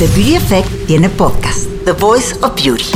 The 0.00 0.06
Beauty 0.06 0.36
Effect 0.36 0.86
tiene 0.86 1.10
podcast, 1.10 1.68
The 1.84 1.92
Voice 1.92 2.34
of 2.40 2.54
Beauty. 2.54 2.86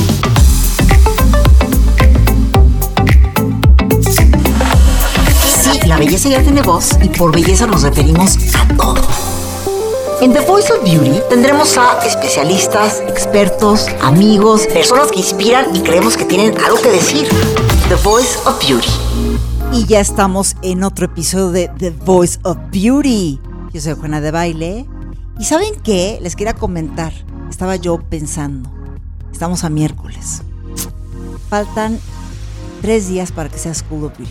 Sí, 5.46 5.86
la 5.86 5.98
belleza 5.98 6.30
ya 6.30 6.40
tiene 6.40 6.62
voz 6.62 6.92
y 7.02 7.10
por 7.10 7.30
belleza 7.30 7.66
nos 7.66 7.82
referimos 7.82 8.38
a 8.54 8.74
todo. 8.74 9.02
En 10.22 10.32
The 10.32 10.40
Voice 10.46 10.72
of 10.72 10.82
Beauty 10.82 11.20
tendremos 11.28 11.76
a 11.76 11.98
especialistas, 12.06 13.02
expertos, 13.06 13.86
amigos, 14.00 14.66
personas 14.68 15.10
que 15.12 15.18
inspiran 15.18 15.76
y 15.76 15.80
creemos 15.80 16.16
que 16.16 16.24
tienen 16.24 16.56
algo 16.64 16.80
que 16.80 16.88
decir. 16.88 17.28
The 17.90 17.96
Voice 17.96 18.38
of 18.46 18.66
Beauty. 18.66 18.88
Y 19.74 19.84
ya 19.84 20.00
estamos 20.00 20.56
en 20.62 20.82
otro 20.82 21.04
episodio 21.04 21.50
de 21.50 21.68
The 21.68 21.90
Voice 21.90 22.38
of 22.44 22.56
Beauty. 22.72 23.40
Yo 23.74 23.80
soy 23.82 23.92
Juana 23.92 24.22
de 24.22 24.30
Baile. 24.30 24.93
¿Y 25.38 25.44
saben 25.44 25.74
qué? 25.82 26.18
Les 26.22 26.36
quería 26.36 26.54
comentar. 26.54 27.12
Estaba 27.50 27.76
yo 27.76 27.98
pensando. 27.98 28.70
Estamos 29.32 29.64
a 29.64 29.70
miércoles. 29.70 30.42
Faltan 31.48 31.98
tres 32.80 33.08
días 33.08 33.32
para 33.32 33.48
que 33.48 33.58
sea 33.58 33.72
of 33.72 33.82
Beauty. 33.90 34.24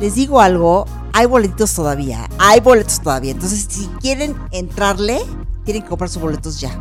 Les 0.00 0.14
digo 0.14 0.40
algo, 0.40 0.86
hay 1.12 1.26
boletitos 1.26 1.74
todavía. 1.74 2.28
Hay 2.38 2.60
boletos 2.60 3.00
todavía. 3.00 3.32
Entonces, 3.32 3.66
si 3.68 3.86
quieren 4.00 4.36
entrarle, 4.50 5.18
tienen 5.64 5.82
que 5.82 5.88
comprar 5.88 6.10
sus 6.10 6.20
boletos 6.20 6.60
ya. 6.60 6.78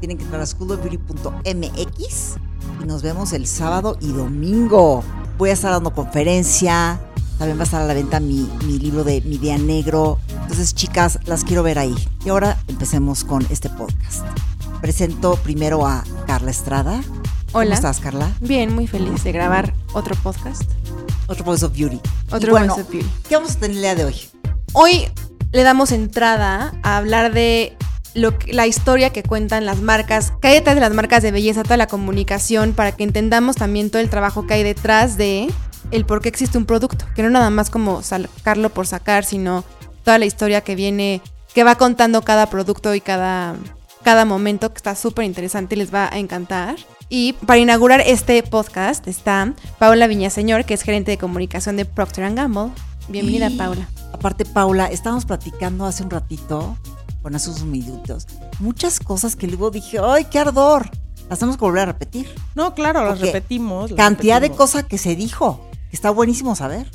Tienen 0.00 0.18
que 0.18 0.24
entrar 0.24 0.42
a 0.42 0.46
schoolofbeauty.mx 0.46 2.36
y 2.82 2.84
nos 2.86 3.02
vemos 3.02 3.32
el 3.32 3.46
sábado 3.46 3.96
y 4.00 4.12
domingo. 4.12 5.04
Voy 5.38 5.50
a 5.50 5.52
estar 5.52 5.70
dando 5.70 5.94
conferencia. 5.94 7.00
También 7.40 7.56
va 7.56 7.62
a 7.62 7.64
estar 7.64 7.80
a 7.80 7.86
la 7.86 7.94
venta 7.94 8.20
mi, 8.20 8.46
mi 8.66 8.78
libro 8.78 9.02
de 9.02 9.22
Mi 9.22 9.38
Día 9.38 9.56
Negro. 9.56 10.18
Entonces, 10.42 10.74
chicas, 10.74 11.18
las 11.24 11.42
quiero 11.42 11.62
ver 11.62 11.78
ahí. 11.78 11.94
Y 12.22 12.28
ahora 12.28 12.58
empecemos 12.68 13.24
con 13.24 13.46
este 13.48 13.70
podcast. 13.70 14.26
Presento 14.82 15.36
primero 15.36 15.86
a 15.86 16.04
Carla 16.26 16.50
Estrada. 16.50 17.00
Hola. 17.52 17.64
¿Cómo 17.64 17.72
estás, 17.72 17.98
Carla? 18.00 18.30
Bien, 18.40 18.74
muy 18.74 18.86
feliz 18.86 19.24
de 19.24 19.32
grabar 19.32 19.72
otro 19.94 20.14
podcast. 20.16 20.64
Otro 21.28 21.46
Voice 21.46 21.64
of 21.64 21.74
Beauty. 21.74 21.98
Otro 22.30 22.50
bueno, 22.50 22.74
Voice 22.74 22.82
of 22.86 22.92
Beauty. 22.92 23.08
¿Qué 23.26 23.36
vamos 23.36 23.52
a 23.52 23.54
tener 23.58 23.70
el 23.76 23.82
día 23.84 23.94
de 23.94 24.04
hoy? 24.04 24.16
Hoy 24.74 25.06
le 25.50 25.62
damos 25.62 25.92
entrada 25.92 26.74
a 26.82 26.98
hablar 26.98 27.32
de 27.32 27.74
lo 28.12 28.36
que- 28.38 28.52
la 28.52 28.66
historia 28.66 29.14
que 29.14 29.22
cuentan 29.22 29.64
las 29.64 29.80
marcas, 29.80 30.34
que 30.42 30.48
hay 30.48 30.54
detrás 30.56 30.74
de 30.74 30.82
las 30.82 30.92
marcas 30.92 31.22
de 31.22 31.32
belleza, 31.32 31.62
toda 31.62 31.78
la 31.78 31.86
comunicación, 31.86 32.74
para 32.74 32.92
que 32.92 33.02
entendamos 33.02 33.56
también 33.56 33.88
todo 33.88 34.02
el 34.02 34.10
trabajo 34.10 34.46
que 34.46 34.52
hay 34.52 34.62
detrás 34.62 35.16
de 35.16 35.50
el 35.90 36.04
por 36.06 36.20
qué 36.22 36.28
existe 36.28 36.58
un 36.58 36.66
producto, 36.66 37.04
que 37.14 37.22
no 37.22 37.30
nada 37.30 37.50
más 37.50 37.70
como 37.70 38.02
sacarlo 38.02 38.70
por 38.70 38.86
sacar, 38.86 39.24
sino 39.24 39.64
toda 40.04 40.18
la 40.18 40.26
historia 40.26 40.60
que 40.62 40.74
viene, 40.74 41.20
que 41.54 41.64
va 41.64 41.74
contando 41.76 42.22
cada 42.22 42.46
producto 42.48 42.94
y 42.94 43.00
cada, 43.00 43.54
cada 44.02 44.24
momento, 44.24 44.70
que 44.70 44.76
está 44.76 44.94
súper 44.94 45.24
interesante 45.24 45.74
y 45.74 45.78
les 45.78 45.92
va 45.92 46.08
a 46.12 46.18
encantar. 46.18 46.76
Y 47.08 47.32
para 47.32 47.58
inaugurar 47.58 48.00
este 48.02 48.42
podcast 48.44 49.08
está 49.08 49.52
Paula 49.78 50.06
Viñaseñor, 50.06 50.64
que 50.64 50.74
es 50.74 50.82
gerente 50.82 51.10
de 51.10 51.18
comunicación 51.18 51.76
de 51.76 51.84
Procter 51.84 52.32
Gamble. 52.34 52.70
Bienvenida, 53.08 53.50
Y- 53.50 53.56
Paula. 53.56 53.88
Aparte, 54.12 54.44
Paula, 54.44 54.86
estábamos 54.86 55.24
platicando 55.24 55.86
hace 55.86 56.02
un 56.04 56.10
ratito, 56.10 56.76
con 57.22 57.34
esos 57.34 57.62
minutos, 57.64 58.26
muchas 58.60 58.98
cosas 59.00 59.36
que 59.36 59.46
luego 59.46 59.70
dije, 59.70 59.98
¡ay, 60.02 60.24
qué 60.30 60.38
ardor! 60.38 60.88
Las 61.28 61.38
tenemos 61.38 61.56
que 61.58 61.64
volver 61.64 61.82
a 61.82 61.86
repetir. 61.86 62.28
No, 62.54 62.74
claro, 62.74 63.04
las 63.04 63.20
repetimos. 63.20 63.90
las 63.90 63.96
Cantidad 63.96 64.40
de 64.40 64.50
cosas 64.50 64.84
que 64.84 64.98
se 64.98 65.14
dijo, 65.16 65.60
está 65.92 66.10
buenísimo 66.10 66.54
saber. 66.56 66.90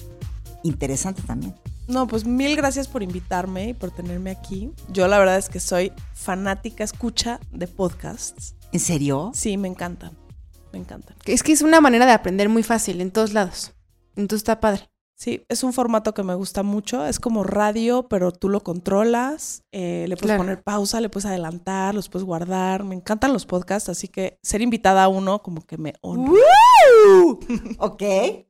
Interesante 0.64 1.22
también. 1.22 1.54
No, 1.88 2.08
pues 2.08 2.26
mil 2.26 2.56
gracias 2.56 2.88
por 2.88 3.04
invitarme 3.04 3.70
y 3.70 3.74
por 3.74 3.92
tenerme 3.92 4.32
aquí. 4.32 4.72
Yo 4.90 5.08
la 5.08 5.20
verdad 5.20 5.38
es 5.38 5.50
que 5.50 5.60
soy 5.60 5.92
fanática, 6.14 6.84
escucha 6.84 7.40
de 7.52 7.68
podcasts. 7.68 8.56
¿En 8.72 8.80
serio? 8.80 9.32
Sí, 9.36 9.58
me 9.58 9.68
encantan. 9.68 10.18
Me 10.74 10.80
encantan. 10.80 11.16
Es 11.26 11.44
que 11.44 11.52
es 11.52 11.62
una 11.62 11.80
manera 11.82 12.06
de 12.08 12.12
aprender 12.14 12.50
muy 12.50 12.64
fácil 12.64 13.02
en 13.02 13.12
todos 13.12 13.34
lados. 13.34 13.74
Entonces 14.16 14.38
está 14.42 14.60
padre. 14.60 14.90
Sí, 15.18 15.46
es 15.48 15.64
un 15.64 15.72
formato 15.72 16.14
que 16.14 16.24
me 16.24 16.34
gusta 16.36 16.62
mucho. 16.64 17.06
Es 17.06 17.20
como 17.22 17.44
radio, 17.44 18.08
pero 18.10 18.32
tú 18.34 18.50
lo 18.50 18.62
controlas. 18.64 19.62
eh, 19.72 20.06
le 20.10 20.16
puedes 20.18 20.28
Claro. 20.28 20.42
poner 20.42 20.64
pausa, 20.64 21.00
le 21.00 21.08
puedes 21.10 21.26
adelantar, 21.26 21.94
los 21.96 22.10
puedes 22.10 22.26
guardar. 22.26 22.84
Me 22.84 22.96
encantan 22.96 23.32
los 23.32 23.46
podcasts, 23.46 23.88
así 23.90 24.08
que 24.10 24.40
ser 24.42 24.62
invitada 24.62 25.04
a 25.04 25.08
uno 25.08 25.42
como 25.42 25.62
que 25.62 25.78
me 25.78 25.94
honra. 26.02 26.34
Ok. 27.80 28.04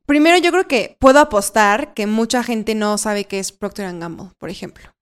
Primero, 0.06 0.38
yo 0.38 0.50
creo 0.50 0.68
que 0.68 0.96
puedo 1.00 1.18
apostar 1.20 1.94
que 1.94 2.06
mucha 2.06 2.42
gente 2.42 2.74
no 2.74 2.98
sabe 2.98 3.24
qué 3.24 3.38
es 3.38 3.52
Procter 3.52 3.98
Gamble, 3.98 4.30
por 4.38 4.50
ejemplo. 4.50 4.94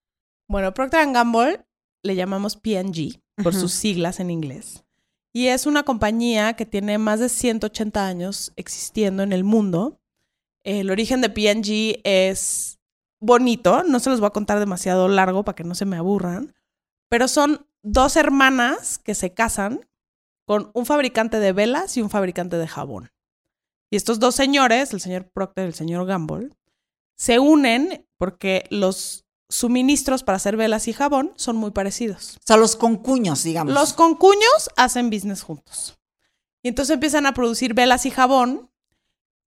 Bueno, 0.49 0.73
Procter 0.75 1.11
Gamble 1.13 1.67
le 2.03 2.17
llamamos 2.17 2.57
P&G 2.57 3.23
por 3.43 3.55
sus 3.55 3.73
siglas 3.73 4.21
en 4.21 4.31
inglés. 4.31 4.85
Y 5.33 5.49
es 5.49 5.67
una 5.67 5.83
compañía 5.83 6.55
que 6.55 6.67
tiene 6.67 6.99
más 6.99 7.19
de 7.19 7.29
180 7.29 8.07
años 8.07 8.53
existiendo 8.57 9.23
en 9.23 9.33
el 9.33 9.43
mundo. 9.43 10.01
El 10.63 10.91
origen 10.91 11.21
de 11.21 11.31
P&G 11.31 12.01
es 12.05 12.79
bonito, 13.21 13.83
no 13.85 14.01
se 14.01 14.11
los 14.11 14.21
voy 14.21 14.29
a 14.29 14.33
contar 14.33 14.59
demasiado 14.59 15.09
largo 15.09 15.45
para 15.45 15.57
que 15.57 15.65
no 15.65 15.75
se 15.75 15.87
me 15.87 15.97
aburran, 15.97 16.55
pero 17.09 17.27
son 17.27 17.67
dos 17.83 18.17
hermanas 18.17 18.99
que 18.99 19.15
se 19.15 19.35
casan 19.35 19.89
con 20.47 20.71
un 20.75 20.87
fabricante 20.87 21.41
de 21.41 21.53
velas 21.53 21.97
y 21.97 22.03
un 22.03 22.11
fabricante 22.11 22.57
de 22.57 22.69
jabón. 22.69 23.11
Y 23.95 23.97
estos 23.97 24.19
dos 24.19 24.35
señores, 24.35 24.93
el 24.93 25.01
señor 25.01 25.31
Procter 25.31 25.67
y 25.67 25.69
el 25.69 25.75
señor 25.75 26.05
Gamble, 26.05 26.51
se 27.15 27.39
unen 27.39 28.05
porque 28.19 28.65
los 28.69 29.25
suministros 29.49 30.25
para 30.25 30.35
hacer 30.35 30.57
velas 30.57 30.89
y 30.89 30.93
jabón 30.93 31.33
son 31.37 31.55
muy 31.55 31.71
parecidos. 31.71 32.39
O 32.39 32.45
sea, 32.45 32.57
los 32.57 32.75
concuños, 32.75 33.45
digamos. 33.45 33.73
Los 33.73 33.93
concuños 33.93 34.69
hacen 34.77 35.11
business 35.11 35.43
juntos. 35.43 35.97
Y 36.61 36.71
entonces 36.71 36.95
empiezan 36.95 37.25
a 37.25 37.35
producir 37.35 37.73
velas 37.75 38.05
y 38.05 38.11
jabón 38.11 38.69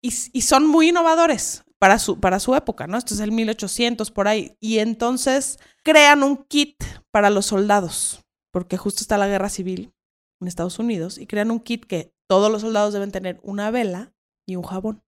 y, 0.01 0.13
y 0.31 0.41
son 0.43 0.65
muy 0.65 0.87
innovadores 0.91 1.65
para 1.77 1.99
su, 1.99 2.21
para 2.21 2.39
su 2.39 2.55
época, 2.55 2.87
¿no? 2.87 2.97
Esto 2.97 3.15
es 3.15 3.19
el 3.19 3.33
1800 3.33 4.11
por 4.11 4.29
ahí. 4.29 4.55
Y 4.61 4.79
entonces 4.79 5.59
crean 5.83 6.23
un 6.23 6.37
kit 6.37 6.81
para 7.11 7.29
los 7.29 7.47
soldados, 7.47 8.21
porque 8.51 8.77
justo 8.77 9.01
está 9.01 9.17
la 9.17 9.27
guerra 9.27 9.49
civil 9.49 9.91
en 10.39 10.47
Estados 10.47 10.79
Unidos, 10.79 11.17
y 11.17 11.27
crean 11.27 11.51
un 11.51 11.59
kit 11.59 11.85
que 11.85 12.13
todos 12.27 12.49
los 12.49 12.61
soldados 12.61 12.93
deben 12.93 13.11
tener 13.11 13.41
una 13.43 13.71
vela 13.71 14.13
y 14.47 14.55
un 14.55 14.63
jabón. 14.63 15.03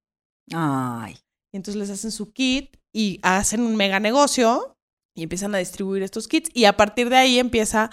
Ay. 0.54 1.18
Y 1.52 1.58
entonces 1.58 1.80
les 1.80 1.90
hacen 1.90 2.12
su 2.12 2.32
kit 2.32 2.78
y 2.94 3.20
hacen 3.24 3.62
un 3.62 3.76
mega 3.76 4.00
negocio 4.00 4.78
y 5.16 5.24
empiezan 5.24 5.56
a 5.56 5.60
distribuir 5.60 6.04
estos 6.04 6.28
kits. 6.28 6.52
Y 6.54 6.66
a 6.66 6.78
partir 6.78 7.10
de 7.10 7.18
ahí 7.18 7.40
empieza 7.40 7.90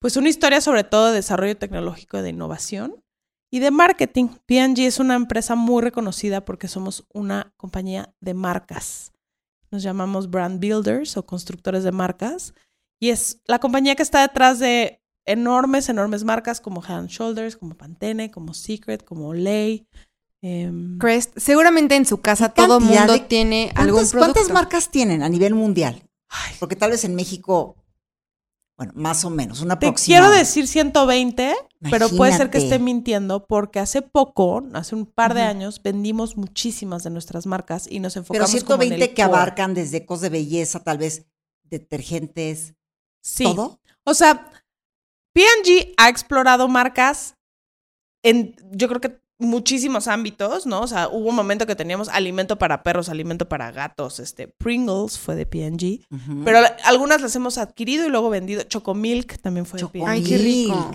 pues 0.00 0.16
una 0.16 0.28
historia 0.28 0.60
sobre 0.60 0.84
todo 0.84 1.08
de 1.08 1.14
desarrollo 1.14 1.56
tecnológico, 1.56 2.20
de 2.20 2.30
innovación 2.30 3.02
y 3.50 3.60
de 3.60 3.70
marketing. 3.70 4.28
P&G 4.46 4.86
es 4.86 4.98
una 4.98 5.14
empresa 5.14 5.54
muy 5.54 5.82
reconocida 5.82 6.44
porque 6.44 6.68
somos 6.68 7.06
una 7.12 7.52
compañía 7.56 8.14
de 8.20 8.34
marcas. 8.34 9.12
Nos 9.70 9.82
llamamos 9.82 10.30
brand 10.30 10.60
builders 10.60 11.16
o 11.16 11.26
constructores 11.26 11.84
de 11.84 11.92
marcas. 11.92 12.54
Y 13.00 13.10
es 13.10 13.42
la 13.46 13.58
compañía 13.58 13.94
que 13.94 14.02
está 14.02 14.22
detrás 14.22 14.58
de 14.58 15.00
enormes, 15.24 15.88
enormes 15.88 16.24
marcas 16.24 16.60
como 16.60 16.82
Head 16.82 16.98
and 16.98 17.08
Shoulders, 17.10 17.56
como 17.56 17.76
Pantene, 17.76 18.30
como 18.30 18.54
Secret, 18.54 19.04
como 19.04 19.28
Olay. 19.28 19.86
Em, 20.42 20.98
Crest, 20.98 21.36
seguramente 21.38 21.96
en 21.96 22.06
su 22.06 22.20
casa 22.20 22.50
¿Qué 22.50 22.62
todo 22.62 22.80
mundo 22.80 23.12
de- 23.12 23.20
tiene 23.20 23.72
algún 23.74 23.94
¿Cuántas, 23.94 24.10
producto. 24.12 24.32
cuántas 24.34 24.52
marcas 24.54 24.90
tienen 24.90 25.22
a 25.22 25.28
nivel 25.28 25.54
mundial? 25.54 26.02
ay, 26.28 26.54
Porque 26.60 26.76
tal 26.76 26.90
vez 26.90 27.04
en 27.04 27.14
México, 27.14 27.74
bueno, 28.76 28.92
más 28.94 29.24
o 29.24 29.30
menos, 29.30 29.60
una 29.62 29.78
Te 29.78 29.92
quiero 29.94 30.30
decir 30.30 30.68
120, 30.68 31.54
pero 31.90 32.08
puede 32.10 32.36
ser 32.36 32.50
que 32.50 32.58
esté 32.58 32.78
mintiendo 32.78 33.46
porque 33.46 33.80
hace 33.80 34.02
poco, 34.02 34.62
hace 34.74 34.94
un 34.94 35.06
par 35.06 35.34
de 35.34 35.40
años, 35.42 35.82
vendimos 35.82 36.36
muchísimas 36.36 37.02
de 37.02 37.10
nuestras 37.10 37.46
marcas 37.46 37.88
y 37.90 37.98
nos 37.98 38.12
Pero 38.14 38.20
enfocamos 38.22 38.50
como 38.64 38.82
en 38.82 38.88
120 38.90 39.04
el 39.04 39.14
que 39.14 39.22
core. 39.22 39.34
abarcan 39.36 39.74
desde 39.74 40.04
cosas 40.06 40.22
de 40.22 40.28
belleza, 40.30 40.84
tal 40.84 40.98
vez 40.98 41.24
detergentes, 41.64 42.74
Sí. 43.20 43.44
todo. 43.44 43.80
O 44.04 44.14
sea, 44.14 44.50
P&G 45.34 45.94
ha 45.96 46.08
explorado 46.08 46.68
marcas 46.68 47.34
en, 48.22 48.54
yo 48.72 48.88
creo 48.88 49.00
que 49.00 49.20
muchísimos 49.38 50.08
ámbitos, 50.08 50.66
¿no? 50.66 50.80
O 50.80 50.86
sea, 50.86 51.08
hubo 51.08 51.28
un 51.28 51.34
momento 51.36 51.66
que 51.66 51.76
teníamos 51.76 52.08
alimento 52.08 52.58
para 52.58 52.82
perros, 52.82 53.08
alimento 53.08 53.48
para 53.48 53.70
gatos, 53.70 54.18
este, 54.18 54.48
Pringles 54.48 55.18
fue 55.18 55.36
de 55.36 55.46
P&G, 55.46 56.06
pero 56.44 56.58
algunas 56.84 57.20
las 57.20 57.34
hemos 57.36 57.56
adquirido 57.58 58.04
y 58.06 58.08
luego 58.10 58.30
vendido. 58.30 58.62
Chocomilk 58.64 59.40
también 59.40 59.64
fue 59.66 59.80
de 59.80 59.86
P&G. 59.86 60.04
Ay, 60.06 60.22
qué 60.24 60.38
rico. 60.38 60.90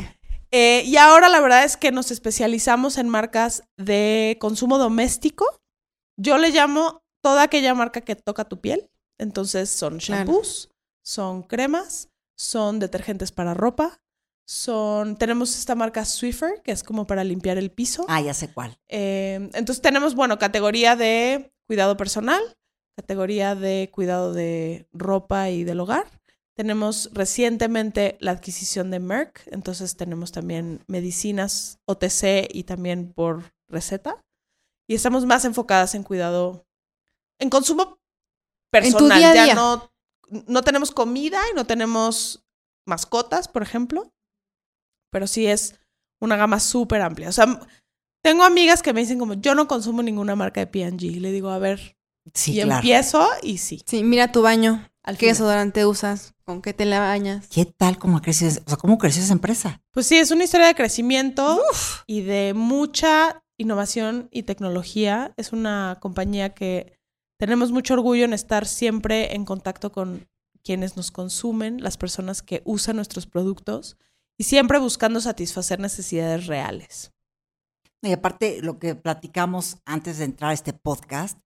Eh, 0.51 0.84
y 0.86 0.98
ahora 0.98 1.30
la 1.30 1.40
verdad 1.42 1.63
es 1.63 1.78
que 1.78 1.92
nos 1.92 2.12
especializamos 2.12 2.98
en 2.98 3.10
marcas 3.10 3.63
de 3.78 4.38
consumo 4.40 4.78
doméstico. 4.78 5.46
Yo 6.19 6.38
le 6.38 6.51
llamo 6.51 7.01
toda 7.24 7.44
aquella 7.44 7.74
marca 7.74 8.01
que 8.01 8.16
toca 8.16 8.46
tu 8.46 8.60
piel. 8.60 8.88
Entonces 9.19 9.69
son 9.69 9.98
Claro. 10.00 10.25
shampoos, 10.25 10.69
son 11.04 11.44
cremas, 11.44 12.10
son 12.38 12.80
detergentes 12.80 13.31
para 13.31 13.54
ropa, 13.54 14.00
son... 14.45 15.16
Tenemos 15.18 15.57
esta 15.57 15.75
marca 15.75 16.06
Swiffer, 16.06 16.62
que 16.63 16.72
es 16.72 16.84
como 16.84 17.07
para 17.07 17.24
limpiar 17.24 17.57
el 17.57 17.72
piso. 17.72 18.06
Ah, 18.07 18.22
ya 18.22 18.34
sé 18.34 18.51
cuál. 18.51 18.78
Eh, 18.90 19.50
entonces 19.54 19.81
tenemos, 19.81 20.16
bueno, 20.16 20.40
categoría 20.40 20.95
de 20.95 21.54
cuidado 21.68 21.98
personal, 21.98 22.42
categoría 22.95 23.56
de 23.56 23.90
cuidado 23.92 24.34
de 24.34 24.88
ropa 24.94 25.50
y 25.50 25.63
del 25.63 25.80
hogar, 25.80 26.06
Tenemos 26.56 27.10
recientemente 27.13 28.16
la 28.19 28.30
adquisición 28.30 28.92
de 28.92 29.00
Merck, 29.00 29.48
entonces 29.48 29.98
tenemos 29.98 30.31
también 30.31 30.84
medicinas 30.86 31.80
OTC 31.86 32.48
y 32.54 32.66
también 32.66 33.12
por 33.12 33.54
receta. 33.68 34.24
Y 34.88 34.94
estamos 34.94 35.25
más 35.25 35.46
enfocadas 35.46 35.96
en 35.96 36.04
cuidado, 36.04 36.68
en 37.39 37.50
consumo 37.50 37.98
personal. 38.69 39.18
día 39.18 39.34
ya 39.34 39.44
día. 39.46 39.56
no, 39.56 39.92
no 40.30 40.62
tenemos 40.62 40.92
comida 40.92 41.42
y 41.51 41.56
no 41.56 41.66
tenemos 41.66 42.44
mascotas, 42.86 43.48
por 43.48 43.63
ejemplo. 43.63 44.12
Pero 45.13 45.27
sí 45.27 45.48
es 45.48 45.80
una 46.19 46.36
gama 46.36 46.60
súper 46.60 47.01
amplia. 47.01 47.30
O 47.30 47.31
sea, 47.31 47.62
tengo 48.21 48.44
amigas 48.44 48.81
que 48.81 48.92
me 48.92 49.00
dicen 49.00 49.19
como, 49.19 49.36
yo 49.36 49.56
no 49.56 49.68
consumo 49.69 50.04
ninguna 50.04 50.36
marca 50.36 50.60
de 50.60 50.68
P&G. 50.68 51.01
Y 51.04 51.19
le 51.21 51.31
digo, 51.31 51.50
a 51.50 51.60
ver, 51.60 51.95
Sí, 52.33 52.51
y 52.54 52.63
claro. 52.63 52.75
empiezo 52.75 53.27
y 53.42 53.57
sí. 53.57 53.81
Sí, 53.86 54.04
mira 54.04 54.31
tu 54.31 54.42
baño. 54.42 54.89
Al 55.04 55.15
¿Qué 55.18 55.25
final. 55.25 55.33
desodorante 55.36 55.86
usas? 55.86 56.33
¿Con 56.45 56.62
qué 56.62 56.74
te 56.74 56.86
la 56.86 57.00
bañas? 57.00 57.48
¿Qué 57.50 57.65
tal 57.65 57.98
cómo 57.98 58.18
ha 58.18 58.21
crecido? 58.21 58.51
O 58.65 58.69
sea, 58.69 58.77
¿cómo 58.77 58.98
creció 58.98 59.21
esa 59.21 59.33
empresa? 59.33 59.81
Pues 59.92 60.07
sí, 60.07 60.18
es 60.18 60.31
una 60.31 60.45
historia 60.45 60.68
de 60.68 60.75
crecimiento 60.75 61.62
y 62.07 62.21
de 62.21 62.54
mucha 62.56 63.44
innovación 63.57 64.30
y 64.31 64.44
tecnología. 64.44 65.33
Es 65.36 65.51
una 65.51 65.98
compañía 66.00 66.54
que 66.54 66.98
tenemos 67.38 67.71
mucho 67.74 67.94
orgullo 67.95 68.24
en 68.24 68.31
estar 68.33 68.65
siempre 68.65 69.36
en 69.36 69.44
contacto 69.44 69.92
con 69.92 70.27
quienes 70.63 70.95
nos 70.95 71.12
consumen, 71.12 71.83
las 71.83 71.98
personas 71.98 72.42
que 72.42 72.62
usan 72.63 72.95
nuestros 72.95 73.25
productos 73.27 73.98
y 74.38 74.44
siempre 74.44 74.80
buscando 74.80 75.22
satisfacer 75.22 75.80
necesidades 75.80 76.48
reales. 76.48 77.12
Y 78.02 78.12
aparte, 78.12 78.62
lo 78.62 78.80
que 78.80 78.96
platicamos 78.96 79.78
antes 79.86 80.18
de 80.18 80.26
entrar 80.26 80.52
a 80.52 80.54
este 80.54 80.74
podcast, 80.74 81.40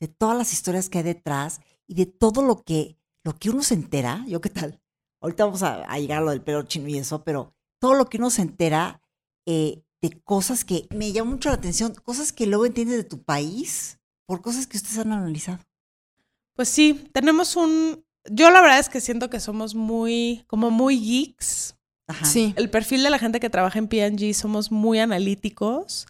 de 0.00 0.08
todas 0.08 0.36
las 0.36 0.52
historias 0.52 0.88
que 0.88 0.98
hay 0.98 1.04
detrás 1.04 1.60
y 1.86 1.94
de 1.94 2.06
todo 2.06 2.42
lo 2.42 2.62
que, 2.62 2.98
lo 3.24 3.36
que 3.36 3.50
uno 3.50 3.62
se 3.62 3.74
entera, 3.74 4.24
yo 4.28 4.40
qué 4.40 4.50
tal, 4.50 4.80
ahorita 5.20 5.44
vamos 5.44 5.62
a, 5.62 5.84
a 5.84 5.98
llegar 5.98 6.18
a 6.18 6.24
lo 6.24 6.30
del 6.30 6.42
pelo 6.42 6.62
chino 6.62 6.88
y 6.88 6.98
eso, 6.98 7.24
pero 7.24 7.54
todo 7.80 7.94
lo 7.94 8.06
que 8.06 8.18
uno 8.18 8.30
se 8.30 8.42
entera 8.42 9.02
eh, 9.46 9.82
de 10.00 10.20
cosas 10.22 10.64
que 10.64 10.86
me 10.90 11.12
llama 11.12 11.32
mucho 11.32 11.48
la 11.48 11.56
atención, 11.56 11.94
cosas 11.94 12.32
que 12.32 12.46
luego 12.46 12.66
entiendes 12.66 12.96
de 12.96 13.04
tu 13.04 13.22
país 13.22 13.98
por 14.26 14.42
cosas 14.42 14.66
que 14.66 14.76
ustedes 14.76 14.98
han 14.98 15.12
analizado. 15.12 15.64
Pues 16.54 16.68
sí, 16.68 17.08
tenemos 17.12 17.56
un... 17.56 18.04
Yo 18.30 18.50
la 18.50 18.60
verdad 18.60 18.78
es 18.78 18.88
que 18.88 19.00
siento 19.00 19.28
que 19.28 19.40
somos 19.40 19.74
muy, 19.74 20.44
como 20.46 20.70
muy 20.70 20.98
geeks. 20.98 21.76
Ajá. 22.06 22.24
Sí. 22.26 22.52
El 22.56 22.70
perfil 22.70 23.02
de 23.02 23.10
la 23.10 23.18
gente 23.18 23.40
que 23.40 23.50
trabaja 23.50 23.78
en 23.78 23.88
P&G 23.88 24.34
somos 24.34 24.70
muy 24.70 24.98
analíticos, 24.98 26.06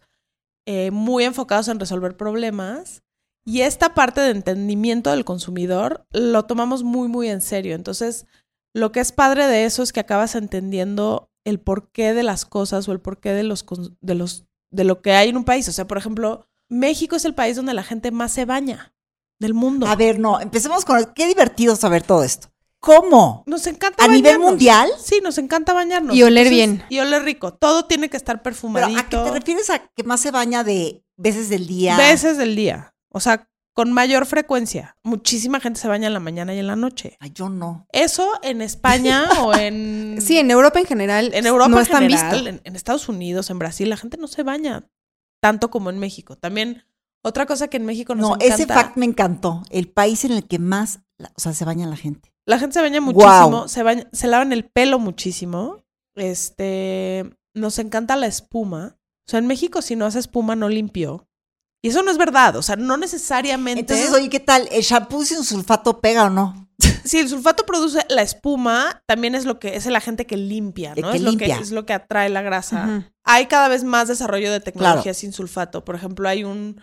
eh, 0.67 0.91
muy 0.91 1.25
enfocados 1.25 1.69
en 1.69 1.81
resolver 1.81 2.17
problemas. 2.17 3.02
Y 3.46 3.61
esta 3.61 3.94
parte 3.94 4.20
de 4.20 4.31
entendimiento 4.31 5.11
del 5.11 5.25
consumidor 5.25 6.06
lo 6.11 6.44
tomamos 6.44 6.82
muy, 6.82 7.08
muy 7.08 7.29
en 7.29 7.43
serio. 7.43 7.75
Entonces, 7.75 8.26
lo 8.75 8.91
que 8.91 9.00
es 9.00 9.12
padre 9.12 9.46
de 9.46 9.64
eso 9.67 9.82
es 9.82 9.93
que 9.93 10.00
acabas 10.00 10.35
entendiendo 10.35 11.31
el 11.44 11.61
porqué 11.61 12.14
de 12.14 12.23
las 12.23 12.47
cosas 12.47 12.88
o 12.88 12.93
el 12.93 13.00
porqué 13.00 13.35
de 13.35 13.43
los, 13.43 13.67
de 14.00 14.14
los 14.14 14.47
de 14.75 14.85
lo 14.85 15.00
que 15.00 15.12
hay 15.12 15.29
en 15.29 15.37
un 15.37 15.44
país. 15.44 15.69
O 15.69 15.73
sea, 15.73 15.87
por 15.87 15.99
ejemplo, 15.99 16.47
México 16.69 17.17
es 17.17 17.25
el 17.25 17.35
país 17.35 17.56
donde 17.56 17.75
la 17.75 17.85
gente 17.85 18.11
más 18.11 18.32
se 18.32 18.44
baña 18.44 18.93
del 19.38 19.55
mundo. 19.55 19.87
A 19.87 19.97
ver, 19.97 20.19
no, 20.19 20.40
empecemos 20.40 20.85
con, 20.85 21.12
qué 21.14 21.26
divertido 21.26 21.76
saber 21.76 22.02
todo 22.02 22.25
esto. 22.25 22.49
¿Cómo? 22.85 23.43
Nos 23.47 23.67
encanta 23.67 24.05
¿A 24.05 24.09
nivel 24.09 24.39
mundial? 24.39 24.91
Sí, 25.03 25.21
nos 25.23 25.39
encanta 25.39 25.73
bañarnos. 25.73 26.15
Y 26.15 26.23
oler 26.23 26.51
bien. 26.51 26.85
Y 26.91 26.99
oler 26.99 27.23
rico. 27.23 27.55
Todo 27.55 27.87
tiene 27.87 28.11
que 28.11 28.17
estar 28.19 28.37
Pero 28.37 28.43
perfumadito. 28.43 28.99
¿a 29.01 29.09
qué 29.09 29.17
te 29.17 29.31
refieres 29.31 29.71
a 29.71 29.79
que 29.89 30.05
más 30.05 30.21
se 30.21 30.31
baña 30.31 30.65
de 30.65 31.03
veces 31.17 31.49
del 31.49 31.67
día? 31.67 31.97
Veces 31.97 32.37
del 32.37 32.55
día. 32.57 32.95
O 33.11 33.21
sea, 33.21 33.49
con 33.73 33.91
mayor 33.93 34.27
frecuencia. 34.27 34.97
Muchísima 35.03 35.61
gente 35.61 35.81
se 35.81 35.89
baña 35.89 36.09
en 36.09 36.13
la 36.13 36.21
mañana 36.21 36.55
y 36.55 36.59
en 36.59 36.67
la 36.67 36.77
noche. 36.77 37.17
Ay, 37.21 37.33
yo 37.35 37.49
no. 37.49 37.87
Eso 37.91 38.29
en 38.43 38.61
España 38.61 39.29
o 39.43 39.55
en... 39.55 40.19
Sí, 40.21 40.39
en 40.39 40.51
Europa 40.51 40.79
en 40.79 40.85
general 40.87 41.31
en 41.33 41.47
Europa 41.47 41.69
no 41.71 41.77
en 41.79 41.83
es 41.83 41.89
tan 41.89 42.03
general, 42.03 42.33
visto. 42.35 42.49
En, 42.51 42.61
en 42.65 42.77
Estados 42.77 43.09
Unidos, 43.09 43.49
en 43.49 43.59
Brasil, 43.59 43.89
la 43.89 43.97
gente 43.97 44.19
no 44.19 44.29
se 44.29 44.43
baña 44.43 44.87
tanto 45.41 45.71
como 45.71 45.89
en 45.89 45.99
México. 45.99 46.37
También, 46.37 46.85
otra 47.23 47.47
cosa 47.47 47.69
que 47.69 47.79
en 47.79 47.87
México 47.87 48.15
nos 48.15 48.29
No, 48.29 48.35
encanta... 48.35 48.55
ese 48.55 48.67
fact 48.67 48.97
me 48.99 49.07
encantó. 49.07 49.63
El 49.71 49.89
país 49.89 50.25
en 50.27 50.33
el 50.33 50.47
que 50.47 50.59
más, 50.59 51.01
la- 51.17 51.33
o 51.35 51.41
sea, 51.41 51.55
se 51.55 51.65
baña 51.65 51.87
la 51.87 51.97
gente. 51.97 52.34
La 52.46 52.58
gente 52.58 52.75
se 52.75 52.81
baña 52.82 53.00
muchísimo, 53.00 53.69
se, 53.69 53.82
baña- 53.82 54.08
se 54.12 54.26
lavan 54.26 54.52
el 54.52 54.64
pelo 54.64 54.99
muchísimo. 54.99 55.82
Este, 56.14 57.25
nos 57.55 57.79
encanta 57.79 58.17
la 58.17 58.26
espuma. 58.26 58.96
O 59.26 59.31
sea, 59.31 59.38
en 59.38 59.46
México 59.46 59.81
si 59.82 59.96
no 59.96 60.05
hace 60.06 60.19
espuma 60.19 60.55
no 60.56 60.69
limpio. 60.69 61.26
Y 61.82 61.88
eso 61.88 62.02
no 62.02 62.11
es 62.11 62.17
verdad, 62.19 62.56
o 62.56 62.62
sea, 62.62 62.76
no 62.76 62.96
necesariamente. 62.96 63.81
Entonces, 63.81 64.11
oye, 64.12 64.31
¿qué 64.31 64.41
tal? 64.41 64.67
¿El 64.73 64.82
shampoo 64.82 65.23
sin 65.25 65.44
sulfato 65.44 66.00
pega 66.00 66.25
o 66.25 66.31
no? 66.31 66.69
si 67.05 67.19
el 67.19 67.29
sulfato 67.29 67.67
produce 67.67 68.00
la 68.08 68.23
espuma, 68.23 69.02
también 69.06 69.35
es 69.35 69.44
lo 69.44 69.58
que 69.58 69.76
es 69.76 69.87
el 69.87 69.94
agente 69.94 70.26
que 70.26 70.38
limpia, 70.38 70.94
¿no? 70.97 71.11
que 71.11 71.17
es 71.19 71.23
lo 71.23 71.37
que 71.37 71.44
es 71.52 71.70
lo 71.73 71.85
que 71.85 71.93
atrae 71.93 72.31
la 72.31 72.40
grasa. 72.43 73.12
Hay 73.23 73.47
cada 73.47 73.69
vez 73.69 73.85
más 73.85 74.08
desarrollo 74.08 74.50
de 74.50 74.61
tecnología 74.61 75.02
Claro. 75.02 75.14
sin 75.14 75.32
sulfato. 75.32 75.85
Por 75.85 75.94
ejemplo, 75.94 76.26
hay 76.29 76.44
un 76.44 76.81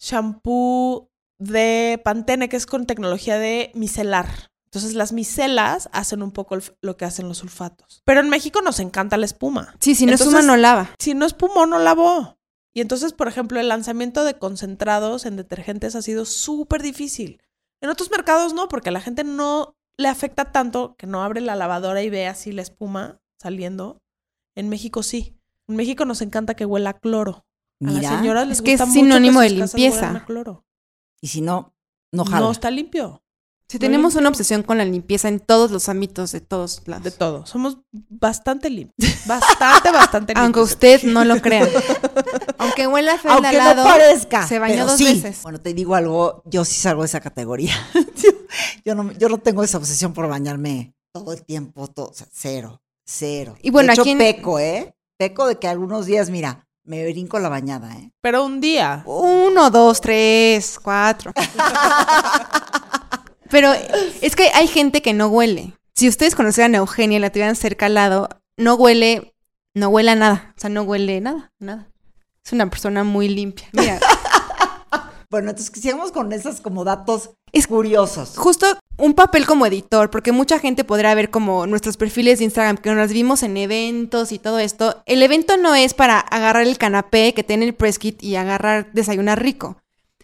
shampoo 0.00 1.10
de 1.38 2.00
Pantene 2.04 2.48
que 2.48 2.56
es 2.56 2.66
con 2.66 2.86
tecnología 2.86 3.38
de 3.38 3.70
micelar. 3.74 4.51
Entonces 4.72 4.94
las 4.94 5.12
micelas 5.12 5.90
hacen 5.92 6.22
un 6.22 6.32
poco 6.32 6.56
lo 6.80 6.96
que 6.96 7.04
hacen 7.04 7.28
los 7.28 7.38
sulfatos. 7.38 8.00
Pero 8.06 8.20
en 8.20 8.30
México 8.30 8.62
nos 8.62 8.80
encanta 8.80 9.18
la 9.18 9.26
espuma. 9.26 9.74
Sí, 9.80 9.94
si 9.94 10.06
no 10.06 10.12
Entonces- 10.12 10.34
suma 10.34 10.42
no 10.46 10.56
lava. 10.56 10.90
Si 10.98 11.12
no 11.12 11.26
espumó, 11.26 11.66
no 11.66 11.78
lavó. 11.78 12.38
Y 12.74 12.80
entonces, 12.80 13.12
por 13.12 13.28
ejemplo, 13.28 13.60
el 13.60 13.68
lanzamiento 13.68 14.24
de 14.24 14.38
concentrados 14.38 15.26
en 15.26 15.36
detergentes 15.36 15.94
ha 15.94 16.00
sido 16.00 16.24
súper 16.24 16.80
difícil. 16.82 17.42
En 17.82 17.90
otros 17.90 18.10
mercados 18.10 18.54
no, 18.54 18.68
porque 18.68 18.88
a 18.88 18.92
la 18.92 19.02
gente 19.02 19.24
no 19.24 19.76
le 19.98 20.08
afecta 20.08 20.52
tanto 20.52 20.94
que 20.96 21.06
no 21.06 21.22
abre 21.22 21.42
la 21.42 21.54
lavadora 21.54 22.02
y 22.02 22.08
ve 22.08 22.26
así 22.26 22.50
la 22.50 22.62
espuma 22.62 23.20
saliendo. 23.38 24.00
En 24.56 24.70
México 24.70 25.02
sí. 25.02 25.36
En 25.68 25.76
México 25.76 26.06
nos 26.06 26.22
encanta 26.22 26.54
que 26.54 26.64
huela 26.64 26.90
a 26.90 26.98
cloro. 26.98 27.44
A 27.84 27.90
las 27.90 28.06
señoras 28.06 28.46
les 28.48 28.58
Es 28.58 28.62
que 28.62 28.72
es 28.72 28.80
gusta 28.80 28.86
mucho 28.86 29.00
sinónimo 29.04 29.40
que 29.40 29.48
de 29.50 29.50
sus 29.50 29.74
limpieza. 29.74 30.10
a 30.16 30.24
cloro. 30.24 30.64
Y 31.20 31.28
si 31.28 31.42
no, 31.42 31.74
no 32.10 32.24
jala. 32.24 32.40
No 32.40 32.50
está 32.52 32.70
limpio. 32.70 33.21
Si 33.72 33.78
No 33.78 33.80
tenemos 33.80 34.16
una 34.16 34.28
obsesión 34.28 34.62
con 34.62 34.76
la 34.76 34.84
limpieza 34.84 35.28
en 35.28 35.40
todos 35.40 35.70
los 35.70 35.88
ámbitos 35.88 36.30
de 36.30 36.42
todos 36.42 36.82
lados. 36.84 37.04
De 37.04 37.10
todo. 37.10 37.46
Somos 37.46 37.78
bastante 37.90 38.68
limpios. 38.68 39.10
Bastante, 39.26 39.90
bastante 39.90 40.34
limpios. 40.34 40.44
Aunque 40.44 40.60
usted 40.60 41.02
no 41.04 41.24
lo 41.24 41.40
crea. 41.40 41.66
Aunque 42.58 42.86
huela 42.86 43.16
feo 43.16 43.32
Aunque 43.32 43.48
de 43.48 43.60
al 43.60 43.68
lado, 43.76 43.84
no 43.84 43.88
parezca. 43.88 44.46
se 44.46 44.58
bañó 44.58 44.84
dos 44.84 44.98
sí. 44.98 45.06
veces. 45.06 45.42
Bueno, 45.42 45.58
te 45.58 45.72
digo 45.72 45.94
algo, 45.94 46.42
yo 46.44 46.66
sí 46.66 46.74
salgo 46.74 47.00
de 47.00 47.06
esa 47.06 47.20
categoría. 47.20 47.74
yo, 48.84 48.94
no, 48.94 49.10
yo 49.12 49.30
no 49.30 49.38
tengo 49.38 49.64
esa 49.64 49.78
obsesión 49.78 50.12
por 50.12 50.28
bañarme 50.28 50.94
todo 51.14 51.32
el 51.32 51.42
tiempo, 51.42 51.88
todo, 51.88 52.10
o 52.10 52.12
sea, 52.12 52.26
cero, 52.30 52.82
cero. 53.06 53.56
Y 53.62 53.70
bueno, 53.70 53.86
de 53.86 53.92
hecho, 53.94 54.02
aquí 54.02 54.10
en- 54.10 54.18
peco, 54.18 54.58
¿eh? 54.58 54.94
Peco 55.16 55.46
de 55.46 55.58
que 55.58 55.68
algunos 55.68 56.04
días, 56.04 56.28
mira, 56.28 56.68
me 56.84 57.10
brinco 57.10 57.38
la 57.38 57.48
bañada, 57.48 57.90
¿eh? 57.96 58.12
Pero 58.20 58.44
un 58.44 58.60
día. 58.60 59.02
Uno, 59.06 59.70
dos, 59.70 60.02
tres, 60.02 60.78
cuatro. 60.82 61.32
Pero 63.52 63.72
es 64.20 64.34
que 64.34 64.48
hay 64.54 64.66
gente 64.66 65.00
que 65.02 65.12
no 65.12 65.28
huele. 65.28 65.74
Si 65.94 66.08
ustedes 66.08 66.34
conocieran 66.34 66.74
a 66.74 66.78
Eugenia 66.78 67.18
y 67.18 67.20
la 67.20 67.30
tuvieran 67.30 67.54
cerca 67.54 67.86
al 67.86 67.94
lado, 67.94 68.28
no 68.56 68.74
huele, 68.74 69.34
no 69.74 69.88
huele 69.90 70.10
a 70.10 70.16
nada. 70.16 70.52
O 70.56 70.60
sea, 70.60 70.70
no 70.70 70.82
huele 70.82 71.20
nada, 71.20 71.52
nada. 71.60 71.86
Es 72.44 72.52
una 72.52 72.68
persona 72.68 73.04
muy 73.04 73.28
limpia. 73.28 73.68
Mira, 73.72 74.00
Bueno, 75.30 75.48
entonces 75.50 75.72
sigamos 75.80 76.12
con 76.12 76.30
esos 76.32 76.60
como 76.60 76.84
datos 76.84 77.30
Es- 77.52 77.66
curiosos. 77.66 78.34
justo 78.36 78.66
un 78.98 79.14
papel 79.14 79.46
como 79.46 79.64
editor, 79.64 80.10
porque 80.10 80.30
mucha 80.30 80.58
gente 80.58 80.84
podrá 80.84 81.14
ver 81.14 81.30
como 81.30 81.66
nuestros 81.66 81.96
perfiles 81.96 82.38
de 82.38 82.44
Instagram, 82.44 82.76
que 82.76 82.90
nos 82.92 83.10
vimos 83.12 83.42
en 83.42 83.56
eventos 83.56 84.30
y 84.32 84.38
todo 84.38 84.58
esto. 84.58 85.02
El 85.06 85.22
evento 85.22 85.56
no 85.56 85.74
es 85.74 85.94
para 85.94 86.20
agarrar 86.20 86.64
el 86.64 86.76
canapé 86.76 87.32
que 87.32 87.44
tiene 87.44 87.64
el 87.64 87.74
press 87.74 87.98
kit 87.98 88.22
y 88.22 88.36
agarrar 88.36 88.92
desayunar 88.92 89.42
rico. 89.42 89.78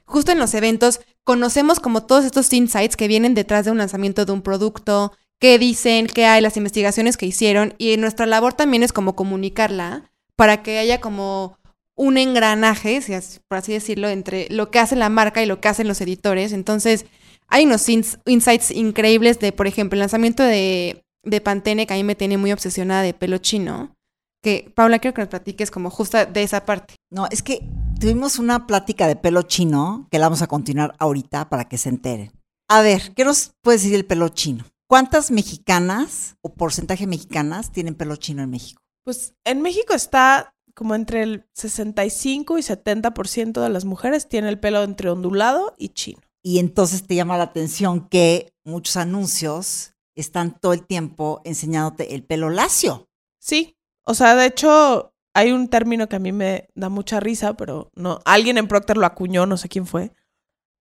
Justo 0.05 0.31
en 0.33 0.39
los 0.39 0.53
eventos 0.55 1.01
conocemos 1.29 1.79
como 1.79 2.05
todos 2.05 2.25
estos 2.25 2.51
insights 2.55 2.97
que 2.97 3.07
vienen 3.07 3.35
detrás 3.35 3.67
de 3.67 3.71
un 3.71 3.77
lanzamiento 3.77 4.25
de 4.25 4.33
un 4.33 4.41
producto, 4.41 5.13
qué 5.39 5.59
dicen, 5.59 6.07
qué 6.07 6.25
hay, 6.25 6.41
las 6.41 6.57
investigaciones 6.57 7.19
que 7.19 7.27
hicieron 7.27 7.75
y 7.77 7.95
nuestra 7.99 8.25
labor 8.25 8.55
también 8.55 8.83
es 8.83 8.95
como 8.95 9.15
comunicarla 9.15 10.11
para 10.37 10.63
que 10.63 10.79
haya 10.79 11.03
como 11.03 11.59
un 11.95 12.17
engranaje, 12.17 13.03
por 13.47 13.59
así 13.59 13.75
decirlo, 13.75 14.09
entre 14.09 14.47
lo 14.49 14.71
que 14.71 14.79
hace 14.79 14.97
la 14.97 15.11
marca 15.11 15.43
y 15.43 15.47
lo 15.47 15.61
que 15.61 15.69
hacen 15.69 15.87
los 15.87 16.01
editores. 16.01 16.55
Entonces, 16.55 17.05
hay 17.47 17.67
unos 17.67 17.87
ins- 17.91 18.19
insights 18.25 18.71
increíbles 18.71 19.39
de, 19.39 19.53
por 19.53 19.67
ejemplo, 19.67 19.97
el 19.97 20.01
lanzamiento 20.01 20.43
de, 20.43 21.05
de 21.25 21.41
Pantene, 21.43 21.87
que 21.87 21.93
a 21.93 21.99
mí 21.99 22.05
me 22.05 22.15
tiene 22.15 22.39
muy 22.39 22.53
obsesionada 22.53 23.03
de 23.03 23.13
pelo 23.13 23.37
chino. 23.37 23.95
Que, 24.43 24.73
Paula, 24.75 24.99
quiero 24.99 25.13
que 25.15 25.21
nos 25.21 25.29
platiques 25.29 25.71
como 25.71 25.91
justa 25.91 26.25
de 26.25 26.43
esa 26.43 26.65
parte. 26.65 26.95
No, 27.11 27.27
es 27.31 27.43
que 27.43 27.61
tuvimos 27.99 28.39
una 28.39 28.67
plática 28.67 29.07
de 29.09 29.17
pelo 29.17 29.43
chino 29.43 30.07
que 30.11 30.19
la 30.19 30.27
vamos 30.27 30.43
a 30.43 30.47
continuar 30.47 30.95
ahorita 30.99 31.49
para 31.49 31.69
que 31.69 31.79
se 31.79 31.89
enteren. 31.89 32.33
A 32.69 32.81
ver, 32.81 33.13
¿qué 33.15 33.25
nos 33.25 33.53
puede 33.63 33.79
decir 33.79 33.95
el 33.95 34.07
pelo 34.07 34.29
chino? 34.29 34.65
¿Cuántas 34.89 35.31
mexicanas 35.31 36.37
o 36.41 36.55
porcentaje 36.55 37.07
mexicanas 37.07 37.73
tienen 37.73 37.95
pelo 37.95 38.17
chino 38.17 38.43
en 38.43 38.51
México? 38.51 38.81
Pues 39.05 39.35
en 39.45 39.63
México 39.63 39.95
está 39.95 40.55
como 40.75 40.95
entre 40.95 41.23
el 41.23 41.47
65 41.55 42.59
y 42.59 42.63
70% 42.63 43.61
de 43.61 43.69
las 43.69 43.85
mujeres 43.85 44.29
tiene 44.29 44.49
el 44.49 44.61
pelo 44.61 44.83
entre 44.85 45.11
ondulado 45.11 45.75
y 45.77 45.89
chino. 45.89 46.21
Y 46.43 46.61
entonces 46.61 47.05
te 47.05 47.17
llama 47.17 47.37
la 47.37 47.45
atención 47.45 48.09
que 48.09 48.53
muchos 48.65 48.97
anuncios 48.97 49.95
están 50.15 50.59
todo 50.59 50.73
el 50.73 50.87
tiempo 50.87 51.41
enseñándote 51.45 52.15
el 52.15 52.23
pelo 52.23 52.49
lacio. 52.49 53.09
Sí, 53.41 53.77
o 54.05 54.15
sea, 54.15 54.37
de 54.37 54.47
hecho, 54.47 55.13
hay 55.39 55.53
un 55.53 55.69
término 55.69 56.09
que 56.09 56.17
a 56.17 56.19
mí 56.19 56.33
me 56.33 56.69
da 56.75 56.89
mucha 56.89 57.21
risa, 57.21 57.57
pero 57.57 57.93
no, 57.95 58.19
alguien 58.25 58.59
en 58.59 58.67
Procter 58.67 58.97
lo 58.97 59.07
acuñó, 59.07 59.47
no 59.47 59.57
sé 59.57 59.69
quién 59.69 59.87
fue, 59.87 60.11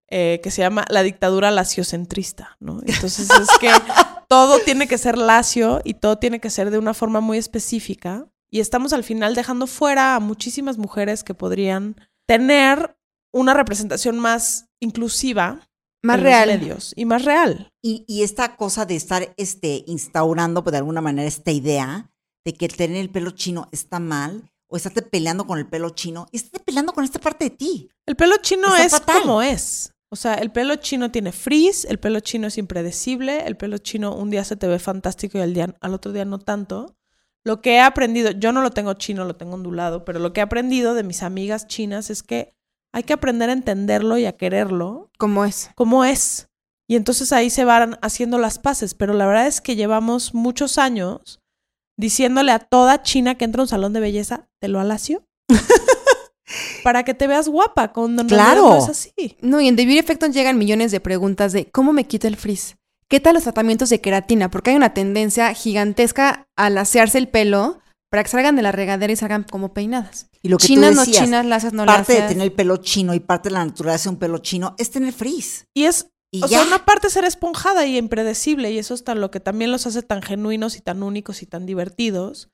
eh, 0.09 0.39
que 0.41 0.49
se 0.49 0.63
llama 0.63 0.83
la 0.89 1.03
dictadura 1.03 1.51
laciocentrista, 1.51 2.57
¿no? 2.59 2.81
Entonces 2.83 3.29
es 3.29 3.49
que 3.59 3.69
todo 4.27 4.57
tiene 4.65 4.87
que 4.87 4.97
ser 4.97 5.15
lacio 5.15 5.81
y 5.83 5.93
todo 5.93 6.17
tiene 6.17 6.39
que 6.39 6.49
ser 6.49 6.71
de 6.71 6.79
una 6.79 6.95
forma 6.95 7.21
muy 7.21 7.37
específica. 7.37 8.25
Y 8.49 8.59
estamos 8.59 8.93
al 8.93 9.03
final 9.03 9.35
dejando 9.35 9.67
fuera 9.67 10.15
a 10.15 10.19
muchísimas 10.19 10.79
mujeres 10.79 11.23
que 11.23 11.35
podrían 11.35 11.95
tener 12.25 12.97
una 13.31 13.53
representación 13.53 14.17
más 14.17 14.69
inclusiva. 14.79 15.69
Más 16.01 16.17
en 16.17 16.23
real. 16.23 16.49
Los 16.49 16.59
medios 16.59 16.93
y 16.95 17.05
más 17.05 17.25
real. 17.25 17.71
Y, 17.83 18.05
y 18.07 18.23
esta 18.23 18.55
cosa 18.55 18.87
de 18.87 18.95
estar 18.95 19.35
este, 19.37 19.83
instaurando 19.85 20.63
pues, 20.63 20.71
de 20.71 20.77
alguna 20.79 21.01
manera 21.01 21.27
esta 21.27 21.51
idea 21.51 22.09
de 22.47 22.53
que 22.53 22.69
tener 22.69 23.01
el 23.01 23.09
pelo 23.09 23.31
chino 23.31 23.67
está 23.73 23.99
mal 23.99 24.49
o 24.69 24.77
estarte 24.77 25.01
peleando 25.01 25.45
con 25.45 25.59
el 25.59 25.67
pelo 25.67 25.89
chino, 25.89 26.27
estate 26.31 26.61
peleando 26.63 26.93
con 26.93 27.03
esta 27.03 27.19
parte 27.19 27.43
de 27.43 27.49
ti. 27.49 27.89
El 28.05 28.15
pelo 28.15 28.37
chino 28.41 28.67
Está 28.69 28.83
es 28.85 28.91
fatal. 28.93 29.21
como 29.23 29.41
es. 29.41 29.91
O 30.09 30.15
sea, 30.15 30.35
el 30.35 30.49
pelo 30.49 30.77
chino 30.77 31.11
tiene 31.11 31.33
frizz, 31.33 31.83
el 31.83 31.99
pelo 31.99 32.21
chino 32.21 32.47
es 32.47 32.57
impredecible, 32.57 33.45
el 33.45 33.57
pelo 33.57 33.79
chino 33.79 34.15
un 34.15 34.29
día 34.29 34.45
se 34.45 34.55
te 34.55 34.65
ve 34.65 34.79
fantástico 34.79 35.37
y 35.37 35.41
al, 35.41 35.53
día, 35.53 35.75
al 35.81 35.93
otro 35.93 36.13
día 36.13 36.23
no 36.23 36.39
tanto. 36.39 36.95
Lo 37.43 37.59
que 37.59 37.73
he 37.73 37.79
aprendido, 37.81 38.31
yo 38.31 38.53
no 38.53 38.61
lo 38.61 38.71
tengo 38.71 38.93
chino, 38.93 39.25
lo 39.25 39.35
tengo 39.35 39.55
ondulado, 39.55 40.05
pero 40.05 40.19
lo 40.19 40.31
que 40.31 40.39
he 40.39 40.43
aprendido 40.43 40.93
de 40.93 41.03
mis 41.03 41.23
amigas 41.23 41.67
chinas 41.67 42.09
es 42.09 42.23
que 42.23 42.53
hay 42.93 43.03
que 43.03 43.11
aprender 43.11 43.49
a 43.49 43.53
entenderlo 43.53 44.17
y 44.17 44.25
a 44.25 44.37
quererlo 44.37 45.11
Como 45.17 45.43
es. 45.43 45.69
como 45.75 46.05
es. 46.05 46.47
Y 46.87 46.95
entonces 46.95 47.33
ahí 47.33 47.49
se 47.49 47.65
van 47.65 47.99
haciendo 48.01 48.37
las 48.37 48.57
paces. 48.57 48.93
Pero 48.93 49.13
la 49.13 49.25
verdad 49.27 49.47
es 49.47 49.59
que 49.59 49.75
llevamos 49.75 50.33
muchos 50.33 50.77
años 50.77 51.41
diciéndole 51.97 52.51
a 52.51 52.59
toda 52.59 53.01
China 53.03 53.35
que 53.35 53.45
entra 53.45 53.61
a 53.61 53.63
un 53.65 53.67
salón 53.67 53.93
de 53.93 53.99
belleza, 53.99 54.47
te 54.59 54.67
lo 54.67 54.79
alacio. 54.79 55.25
para 56.83 57.03
que 57.03 57.13
te 57.13 57.27
veas 57.27 57.49
guapa 57.49 57.91
cuando 57.91 58.25
Claro. 58.25 58.69
no 58.69 58.77
es 58.77 58.89
así. 58.89 59.37
No, 59.41 59.59
y 59.59 59.67
en 59.67 59.75
The 59.75 59.85
Beauty 59.85 59.99
Effect 59.99 60.23
llegan 60.31 60.57
millones 60.57 60.91
de 60.91 60.99
preguntas 60.99 61.51
de 61.51 61.69
¿cómo 61.69 61.93
me 61.93 62.05
quito 62.05 62.27
el 62.27 62.37
frizz? 62.37 62.75
¿Qué 63.09 63.19
tal 63.19 63.33
los 63.35 63.43
tratamientos 63.43 63.89
de 63.89 64.01
queratina? 64.01 64.49
Porque 64.49 64.71
hay 64.71 64.75
una 64.75 64.93
tendencia 64.93 65.53
gigantesca 65.53 66.47
al 66.57 66.77
asearse 66.77 67.17
el 67.17 67.27
pelo 67.29 67.79
para 68.09 68.23
que 68.23 68.29
salgan 68.29 68.55
de 68.55 68.61
la 68.61 68.71
regadera 68.71 69.11
y 69.11 69.15
salgan 69.15 69.43
como 69.43 69.73
peinadas. 69.73 70.29
Y 70.41 70.49
lo 70.49 70.57
que 70.57 70.67
chinas 70.67 70.91
tú 70.91 70.95
no 70.97 71.05
chinas, 71.05 71.45
lacias 71.45 71.73
no 71.73 71.85
parte 71.85 72.13
de 72.13 72.19
lacias. 72.19 72.29
tener 72.31 72.45
el 72.47 72.53
pelo 72.53 72.77
chino 72.77 73.13
y 73.13 73.19
parte 73.19 73.49
de 73.49 73.53
la 73.53 73.65
naturaleza 73.65 74.03
de 74.05 74.09
un 74.15 74.19
pelo 74.19 74.37
chino 74.39 74.75
es 74.77 74.91
tener 74.91 75.13
frizz. 75.13 75.65
Y 75.73 75.85
es, 75.85 76.07
Y 76.31 76.43
o 76.43 76.47
ya. 76.47 76.59
sea, 76.59 76.67
una 76.67 76.85
parte 76.85 77.09
ser 77.09 77.25
esponjada 77.25 77.85
y 77.85 77.97
impredecible. 77.97 78.71
Y 78.71 78.77
eso 78.77 78.93
es 78.93 79.03
tan 79.03 79.21
lo 79.21 79.31
que 79.31 79.39
también 79.39 79.71
los 79.71 79.87
hace 79.87 80.03
tan 80.03 80.21
genuinos 80.21 80.75
y 80.75 80.81
tan 80.81 81.03
únicos 81.03 81.41
y 81.41 81.45
tan 81.45 81.65
divertidos. 81.65 82.49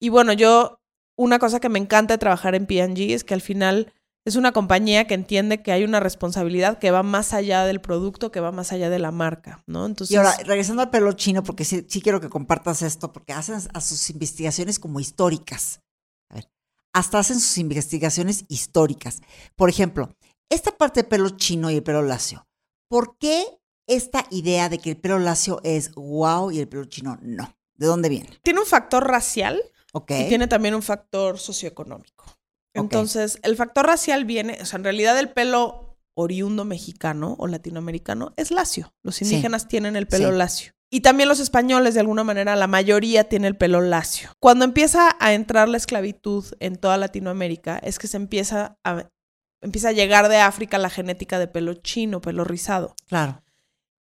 Y 0.00 0.08
bueno, 0.08 0.32
yo, 0.32 0.80
una 1.16 1.38
cosa 1.38 1.60
que 1.60 1.68
me 1.68 1.78
encanta 1.78 2.14
de 2.14 2.18
trabajar 2.18 2.54
en 2.54 2.66
P&G 2.66 3.14
es 3.14 3.24
que 3.24 3.34
al 3.34 3.40
final 3.40 3.92
es 4.26 4.34
una 4.34 4.50
compañía 4.52 5.06
que 5.06 5.14
entiende 5.14 5.62
que 5.62 5.70
hay 5.70 5.84
una 5.84 6.00
responsabilidad 6.00 6.80
que 6.80 6.90
va 6.90 7.04
más 7.04 7.32
allá 7.32 7.64
del 7.64 7.80
producto, 7.80 8.32
que 8.32 8.40
va 8.40 8.50
más 8.50 8.72
allá 8.72 8.90
de 8.90 8.98
la 8.98 9.12
marca, 9.12 9.62
¿no? 9.66 9.86
Entonces, 9.86 10.12
Y 10.12 10.16
ahora, 10.16 10.36
regresando 10.44 10.82
al 10.82 10.90
pelo 10.90 11.12
chino, 11.12 11.44
porque 11.44 11.64
sí, 11.64 11.86
sí 11.88 12.02
quiero 12.02 12.20
que 12.20 12.28
compartas 12.28 12.82
esto, 12.82 13.12
porque 13.12 13.32
hacen 13.32 13.60
a 13.72 13.80
sus 13.80 14.10
investigaciones 14.10 14.80
como 14.80 14.98
históricas. 14.98 15.80
A 16.28 16.34
ver, 16.34 16.50
hasta 16.92 17.20
hacen 17.20 17.38
sus 17.38 17.56
investigaciones 17.58 18.44
históricas. 18.48 19.20
Por 19.54 19.70
ejemplo, 19.70 20.16
esta 20.50 20.76
parte 20.76 21.02
del 21.02 21.08
pelo 21.08 21.30
chino 21.30 21.70
y 21.70 21.76
el 21.76 21.82
pelo 21.84 22.02
lacio. 22.02 22.45
¿Por 22.88 23.16
qué 23.18 23.44
esta 23.86 24.26
idea 24.30 24.68
de 24.68 24.78
que 24.78 24.90
el 24.90 24.96
pelo 24.96 25.18
lacio 25.18 25.60
es 25.64 25.92
wow 25.94 26.50
y 26.50 26.60
el 26.60 26.68
pelo 26.68 26.84
chino 26.86 27.18
no? 27.22 27.54
¿De 27.74 27.86
dónde 27.86 28.08
viene? 28.08 28.30
tiene 28.42 28.60
un 28.60 28.66
factor 28.66 29.06
racial 29.06 29.60
Ok. 29.92 30.10
y 30.12 30.28
tiene 30.28 30.46
también 30.48 30.74
un 30.74 30.82
factor 30.82 31.38
socioeconómico. 31.38 32.24
Entonces, 32.74 33.38
el 33.42 33.56
factor 33.56 33.86
racial 33.86 34.24
viene, 34.26 34.58
o 34.60 34.66
sea, 34.66 34.76
en 34.78 34.84
realidad 34.84 35.18
el 35.18 35.30
pelo 35.30 35.96
oriundo 36.14 36.64
mexicano 36.64 37.34
o 37.38 37.46
latinoamericano 37.46 38.32
es 38.36 38.50
lacio. 38.50 38.92
Los 39.02 39.16
Sí. 39.16 39.24
indígenas 39.24 39.66
tienen 39.68 39.96
el 39.96 40.06
pelo 40.06 40.30
Sí. 40.30 40.36
lacio. 40.36 40.72
Y 40.90 41.00
también 41.00 41.28
los 41.28 41.40
españoles, 41.40 41.94
de 41.94 42.00
alguna 42.00 42.22
manera, 42.22 42.54
la 42.54 42.66
mayoría 42.66 43.28
tiene 43.28 43.48
el 43.48 43.56
pelo 43.56 43.80
lacio. 43.80 44.30
Cuando 44.40 44.64
empieza 44.64 45.16
a 45.20 45.32
entrar 45.34 45.68
la 45.68 45.78
esclavitud 45.78 46.44
en 46.60 46.76
toda 46.76 46.96
Latinoamérica, 46.96 47.78
es 47.78 47.98
que 47.98 48.06
se 48.08 48.16
empieza 48.18 48.78
a, 48.84 49.08
empieza 49.66 49.90
a 49.90 49.92
llegar 49.92 50.28
de 50.28 50.38
África 50.38 50.78
la 50.78 50.90
genética 50.90 51.38
de 51.38 51.48
pelo 51.48 51.74
chino, 51.74 52.20
pelo 52.20 52.44
rizado. 52.44 52.94
Claro. 53.06 53.42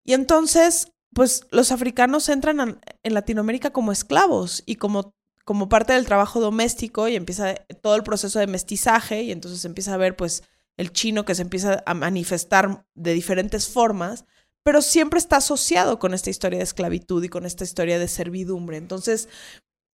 Y 0.05 0.13
entonces, 0.13 0.91
pues 1.13 1.45
los 1.51 1.71
africanos 1.71 2.29
entran 2.29 2.59
a- 2.61 2.79
en 3.03 3.13
Latinoamérica 3.13 3.71
como 3.71 3.91
esclavos 3.91 4.63
y 4.65 4.75
como, 4.75 5.13
como 5.43 5.67
parte 5.67 5.93
del 5.93 6.05
trabajo 6.05 6.39
doméstico 6.39 7.07
y 7.07 7.15
empieza 7.15 7.55
todo 7.81 7.95
el 7.95 8.03
proceso 8.03 8.39
de 8.39 8.47
mestizaje 8.47 9.23
y 9.23 9.31
entonces 9.31 9.65
empieza 9.65 9.93
a 9.93 9.97
ver 9.97 10.15
pues 10.15 10.43
el 10.77 10.91
chino 10.91 11.25
que 11.25 11.35
se 11.35 11.41
empieza 11.41 11.83
a 11.85 11.93
manifestar 11.93 12.85
de 12.95 13.13
diferentes 13.13 13.67
formas, 13.69 14.25
pero 14.63 14.81
siempre 14.81 15.19
está 15.19 15.37
asociado 15.37 15.99
con 15.99 16.13
esta 16.13 16.29
historia 16.29 16.57
de 16.59 16.63
esclavitud 16.63 17.23
y 17.23 17.29
con 17.29 17.45
esta 17.45 17.63
historia 17.63 17.97
de 17.99 18.07
servidumbre. 18.07 18.77
Entonces, 18.77 19.29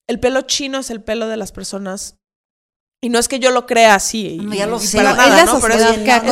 el 0.07 0.19
pelo 0.19 0.41
chino 0.41 0.79
es 0.79 0.89
el 0.89 1.03
pelo 1.03 1.27
de 1.27 1.37
las 1.37 1.51
personas 1.51 2.17
y 3.01 3.09
no 3.09 3.17
es 3.19 3.27
que 3.27 3.39
yo 3.39 3.51
lo 3.51 3.65
crea 3.65 3.95
así. 3.95 4.37
No, 4.41 4.53
ya 4.53 4.67
lo 4.67 4.79
sé. 4.79 4.97
para 4.97 5.13
nada, 5.15 5.41
es 5.41 5.45
la 5.47 5.53
¿no? 5.53 5.59
Pero 5.59 5.73
es- 5.73 5.81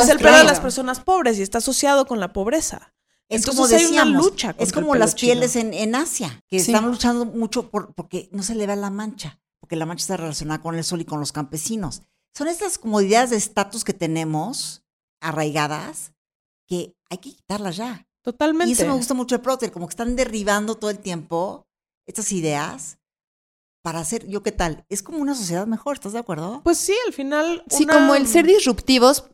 que 0.06 0.12
el 0.12 0.18
pelo 0.18 0.38
de 0.38 0.44
las 0.44 0.60
personas 0.60 1.00
pobres 1.00 1.38
y 1.38 1.42
está 1.42 1.58
asociado 1.58 2.06
con 2.06 2.20
la 2.20 2.32
pobreza. 2.32 2.94
Es 3.28 3.42
Entonces 3.46 3.54
como 3.54 3.66
hay 3.66 3.84
una 3.86 4.04
decíamos, 4.04 4.24
lucha 4.24 4.54
es 4.58 4.72
como 4.72 4.94
las 4.96 5.14
chino. 5.14 5.32
pieles 5.32 5.54
en, 5.56 5.72
en 5.74 5.94
Asia, 5.94 6.42
que 6.48 6.58
Sí. 6.58 6.72
están 6.72 6.88
luchando 6.90 7.26
mucho 7.26 7.70
por, 7.70 7.94
porque 7.94 8.28
no 8.32 8.42
se 8.42 8.54
le 8.56 8.66
vea 8.66 8.74
la 8.76 8.90
mancha, 8.90 9.38
porque 9.60 9.76
la 9.76 9.86
mancha 9.86 10.02
está 10.02 10.16
relacionada 10.16 10.60
con 10.62 10.74
el 10.76 10.82
sol 10.82 11.00
y 11.00 11.04
con 11.04 11.20
los 11.20 11.30
campesinos. 11.32 12.02
Son 12.36 12.48
estas 12.48 12.78
comodidades 12.78 13.30
de 13.30 13.36
estatus 13.36 13.84
que 13.84 13.92
tenemos 13.94 14.82
arraigadas 15.20 16.12
que 16.66 16.94
hay 17.08 17.18
que 17.18 17.30
quitarlas 17.34 17.76
ya. 17.76 18.06
Totalmente. 18.22 18.68
Y 18.70 18.72
eso 18.72 18.86
me 18.86 18.92
gusta 18.94 19.14
mucho 19.14 19.36
de 19.36 19.42
Procter, 19.42 19.72
como 19.72 19.86
que 19.86 19.92
están 19.92 20.14
derribando 20.16 20.74
todo 20.76 20.90
el 20.90 20.98
tiempo 20.98 21.66
estas 22.06 22.30
ideas 22.32 22.98
para 23.82 24.00
hacer, 24.00 24.26
yo 24.26 24.42
qué 24.42 24.52
tal, 24.52 24.84
es 24.88 25.02
como 25.02 25.18
una 25.18 25.34
sociedad 25.34 25.66
mejor, 25.66 25.94
¿estás 25.94 26.12
de 26.12 26.18
acuerdo? 26.18 26.60
Pues 26.62 26.78
sí, 26.78 26.94
al 27.06 27.12
final. 27.12 27.64
Sí, 27.68 27.86
como 27.86 28.14
el 28.14 28.26
ser 28.26 28.46
disruptivos, 28.46 29.30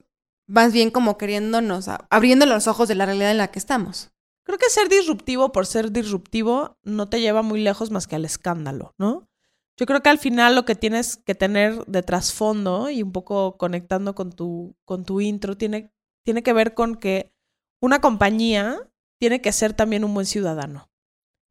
más 0.46 0.72
bien 0.72 0.90
como 0.90 1.18
queriéndonos, 1.18 1.88
abriendo 2.10 2.46
los 2.46 2.66
ojos 2.66 2.88
de 2.88 2.94
la 2.94 3.06
realidad 3.06 3.30
en 3.30 3.38
la 3.38 3.50
que 3.50 3.58
estamos. 3.58 4.10
Creo 4.44 4.58
que 4.58 4.70
ser 4.70 4.88
disruptivo 4.88 5.50
por 5.50 5.66
ser 5.66 5.90
disruptivo 5.90 6.78
no 6.84 7.08
te 7.08 7.20
lleva 7.20 7.42
muy 7.42 7.60
lejos 7.60 7.90
más 7.90 8.06
que 8.06 8.14
al 8.14 8.24
escándalo, 8.24 8.94
¿no? 8.96 9.28
Yo 9.76 9.86
creo 9.86 10.02
que 10.02 10.08
al 10.08 10.18
final 10.18 10.54
lo 10.54 10.64
que 10.64 10.76
tienes 10.76 11.16
que 11.16 11.34
tener 11.34 11.84
de 11.86 12.02
trasfondo 12.02 12.88
y 12.88 13.02
un 13.02 13.12
poco 13.12 13.58
conectando 13.58 14.14
con 14.14 14.32
tu, 14.32 14.76
con 14.84 15.04
tu 15.04 15.20
intro 15.20 15.56
tiene, 15.56 15.92
tiene 16.24 16.42
que 16.42 16.52
ver 16.52 16.74
con 16.74 16.94
que 16.94 17.34
una 17.80 18.00
compañía 18.00 18.78
tiene 19.18 19.40
que 19.42 19.52
ser 19.52 19.74
también 19.74 20.04
un 20.04 20.14
buen 20.14 20.26
ciudadano. 20.26 20.88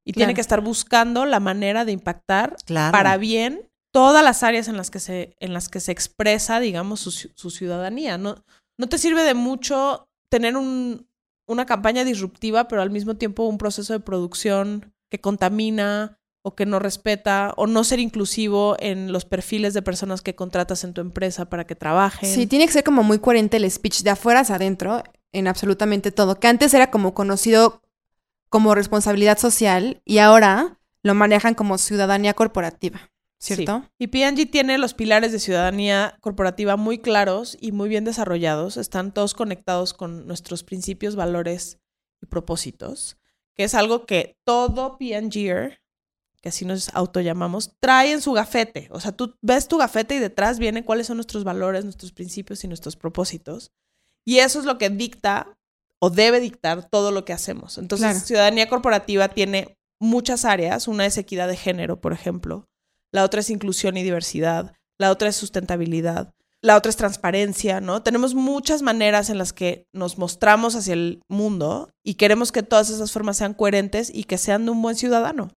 Y 0.05 0.13
tiene 0.13 0.33
que 0.35 0.41
estar 0.41 0.61
buscando 0.61 1.25
la 1.25 1.39
manera 1.39 1.83
de 1.83 1.91
impactar 1.91 2.55
Claro. 2.65 2.91
para 2.91 3.17
bien 3.17 3.67
todas 3.91 4.23
las 4.23 4.43
áreas 4.43 4.67
en 4.67 4.77
las 4.77 4.91
que 4.91 4.99
se, 4.99 5.35
en 5.39 5.53
las 5.53 5.67
que 5.69 5.79
se 5.79 5.91
expresa, 5.91 6.59
digamos, 6.59 6.99
su, 6.99 7.11
su 7.11 7.49
ciudadanía. 7.49 8.17
No, 8.17 8.43
no 8.77 8.87
te 8.87 8.97
sirve 8.97 9.23
de 9.23 9.33
mucho 9.33 10.07
tener 10.29 10.57
un, 10.57 11.07
una 11.47 11.65
campaña 11.65 12.03
disruptiva, 12.03 12.67
pero 12.67 12.81
al 12.81 12.89
mismo 12.91 13.15
tiempo 13.15 13.43
un 13.45 13.57
proceso 13.57 13.93
de 13.93 13.99
producción 13.99 14.93
que 15.09 15.19
contamina 15.21 16.19
o 16.43 16.55
que 16.55 16.65
no 16.67 16.77
respeta 16.77 17.53
o 17.57 17.65
no 17.65 17.83
ser 17.83 17.99
inclusivo 17.99 18.75
en 18.79 19.11
los 19.11 19.25
perfiles 19.25 19.73
de 19.73 19.81
personas 19.81 20.21
que 20.21 20.35
contratas 20.35 20.83
en 20.83 20.93
tu 20.93 21.01
empresa 21.01 21.45
para 21.49 21.65
que 21.65 21.75
trabajen. 21.75 22.31
Sí, 22.31 22.45
tiene 22.45 22.67
que 22.67 22.73
ser 22.73 22.83
como 22.83 23.01
muy 23.01 23.17
coherente 23.17 23.57
el 23.57 23.69
speech 23.71 24.03
de 24.03 24.11
afuera 24.11 24.41
hacia 24.41 24.55
adentro 24.55 25.03
en 25.33 25.47
absolutamente 25.47 26.11
todo. 26.11 26.39
Que 26.39 26.47
antes 26.47 26.73
era 26.75 26.91
como 26.91 27.13
conocido 27.15 27.81
como 28.49 28.75
responsabilidad 28.75 29.37
social 29.37 30.01
y 30.05 30.19
ahora 30.19 30.79
lo 31.03 31.13
manejan 31.13 31.53
como 31.53 31.77
ciudadanía 31.77 32.33
corporativa, 32.33 33.11
¿cierto? 33.37 33.83
Sí. 33.83 33.89
Y 33.99 34.07
P&G 34.07 34.49
tiene 34.49 34.77
los 34.77 34.93
pilares 34.93 35.31
de 35.31 35.39
ciudadanía 35.39 36.17
corporativa 36.21 36.77
muy 36.77 36.99
claros 36.99 37.57
y 37.59 37.71
muy 37.71 37.89
bien 37.89 38.05
desarrollados. 38.05 38.77
Están 38.77 39.13
todos 39.13 39.33
conectados 39.33 39.93
con 39.93 40.25
nuestros 40.25 40.63
principios, 40.63 41.15
valores 41.15 41.79
y 42.21 42.25
propósitos, 42.25 43.17
que 43.53 43.65
es 43.65 43.75
algo 43.75 44.05
que 44.05 44.37
todo 44.43 44.97
P&G'er, 44.97 45.81
que 46.41 46.49
así 46.49 46.65
nos 46.65 46.89
autollamamos, 46.95 47.75
trae 47.79 48.11
en 48.11 48.21
su 48.21 48.33
gafete. 48.33 48.87
O 48.91 48.99
sea, 48.99 49.11
tú 49.11 49.35
ves 49.41 49.67
tu 49.67 49.77
gafete 49.77 50.15
y 50.15 50.19
detrás 50.19 50.59
viene 50.59 50.85
cuáles 50.85 51.07
son 51.07 51.17
nuestros 51.17 51.43
valores, 51.43 51.83
nuestros 51.83 52.11
principios 52.11 52.63
y 52.63 52.67
nuestros 52.67 52.95
propósitos. 52.95 53.71
Y 54.23 54.39
eso 54.39 54.59
es 54.59 54.65
lo 54.65 54.77
que 54.77 54.89
dicta 54.89 55.55
o 56.05 56.09
debe 56.09 56.39
dictar 56.39 56.87
todo 56.89 57.09
lo 57.11 57.23
que 57.25 57.33
hacemos. 57.33 57.77
Entonces, 57.77 58.07
Claro. 58.11 58.25
ciudadanía 58.25 58.69
corporativa 58.69 59.29
tiene 59.29 59.75
muchas 59.99 60.45
áreas. 60.45 60.87
Una 60.87 61.05
es 61.05 61.17
equidad 61.17 61.47
de 61.47 61.57
género, 61.57 61.99
por 61.99 62.13
ejemplo. 62.13 62.65
La 63.11 63.23
otra 63.23 63.39
es 63.39 63.49
inclusión 63.49 63.97
y 63.97 64.03
diversidad. 64.03 64.73
La 64.99 65.09
otra 65.11 65.29
es 65.29 65.35
sustentabilidad. 65.35 66.31
la 66.61 66.77
otra 66.77 66.89
es 66.89 66.95
transparencia, 66.95 67.79
¿no? 67.79 68.01
Tenemos 68.01 68.33
muchas 68.33 68.81
maneras 68.81 69.29
en 69.29 69.37
las 69.37 69.53
que 69.53 69.85
nos 69.93 70.17
mostramos 70.17 70.75
hacia 70.75 70.93
el 70.93 71.21
mundo 71.29 71.91
y 72.03 72.15
queremos 72.15 72.51
que 72.51 72.63
todas 72.63 72.89
esas 72.89 73.11
formas 73.11 73.37
sean 73.37 73.53
coherentes 73.53 74.09
y 74.11 74.23
que 74.23 74.39
sean 74.39 74.65
de 74.65 74.71
un 74.71 74.81
buen 74.81 74.95
ciudadano. 74.95 75.51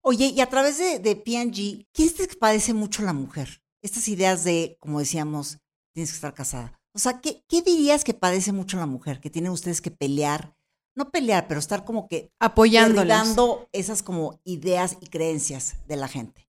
Oye, 0.00 0.26
y 0.34 0.40
a 0.40 0.48
través 0.48 0.78
de, 0.78 0.98
de 0.98 1.14
P&G, 1.14 1.84
¿quién 1.92 2.08
es 2.08 2.14
que 2.28 2.36
padece 2.36 2.72
mucho 2.72 3.02
la 3.02 3.12
mujer? 3.12 3.60
Estas 3.82 4.08
ideas 4.08 4.44
de, 4.44 4.76
como 4.80 4.98
decíamos, 5.00 5.58
tienes 5.92 6.10
que 6.10 6.16
estar 6.16 6.32
casada. 6.32 6.72
O 6.96 6.98
sea, 6.98 7.20
¿qué, 7.20 7.44
¿qué 7.46 7.60
dirías 7.62 8.04
que 8.04 8.14
padece 8.14 8.52
mucho 8.52 8.78
la 8.78 8.86
mujer? 8.86 9.20
Que 9.20 9.28
tienen 9.30 9.52
ustedes 9.52 9.82
que 9.82 9.90
pelear, 9.90 10.56
no 10.96 11.10
pelear, 11.10 11.46
pero 11.46 11.60
estar 11.60 11.84
como 11.84 12.08
que 12.08 12.30
Apoyándolas. 12.40 13.26
dando 13.26 13.68
esas 13.72 14.02
como 14.02 14.40
ideas 14.44 14.96
y 15.00 15.06
creencias 15.08 15.76
de 15.86 15.96
la 15.96 16.08
gente. 16.08 16.48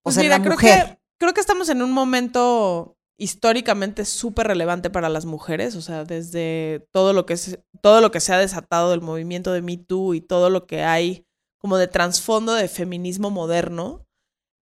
O 0.00 0.04
Pues 0.04 0.14
sea, 0.16 0.22
mira, 0.24 0.36
la 0.36 0.44
creo 0.44 0.54
mujer. 0.54 0.86
que, 0.86 1.00
creo 1.18 1.32
que 1.32 1.40
estamos 1.40 1.70
en 1.70 1.80
un 1.82 1.92
momento 1.92 2.96
históricamente 3.18 4.04
súper 4.04 4.46
relevante 4.46 4.90
para 4.90 5.08
las 5.08 5.24
mujeres, 5.24 5.74
o 5.74 5.80
sea, 5.80 6.04
desde 6.04 6.86
todo 6.92 7.12
lo 7.14 7.24
que 7.26 7.32
es, 7.34 7.58
todo 7.80 8.00
lo 8.02 8.10
que 8.12 8.20
se 8.20 8.32
ha 8.32 8.38
desatado 8.38 8.90
del 8.90 9.00
movimiento 9.00 9.52
de 9.52 9.62
Me 9.62 9.78
Too 9.78 10.14
y 10.14 10.20
todo 10.20 10.50
lo 10.50 10.66
que 10.66 10.84
hay 10.84 11.24
como 11.58 11.78
de 11.78 11.88
trasfondo 11.88 12.52
de 12.54 12.68
feminismo 12.68 13.30
moderno, 13.30 14.06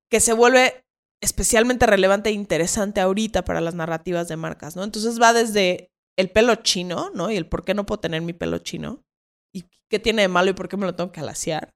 que 0.08 0.20
se 0.20 0.32
vuelve 0.32 0.85
especialmente 1.26 1.86
relevante 1.86 2.30
e 2.30 2.32
interesante 2.32 3.00
ahorita 3.00 3.44
para 3.44 3.60
las 3.60 3.74
narrativas 3.74 4.28
de 4.28 4.36
marcas, 4.36 4.76
¿no? 4.76 4.84
Entonces 4.84 5.20
va 5.20 5.32
desde 5.32 5.90
el 6.16 6.30
pelo 6.30 6.54
chino, 6.54 7.10
¿no? 7.14 7.32
Y 7.32 7.36
el 7.36 7.48
por 7.48 7.64
qué 7.64 7.74
no 7.74 7.84
puedo 7.84 7.98
tener 7.98 8.22
mi 8.22 8.32
pelo 8.32 8.58
chino 8.58 9.04
y 9.52 9.64
qué 9.88 9.98
tiene 9.98 10.22
de 10.22 10.28
malo 10.28 10.50
y 10.50 10.54
por 10.54 10.68
qué 10.68 10.76
me 10.76 10.86
lo 10.86 10.94
tengo 10.94 11.10
que 11.10 11.18
alaciar, 11.18 11.74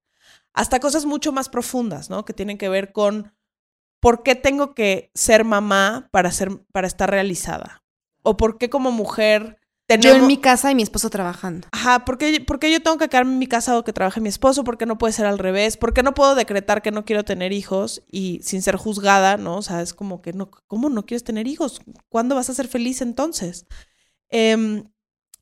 hasta 0.55 0.79
cosas 0.79 1.05
mucho 1.05 1.33
más 1.33 1.49
profundas, 1.49 2.11
¿no? 2.11 2.25
Que 2.25 2.33
tienen 2.33 2.59
que 2.59 2.69
ver 2.69 2.93
con 2.93 3.35
¿por 4.01 4.23
qué 4.23 4.37
tengo 4.37 4.73
que 4.73 5.11
ser 5.15 5.45
mamá 5.45 6.09
para, 6.13 6.31
ser, 6.31 6.51
para 6.73 6.87
estar 6.87 7.11
realizada? 7.11 7.83
¿O 8.23 8.37
por 8.37 8.57
qué 8.57 8.71
como 8.71 8.93
mujer 8.93 9.59
Yo 9.99 10.15
en 10.15 10.27
mi 10.27 10.37
casa 10.37 10.71
y 10.71 10.75
mi 10.75 10.83
esposo 10.83 11.11
trabajando. 11.11 11.69
Ajá, 11.73 12.05
¿por 12.05 12.19
qué, 12.19 12.41
por 12.41 12.59
qué 12.59 12.71
yo 12.71 12.83
tengo 12.83 12.99
que 12.99 13.09
quedarme 13.09 13.33
en 13.33 13.39
mi 13.39 13.47
casa 13.47 13.77
o 13.77 13.85
que 13.85 13.93
trabaje 13.93 14.21
mi 14.21 14.29
esposo? 14.29 14.63
¿Por 14.65 14.79
qué 14.79 14.87
no 14.87 14.99
puede 14.99 15.13
ser 15.13 15.27
al 15.27 15.39
revés? 15.39 15.77
¿Por 15.77 15.93
qué 15.93 16.03
no 16.03 16.15
puedo 16.15 16.35
decretar 16.35 16.83
que 16.83 16.91
no 16.91 17.05
quiero 17.05 17.25
tener 17.25 17.53
hijos 17.53 18.03
y 18.11 18.41
sin 18.43 18.63
ser 18.63 18.77
juzgada, 18.77 19.37
no? 19.37 19.57
O 19.57 19.63
sea, 19.63 19.83
es 19.83 19.95
como 19.95 20.23
que, 20.23 20.33
no, 20.33 20.51
¿cómo 20.51 20.89
no 20.91 21.07
quieres 21.07 21.25
tener 21.25 21.47
hijos? 21.47 21.81
¿Cuándo 22.09 22.35
vas 22.35 22.51
a 22.51 22.55
ser 22.55 22.69
feliz 22.69 23.01
entonces? 23.01 23.67
Em, 24.29 24.85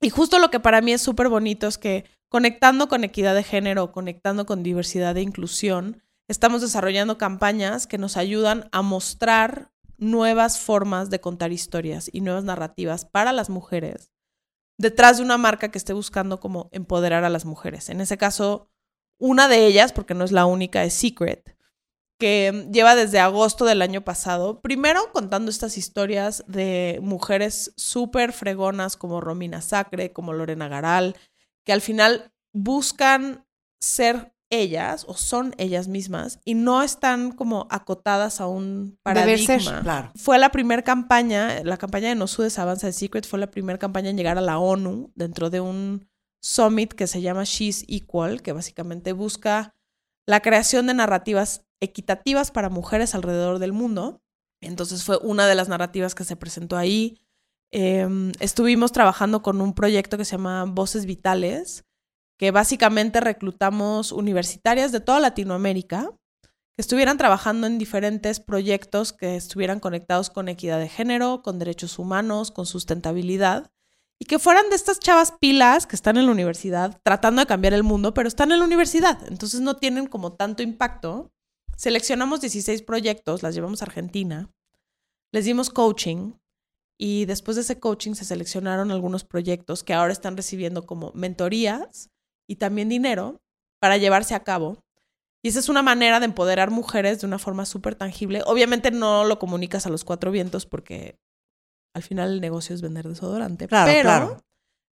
y 0.00 0.10
justo 0.10 0.38
lo 0.38 0.50
que 0.50 0.60
para 0.60 0.80
mí 0.80 0.92
es 0.92 1.02
súper 1.02 1.28
bonito 1.28 1.66
es 1.66 1.76
que 1.76 2.04
conectando 2.28 2.88
con 2.88 3.04
equidad 3.04 3.34
de 3.34 3.42
género, 3.42 3.92
conectando 3.92 4.46
con 4.46 4.62
diversidad 4.62 5.16
e 5.16 5.22
inclusión, 5.22 6.02
estamos 6.28 6.62
desarrollando 6.62 7.18
campañas 7.18 7.86
que 7.86 7.98
nos 7.98 8.16
ayudan 8.16 8.68
a 8.72 8.82
mostrar 8.82 9.72
nuevas 9.96 10.60
formas 10.60 11.10
de 11.10 11.20
contar 11.20 11.52
historias 11.52 12.08
y 12.12 12.20
nuevas 12.20 12.44
narrativas 12.44 13.04
para 13.04 13.32
las 13.32 13.50
mujeres 13.50 14.12
detrás 14.78 15.18
de 15.18 15.25
una 15.25 15.37
marca 15.37 15.70
que 15.70 15.78
esté 15.78 15.92
buscando 15.92 16.40
como 16.40 16.68
empoderar 16.73 17.25
a 17.25 17.30
las 17.30 17.44
mujeres. 17.44 17.90
En 17.90 18.00
ese 18.00 18.16
caso, 18.16 18.70
una 19.18 19.49
de 19.49 19.66
ellas, 19.66 19.92
porque 19.92 20.14
no 20.14 20.25
es 20.25 20.32
la 20.32 20.47
única, 20.47 20.85
es 20.85 20.94
Secret, 20.94 21.56
que 22.18 22.68
lleva 22.73 22.94
desde 22.94 23.20
agosto 23.20 23.64
del 23.64 23.82
año 23.82 24.02
pasado, 24.02 24.61
primero 24.61 25.12
contando 25.12 25.50
estas 25.50 25.76
historias 25.76 26.44
de 26.49 26.99
mujeres 27.02 27.73
súper 27.76 28.32
fregonas 28.32 28.97
como 28.97 29.20
Romina 29.20 29.61
Sacre, 29.61 30.12
como 30.12 30.32
Lorena 30.32 30.68
Garal, 30.68 31.16
que 31.64 31.73
al 31.73 31.80
final 31.80 32.32
buscan 32.52 33.47
ser 33.80 34.32
ellas 34.50 35.04
o 35.08 35.14
son 35.14 35.54
ellas 35.58 35.88
mismas 35.88 36.40
y 36.44 36.54
no 36.54 36.82
están 36.82 37.32
como 37.32 37.66
acotadas 37.70 38.40
a 38.40 38.46
un 38.46 38.98
Deber 39.04 39.38
ser. 39.38 39.58
paradigma. 39.58 39.82
Claro. 39.82 40.12
Fue 40.16 40.38
la 40.38 40.50
primera 40.50 40.82
campaña, 40.82 41.62
la 41.64 41.76
campaña 41.76 42.08
de 42.08 42.14
No 42.14 42.26
Sudes 42.26 42.58
Avanza 42.58 42.86
de 42.86 42.92
Secret 42.92 43.26
fue 43.26 43.38
la 43.38 43.50
primera 43.50 43.78
campaña 43.78 44.10
en 44.10 44.16
llegar 44.16 44.38
a 44.38 44.42
la 44.42 44.58
ONU 44.58 45.12
dentro 45.14 45.50
de 45.50 45.60
un 45.60 46.08
summit 46.40 46.92
que 46.92 47.06
se 47.06 47.20
llama 47.20 47.44
She's 47.44 47.84
Equal, 47.88 48.42
que 48.42 48.52
básicamente 48.52 49.12
busca 49.12 49.74
la 50.26 50.40
creación 50.40 50.86
de 50.86 50.94
narrativas 50.94 51.64
equitativas 51.80 52.50
para 52.50 52.70
mujeres 52.70 53.14
alrededor 53.14 53.58
del 53.58 53.72
mundo. 53.72 54.22
Entonces 54.60 55.04
fue 55.04 55.18
una 55.22 55.46
de 55.46 55.54
las 55.54 55.68
narrativas 55.68 56.14
que 56.14 56.24
se 56.24 56.36
presentó 56.36 56.76
ahí. 56.76 57.20
Eh, 57.70 58.32
estuvimos 58.40 58.92
trabajando 58.92 59.42
con 59.42 59.61
un 59.61 59.74
proyecto 59.74 60.16
que 60.16 60.24
se 60.24 60.32
llama 60.32 60.64
Voces 60.64 61.06
Vitales, 61.06 61.84
que 62.38 62.53
básicamente 62.53 63.20
reclutamos 63.20 64.12
universitarias 64.12 64.92
de 64.92 65.01
toda 65.01 65.20
Latinoamérica 65.20 66.11
que 66.77 66.83
estuvieran 66.83 67.18
trabajando 67.18 67.66
en 67.66 67.77
diferentes 67.77 68.38
proyectos 68.38 69.12
que 69.12 69.35
estuvieran 69.35 69.81
conectados 69.81 70.31
con 70.31 70.48
equidad 70.48 70.79
de 70.79 70.88
género, 70.88 71.42
con 71.42 71.59
derechos 71.59 71.98
humanos, 71.98 72.53
con 72.53 72.66
sustentabilidad, 72.66 73.72
y 74.20 74.27
que 74.27 74.38
fueran 74.38 74.70
de 74.70 74.77
estas 74.77 75.01
chavas 75.01 75.33
pilas 75.40 75.87
que 75.87 75.96
están 75.96 76.16
en 76.16 76.27
la 76.27 76.33
universidad 76.33 77.01
tratando 77.03 77.40
de 77.40 77.46
cambiar 77.46 77.74
el 77.74 77.83
mundo, 77.83 78.14
pero 78.14 78.29
están 78.29 78.53
en 78.53 78.61
la 78.61 78.64
universidad, 78.64 79.20
entonces 79.29 79.61
no 79.61 79.77
tienen 79.77 80.07
como 80.07 80.35
tanto 80.35 80.62
impacto. 80.62 81.33
Seleccionamos 81.77 82.40
16 82.40 82.83
proyectos, 82.83 83.42
las 83.42 83.57
llevamos 83.57 83.83
a 83.83 83.87
Argentina, 83.87 84.48
les 85.33 85.44
dimos 85.44 85.70
coaching 85.70 86.35
y 86.96 87.24
después 87.24 87.57
de 87.57 87.62
ese 87.62 87.81
coaching 87.81 88.14
se 88.14 88.24
seleccionaron 88.24 88.92
algunos 88.92 89.24
proyectos 89.24 89.83
que 89.83 89.94
ahora 89.94 90.12
están 90.12 90.37
recibiendo 90.37 90.87
como 90.87 91.12
mentorías 91.14 92.11
y 92.48 92.56
también 92.56 92.88
dinero 92.88 93.40
para 93.80 93.96
llevarse 93.96 94.34
a 94.34 94.42
cabo. 94.42 94.82
Y 95.44 95.48
esa 95.48 95.61
es 95.61 95.68
una 95.68 95.82
manera 95.82 96.18
de 96.18 96.26
empoderar 96.26 96.70
mujeres 96.70 97.20
de 97.20 97.26
una 97.26 97.38
forma 97.38 97.64
súper 97.64 97.94
tangible. 97.94 98.42
Obviamente 98.46 98.90
no 98.90 99.24
lo 99.24 99.38
comunicas 99.38 99.87
a 99.87 99.90
los 99.90 100.04
cuatro 100.04 100.30
vientos 100.32 100.66
porque 100.66 101.16
al 101.94 102.02
final 102.02 102.32
el 102.32 102.40
negocio 102.40 102.74
es 102.74 102.82
vender 102.82 103.06
desodorante. 103.06 103.68
Claro, 103.68 103.90
pero 103.90 104.02
claro. 104.02 104.42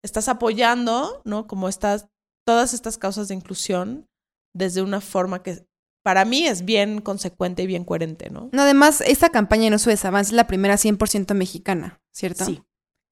estás 0.05 0.29
apoyando, 0.29 1.23
¿no? 1.25 1.47
Como 1.47 1.69
estas, 1.69 2.09
todas 2.47 2.75
estas 2.75 2.97
causas 2.99 3.29
de 3.29 3.35
inclusión 3.35 4.07
desde 4.55 4.83
una 4.83 5.01
forma 5.01 5.43
que 5.43 5.67
para 6.05 6.25
mí 6.25 6.47
es 6.47 6.65
bien 6.65 7.01
consecuente 7.01 7.65
y 7.65 7.67
bien 7.67 7.85
coherente, 7.85 8.31
¿no? 8.31 8.49
No, 8.53 8.63
además, 8.63 9.01
esta 9.01 9.31
campaña 9.31 9.69
No 9.71 9.79
Subes 9.79 10.05
Avance 10.05 10.31
es 10.31 10.37
la 10.37 10.47
primera 10.47 10.77
100% 10.77 11.35
mexicana, 11.35 12.01
¿cierto? 12.13 12.45
Sí, 12.45 12.63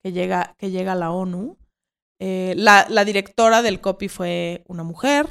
que 0.04 0.12
llega, 0.12 0.54
que 0.59 0.70
llega 0.70 0.92
a 0.92 0.94
la 0.94 1.11
ONU. 1.11 1.59
Eh, 2.18 2.55
la, 2.57 2.87
la 2.88 3.05
directora 3.05 3.62
del 3.62 3.81
copy 3.81 4.09
fue 4.09 4.64
una 4.68 4.85
mujer, 4.85 5.27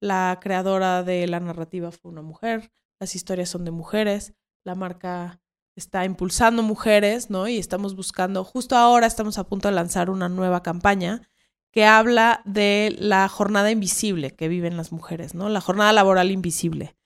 la 0.00 0.38
creadora 0.40 1.02
de 1.02 1.26
la 1.26 1.40
narrativa 1.40 1.90
fue 1.90 2.10
una 2.10 2.22
mujer, 2.22 2.70
las 3.00 3.14
historias 3.14 3.48
son 3.48 3.64
de 3.64 3.70
mujeres, 3.70 4.34
la 4.64 4.74
marca 4.74 5.40
está 5.78 6.04
impulsando 6.04 6.62
mujeres, 6.62 7.30
¿no? 7.30 7.48
Y 7.48 7.58
estamos 7.58 7.96
buscando, 7.96 8.44
justo 8.44 8.76
ahora 8.76 9.06
estamos 9.06 9.38
a 9.38 9.44
punto 9.44 9.68
de 9.68 9.74
lanzar 9.74 10.10
una 10.10 10.28
nueva 10.28 10.62
campaña 10.62 11.22
que 11.70 11.84
habla 11.84 12.42
de 12.44 12.94
la 12.98 13.28
jornada 13.28 13.70
invisible 13.70 14.32
que 14.32 14.48
viven 14.48 14.76
las 14.76 14.92
mujeres, 14.92 15.34
¿no? 15.34 15.48
La 15.48 15.60
jornada 15.60 15.92
laboral 15.92 16.30
invisible, 16.30 16.96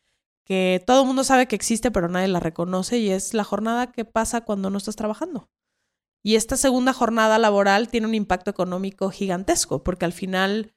que 0.44 0.82
todo 0.86 1.02
el 1.02 1.06
mundo 1.06 1.24
sabe 1.24 1.46
que 1.46 1.56
existe, 1.56 1.90
pero 1.90 2.08
nadie 2.08 2.28
la 2.28 2.40
reconoce 2.40 2.98
y 2.98 3.10
es 3.10 3.34
la 3.34 3.44
jornada 3.44 3.92
que 3.92 4.04
pasa 4.04 4.42
cuando 4.42 4.70
no 4.70 4.78
estás 4.78 4.96
trabajando. 4.96 5.50
Y 6.22 6.36
esta 6.36 6.56
segunda 6.56 6.92
jornada 6.92 7.38
laboral 7.38 7.88
tiene 7.88 8.06
un 8.06 8.14
impacto 8.14 8.50
económico 8.50 9.10
gigantesco, 9.10 9.82
porque 9.82 10.04
al 10.04 10.12
final 10.12 10.74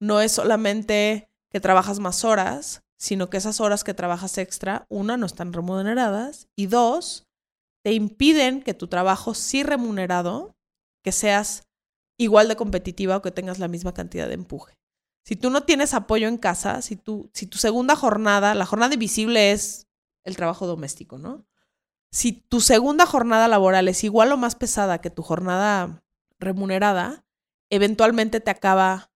no 0.00 0.20
es 0.20 0.32
solamente 0.32 1.30
que 1.50 1.60
trabajas 1.60 1.98
más 1.98 2.24
horas, 2.24 2.82
sino 2.98 3.30
que 3.30 3.36
esas 3.36 3.60
horas 3.60 3.84
que 3.84 3.94
trabajas 3.94 4.38
extra, 4.38 4.86
una, 4.88 5.16
no 5.16 5.26
están 5.26 5.52
remuneradas 5.52 6.48
y 6.56 6.66
dos, 6.66 7.26
te 7.82 7.92
impiden 7.92 8.62
que 8.62 8.74
tu 8.74 8.86
trabajo 8.86 9.34
sí 9.34 9.62
remunerado, 9.62 10.54
que 11.02 11.10
seas 11.10 11.64
igual 12.16 12.48
de 12.48 12.56
competitiva 12.56 13.16
o 13.16 13.22
que 13.22 13.32
tengas 13.32 13.58
la 13.58 13.68
misma 13.68 13.92
cantidad 13.92 14.28
de 14.28 14.34
empuje. 14.34 14.78
Si 15.24 15.36
tú 15.36 15.50
no 15.50 15.64
tienes 15.64 15.94
apoyo 15.94 16.28
en 16.28 16.36
casa, 16.36 16.82
si, 16.82 16.96
tú, 16.96 17.30
si 17.32 17.46
tu 17.46 17.58
segunda 17.58 17.96
jornada, 17.96 18.54
la 18.54 18.66
jornada 18.66 18.94
invisible 18.94 19.52
es 19.52 19.88
el 20.24 20.36
trabajo 20.36 20.66
doméstico, 20.66 21.18
¿no? 21.18 21.44
Si 22.12 22.32
tu 22.32 22.60
segunda 22.60 23.06
jornada 23.06 23.48
laboral 23.48 23.88
es 23.88 24.04
igual 24.04 24.30
o 24.32 24.36
más 24.36 24.54
pesada 24.54 25.00
que 25.00 25.10
tu 25.10 25.22
jornada 25.22 26.02
remunerada, 26.38 27.24
eventualmente 27.70 28.40
te 28.40 28.50
acaba, 28.50 29.10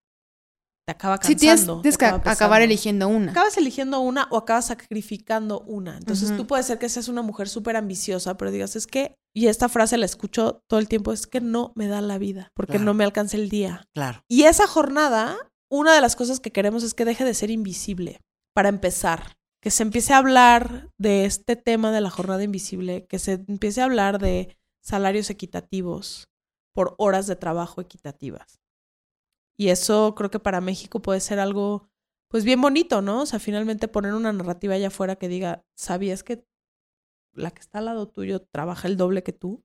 te 0.87 0.93
acaba 0.93 1.17
Sí, 1.21 1.35
cansando. 1.35 1.81
tienes, 1.81 1.81
tienes 1.83 1.97
que 1.97 2.05
acaba 2.05 2.31
acabar 2.31 2.61
eligiendo 2.63 3.07
una. 3.07 3.31
Acabas 3.31 3.55
eligiendo 3.57 3.99
una 3.99 4.27
o 4.31 4.37
acabas 4.37 4.65
sacrificando 4.67 5.59
una. 5.61 5.97
Entonces 5.97 6.35
tú 6.35 6.47
puedes 6.47 6.65
ser 6.65 6.79
que 6.79 6.89
seas 6.89 7.07
una 7.07 7.21
mujer 7.21 7.49
súper 7.49 7.75
ambiciosa, 7.75 8.35
pero 8.37 8.49
digas, 8.51 8.75
es 8.75 8.87
que, 8.87 9.15
y 9.35 9.47
esta 9.47 9.69
frase 9.69 9.97
la 9.97 10.05
escucho 10.05 10.63
todo 10.67 10.79
el 10.79 10.87
tiempo, 10.87 11.13
es 11.13 11.27
que 11.27 11.39
no 11.41 11.73
me 11.75 11.87
da 11.87 12.01
la 12.01 12.17
vida, 12.17 12.51
porque 12.55 12.73
Claro. 12.73 12.85
no 12.85 12.93
me 12.95 13.03
alcanza 13.03 13.37
el 13.37 13.49
día. 13.49 13.85
Claro. 13.93 14.23
Y 14.27 14.43
esa 14.43 14.65
jornada, 14.65 15.37
una 15.69 15.93
de 15.93 16.01
las 16.01 16.15
cosas 16.15 16.39
que 16.39 16.51
queremos 16.51 16.81
es 16.83 16.95
que 16.95 17.05
deje 17.05 17.25
de 17.25 17.35
ser 17.35 17.51
invisible, 17.51 18.21
para 18.55 18.69
empezar. 18.69 19.36
Que 19.61 19.71
se 19.71 19.83
empiece 19.83 20.13
a 20.13 20.17
hablar 20.17 20.91
de 20.97 21.25
este 21.25 21.55
tema 21.55 21.91
de 21.91 22.01
la 22.01 22.09
jornada 22.09 22.43
invisible, 22.43 23.05
que 23.07 23.19
se 23.19 23.33
empiece 23.47 23.81
a 23.81 23.85
hablar 23.85 24.19
de 24.19 24.57
salarios 24.83 25.29
equitativos 25.29 26.29
por 26.73 26.95
horas 26.97 27.27
de 27.27 27.35
trabajo 27.35 27.81
equitativas. 27.81 28.59
Y 29.57 29.69
eso 29.69 30.13
creo 30.15 30.29
que 30.29 30.39
para 30.39 30.61
México 30.61 31.01
puede 31.01 31.19
ser 31.19 31.39
algo, 31.39 31.89
pues 32.29 32.43
bien 32.43 32.61
bonito, 32.61 33.01
¿no? 33.01 33.21
O 33.21 33.25
sea, 33.25 33.39
finalmente 33.39 33.87
poner 33.87 34.13
una 34.13 34.31
narrativa 34.31 34.75
allá 34.75 34.87
afuera 34.87 35.15
que 35.15 35.27
diga, 35.27 35.65
¿sabías 35.75 36.23
que 36.23 36.45
la 37.33 37.51
que 37.51 37.61
está 37.61 37.79
al 37.79 37.85
lado 37.85 38.07
tuyo 38.07 38.41
trabaja 38.41 38.87
el 38.87 38.97
doble 38.97 39.23
que 39.23 39.33
tú? 39.33 39.63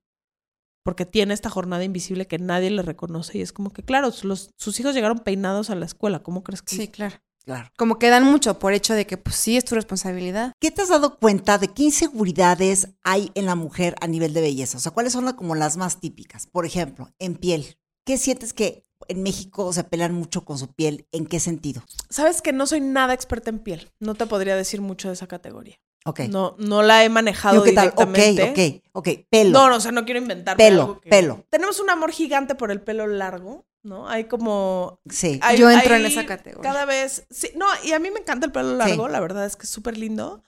porque 0.83 1.05
tiene 1.05 1.33
esta 1.33 1.49
jornada 1.49 1.83
invisible 1.83 2.27
que 2.27 2.37
nadie 2.37 2.69
le 2.69 2.81
reconoce 2.81 3.37
y 3.37 3.41
es 3.41 3.53
como 3.53 3.71
que, 3.71 3.83
claro, 3.83 4.11
sus 4.11 4.79
hijos 4.79 4.93
llegaron 4.93 5.19
peinados 5.19 5.69
a 5.69 5.75
la 5.75 5.85
escuela, 5.85 6.21
¿cómo 6.21 6.43
crees 6.43 6.61
que? 6.61 6.75
Sí, 6.75 6.87
claro. 6.89 7.15
Claro. 7.45 7.69
Como 7.77 7.99
que 7.99 8.09
dan 8.09 8.23
mucho 8.23 8.57
por 8.57 8.73
hecho 8.73 8.93
de 8.93 9.05
que, 9.05 9.17
pues 9.17 9.35
sí, 9.35 9.57
es 9.57 9.65
tu 9.65 9.75
responsabilidad. 9.75 10.53
¿Qué 10.61 10.71
te 10.71 10.81
has 10.81 10.89
dado 10.89 11.17
cuenta 11.19 11.57
de 11.57 11.67
qué 11.67 11.83
inseguridades 11.83 12.87
hay 13.03 13.31
en 13.35 13.45
la 13.45 13.55
mujer 13.55 13.95
a 14.01 14.07
nivel 14.07 14.33
de 14.33 14.41
belleza? 14.41 14.77
O 14.77 14.79
sea, 14.81 14.91
¿cuáles 14.93 15.13
son 15.13 15.25
la- 15.25 15.35
como 15.35 15.55
las 15.55 15.75
más 15.77 15.99
típicas? 15.99 16.47
Por 16.47 16.65
ejemplo, 16.65 17.09
en 17.19 17.35
piel. 17.35 17.77
¿Qué 18.05 18.17
sientes 18.17 18.53
que 18.53 18.85
en 19.09 19.23
México 19.23 19.71
se 19.73 19.83
pelean 19.83 20.13
mucho 20.13 20.45
con 20.45 20.57
su 20.57 20.73
piel? 20.73 21.07
¿En 21.11 21.25
qué 21.25 21.39
sentido? 21.39 21.83
Sabes 22.09 22.41
que 22.41 22.53
no 22.53 22.65
soy 22.65 22.79
nada 22.81 23.13
experta 23.13 23.49
en 23.49 23.59
piel, 23.59 23.91
no 23.99 24.15
te 24.15 24.25
podría 24.25 24.55
decir 24.55 24.79
mucho 24.81 25.09
de 25.09 25.15
esa 25.15 25.27
categoría. 25.27 25.75
Ok. 26.05 26.21
No, 26.29 26.55
no 26.59 26.81
la 26.83 27.03
he 27.05 27.09
manejado 27.09 27.63
¿qué 27.63 27.71
tal? 27.71 27.91
directamente. 27.91 28.43
Ok, 28.43 28.83
ok, 28.93 29.07
ok. 29.15 29.25
Pelo. 29.29 29.51
No, 29.51 29.69
no, 29.69 29.75
o 29.77 29.79
sea, 29.79 29.91
no 29.93 30.03
quiero 30.05 30.19
inventar 30.19 30.57
Pelo, 30.57 30.99
pelo. 31.01 31.45
Tenemos 31.49 31.79
un 31.79 31.89
amor 31.89 32.11
gigante 32.11 32.55
por 32.55 32.71
el 32.71 32.81
pelo 32.81 33.07
largo, 33.07 33.65
¿no? 33.83 34.07
Hay 34.09 34.25
como... 34.25 34.99
Sí. 35.09 35.39
hay- 35.43 35.57
Yo 35.57 35.69
entro 35.69 35.95
en 35.95 36.05
esa 36.05 36.25
categoría. 36.25 36.61
Cada 36.71 36.85
vez... 36.85 37.25
Sí, 37.29 37.49
no, 37.55 37.65
y 37.83 37.91
a 37.91 37.99
mí 37.99 38.09
me 38.11 38.19
encanta 38.19 38.45
el 38.45 38.51
pelo 38.51 38.75
largo, 38.75 39.07
la 39.07 39.19
verdad 39.19 39.45
es 39.45 39.55
que 39.55 39.63
es 39.63 39.69
súper 39.69 39.97
lindo. 39.97 40.41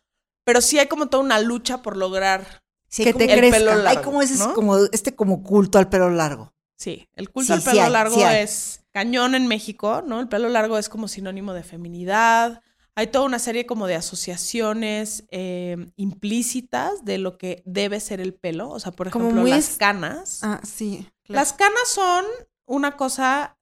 Pero 0.43 0.61
sí 0.61 0.79
hay 0.79 0.87
como 0.87 1.07
toda 1.07 1.23
una 1.23 1.39
lucha 1.39 1.81
por 1.81 1.97
lograr 1.97 2.61
Sí, 2.87 3.03
que 3.03 3.13
te 3.13 3.25
el 3.31 3.39
crezca. 3.39 3.57
pelo 3.57 3.75
largo. 3.75 3.89
Hay 3.99 4.03
como 4.05 4.21
ese, 4.21 4.37
¿no? 4.37 4.53
como 4.53 4.77
este 4.77 5.15
como 5.15 5.43
culto 5.43 5.77
al 5.79 5.89
pelo 5.89 6.09
largo. 6.09 6.53
Sí, 6.77 7.07
el 7.15 7.29
culto 7.29 7.53
al 7.53 7.61
pelo 7.61 7.83
hay, 7.83 7.91
largo 7.91 8.27
es 8.29 8.81
cañón 8.91 9.33
en 9.35 9.47
México, 9.47 10.01
¿no? 10.05 10.19
El 10.19 10.27
pelo 10.29 10.47
largo 10.49 10.77
es 10.77 10.87
como 10.87 11.07
sinónimo 11.07 11.53
de 11.53 11.63
feminidad. 11.63 12.61
Hay 12.95 13.07
toda 13.07 13.25
una 13.25 13.39
serie 13.39 13.65
como 13.65 13.87
de 13.87 13.95
asociaciones 13.95 15.25
eh, 15.31 15.91
implícitas 15.97 17.03
de 17.03 17.17
lo 17.17 17.37
que 17.37 17.61
debe 17.65 17.99
ser 17.99 18.21
el 18.21 18.33
pelo. 18.33 18.69
O 18.69 18.79
sea, 18.79 18.91
por 18.91 19.07
ejemplo, 19.07 19.43
las 19.43 19.75
canas. 19.77 20.39
Ah, 20.43 20.61
sí. 20.63 21.07
claro. 21.23 21.41
Las 21.41 21.53
canas 21.53 21.87
son 21.87 22.23
una 22.65 22.95
cosa 22.97 23.57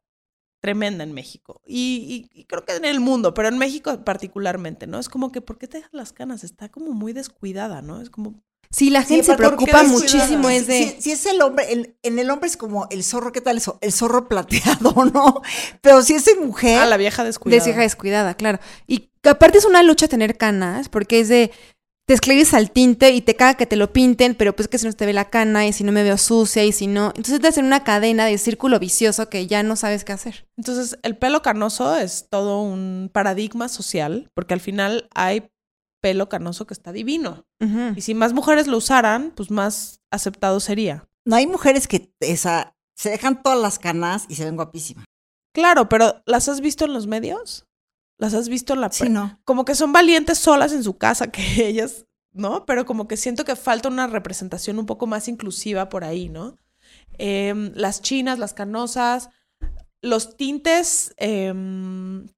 tremenda 0.61 1.03
en 1.03 1.11
México. 1.13 1.61
Y, 1.65 2.29
y- 2.33 2.39
y 2.39 2.45
creo 2.45 2.63
que 2.65 2.73
en 2.75 2.85
el 2.85 2.99
mundo, 3.01 3.33
pero 3.33 3.49
en 3.49 3.57
México 3.57 4.03
particularmente, 4.05 4.87
¿no? 4.87 4.99
Es 4.99 5.09
como 5.09 5.31
que, 5.31 5.41
¿por 5.41 5.57
qué 5.57 5.67
te 5.67 5.77
dejas 5.77 5.93
las 5.93 6.13
canas? 6.13 6.43
Está 6.43 6.69
como 6.69 6.91
muy 6.93 7.11
descuidada, 7.13 7.81
¿no? 7.81 8.01
Es 8.01 8.09
como, 8.09 8.41
Sí, 8.71 8.89
la 8.89 9.03
gente 9.03 9.23
se 9.25 9.33
aparte, 9.33 9.55
¿por 9.55 9.65
qué 9.65 9.71
preocupa 9.71 9.91
muchísimo. 9.91 10.49
Si, 10.49 10.55
Es 10.55 10.67
de. 10.67 10.77
si- 10.95 11.01
si 11.01 11.11
es 11.11 11.25
el 11.27 11.41
hombre, 11.43 11.71
el- 11.71 11.95
en 12.01 12.17
el 12.17 12.29
hombre 12.31 12.47
es 12.47 12.57
como 12.57 12.87
el 12.89 13.03
zorro, 13.03 13.31
¿qué 13.31 13.39
tal 13.41 13.57
eso? 13.57 13.77
El 13.81 13.91
zorro 13.91 14.27
plateado, 14.27 14.95
¿no? 15.13 15.41
Pero 15.81 16.01
si 16.01 16.13
es 16.15 16.27
en 16.29 16.45
mujer, 16.45 16.79
ah, 16.79 16.85
la 16.87 16.97
vieja 16.97 17.23
descuidada. 17.23 17.59
Desvieja 17.59 17.81
descuidada, 17.81 18.33
claro. 18.33 18.59
Y 18.87 19.11
aparte 19.29 19.59
es 19.59 19.65
una 19.65 19.83
lucha 19.83 20.07
tener 20.07 20.37
canas, 20.37 20.89
porque 20.89 21.19
es 21.19 21.27
de. 21.27 21.51
Te 22.05 22.13
escribes 22.13 22.53
al 22.53 22.69
tinte 22.69 23.11
y 23.11 23.21
te 23.21 23.35
caga 23.35 23.53
que 23.53 23.65
te 23.65 23.77
lo 23.77 23.93
pinten, 23.93 24.35
pero 24.35 24.53
pues 24.53 24.67
que 24.67 24.77
si 24.77 24.85
no 24.85 24.91
te 24.91 25.05
ve 25.05 25.13
la 25.13 25.29
cana 25.29 25.65
y 25.65 25.71
si 25.71 25.85
no 25.85 25.93
me 25.93 26.03
veo 26.03 26.17
sucia 26.17 26.65
y 26.65 26.73
si 26.73 26.87
no. 26.87 27.07
Entonces 27.15 27.39
te 27.39 27.47
hacen 27.47 27.65
una 27.65 27.85
cadena 27.85 28.25
de 28.25 28.37
círculo 28.37 28.77
vicioso 28.77 29.29
que 29.29 29.47
ya 29.47 29.63
no 29.63 29.77
sabes 29.77 30.03
qué 30.03 30.11
hacer. 30.11 30.45
Entonces, 30.57 30.99
el 31.03 31.17
pelo 31.17 31.41
canoso 31.41 31.95
es 31.95 32.27
todo 32.29 32.61
un 32.61 33.09
paradigma 33.13 33.69
social, 33.69 34.29
porque 34.33 34.53
al 34.53 34.59
final 34.59 35.07
hay 35.15 35.49
pelo 36.01 36.27
canoso 36.27 36.67
que 36.67 36.73
está 36.73 36.91
divino. 36.91 37.45
Y 37.95 38.01
si 38.01 38.13
más 38.13 38.33
mujeres 38.33 38.67
lo 38.67 38.75
usaran, 38.75 39.31
pues 39.33 39.49
más 39.49 40.01
aceptado 40.11 40.59
sería. 40.59 41.07
no 41.23 41.37
hay 41.37 41.47
mujeres 41.47 41.87
que 41.87 42.13
esa, 42.19 42.75
se 42.93 43.11
dejan 43.11 43.41
todas 43.41 43.57
las 43.57 43.79
canas 43.79 44.25
y 44.27 44.35
se 44.35 44.43
ven 44.43 44.57
guapísimas. 44.57 45.05
Claro, 45.53 45.87
pero 45.87 46.21
¿las 46.25 46.49
has 46.49 46.59
visto 46.59 46.83
en 46.83 46.93
los 46.93 47.07
medios? 47.07 47.65
¿Las 48.23 48.33
has 48.35 48.47
visto 48.47 48.73
en 48.73 48.79
la 48.79 48.89
Sí, 48.89 49.09
no. 49.09 49.37
Como 49.43 49.65
que 49.65 49.75
son 49.75 49.91
valientes 49.91 50.37
solas 50.37 50.71
en 50.71 50.81
su 50.81 50.97
casa, 50.97 51.29
que 51.29 51.41
ellas, 51.67 52.05
¿no? 52.31 52.65
Pero 52.65 52.85
como 52.85 53.05
que 53.05 53.17
siento 53.17 53.43
que 53.43 53.57
falta 53.57 53.89
una 53.89 54.07
representación 54.07 54.79
un 54.79 54.85
poco 54.85 55.07
más 55.07 55.27
inclusiva 55.27 55.89
por 55.89 56.05
ahí, 56.05 56.29
¿no? 56.29 56.57
Em, 57.17 57.73
las 57.75 58.01
chinas, 58.01 58.39
las 58.39 58.53
canosas, 58.53 59.27
los 60.01 60.37
tintes 60.37 61.13
em, 61.17 62.29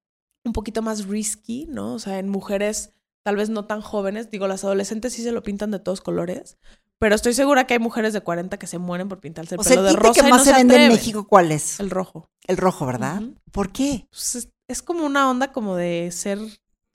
un 0.43 0.54
poquito 0.54 0.82
más 0.82 1.06
risky, 1.06 1.67
¿no? 1.69 1.93
O 1.93 2.00
sea, 2.00 2.17
en 2.17 2.30
mujeres 2.30 2.93
tal 3.24 3.36
vez 3.36 3.52
no 3.52 3.65
tan 3.65 3.82
jóvenes, 3.82 4.32
digo, 4.32 4.48
las 4.48 4.63
adolescentes 4.63 5.13
sí 5.13 5.21
se 5.21 5.32
lo 5.32 5.43
pintan 5.43 5.69
de 5.69 5.78
todos 5.78 6.02
colores, 6.02 6.58
pero 6.98 7.13
estoy 7.13 7.36
segura 7.36 7.67
que 7.67 7.76
hay 7.76 7.80
mujeres 7.80 8.12
de 8.12 8.21
40 8.21 8.58
que 8.58 8.65
se 8.65 8.80
mueren 8.80 9.08
por 9.08 9.19
pintarse 9.19 9.54
el 9.54 9.62
O 9.62 9.63
pelo 9.63 9.82
sea, 9.82 9.91
el 9.91 9.95
de 9.95 10.02
rosa 10.02 10.21
que 10.21 10.28
y 10.28 10.32
más 10.32 10.39
no 10.39 10.45
se 10.45 10.50
se 10.50 10.58
vende 10.58 10.86
en. 10.86 10.91
México, 10.93 11.28
¿cuál 11.28 11.52
es? 11.52 11.80
El 11.80 11.91
rojo. 11.91 12.32
El 12.48 12.58
rojo, 12.58 12.88
¿verdad? 12.88 13.21
¿Por 13.52 13.71
qué? 13.71 14.08
Pues 14.10 14.50
es, 14.67 14.82
como 14.82 15.06
una 15.06 15.30
onda 15.30 15.51
como 15.51 15.75
de 15.75 16.12
ser 16.12 16.39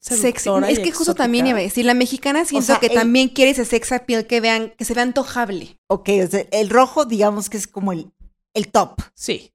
Sexy. 0.02 0.48
Es 0.68 0.78
que 0.78 0.92
justo 0.92 1.12
exótica. 1.12 1.14
también 1.24 1.46
iba 1.46 1.59
a 1.59 1.62
decir, 1.62 1.85
la 1.85 1.92
mexicana 1.94 2.44
siento 2.46 2.66
sea, 2.68 2.78
que 2.80 2.87
el- 2.87 2.94
también 2.94 3.28
quiere 3.28 3.50
ese 3.50 3.64
sex 3.66 3.92
appeal 3.92 4.26
que 4.26 4.40
vean, 4.40 4.70
que 4.78 4.85
se 4.87 4.94
vea 4.94 5.02
antojable. 5.02 5.78
Ok, 5.88 6.09
o 6.24 6.26
sea, 6.26 6.46
el 6.52 6.70
rojo, 6.70 7.04
digamos 7.04 7.50
que 7.50 7.59
es 7.59 7.66
como 7.66 7.92
el, 7.92 8.11
el 8.54 8.70
top. 8.70 9.00
Sí. 9.14 9.52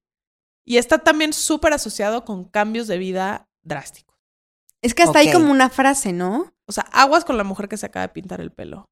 Y 0.64 0.78
está 0.78 1.00
también 1.00 1.34
súper 1.34 1.74
asociado 1.74 2.26
con 2.26 2.44
cambios 2.46 2.88
de 2.88 2.98
vida 3.00 3.50
drásticos. 3.64 4.16
Es 4.84 4.94
que 4.94 5.02
hasta 5.02 5.20
Ok. 5.20 5.26
hay 5.28 5.32
como 5.32 5.50
una 5.52 5.70
frase, 5.72 6.14
¿no? 6.14 6.54
O 6.68 6.72
sea, 6.72 6.84
aguas 6.92 7.26
con 7.26 7.38
la 7.38 7.44
mujer 7.44 7.68
que 7.68 7.78
se 7.78 7.88
acaba 7.88 8.06
de 8.08 8.14
pintar 8.14 8.40
el 8.40 8.52
pelo. 8.52 8.86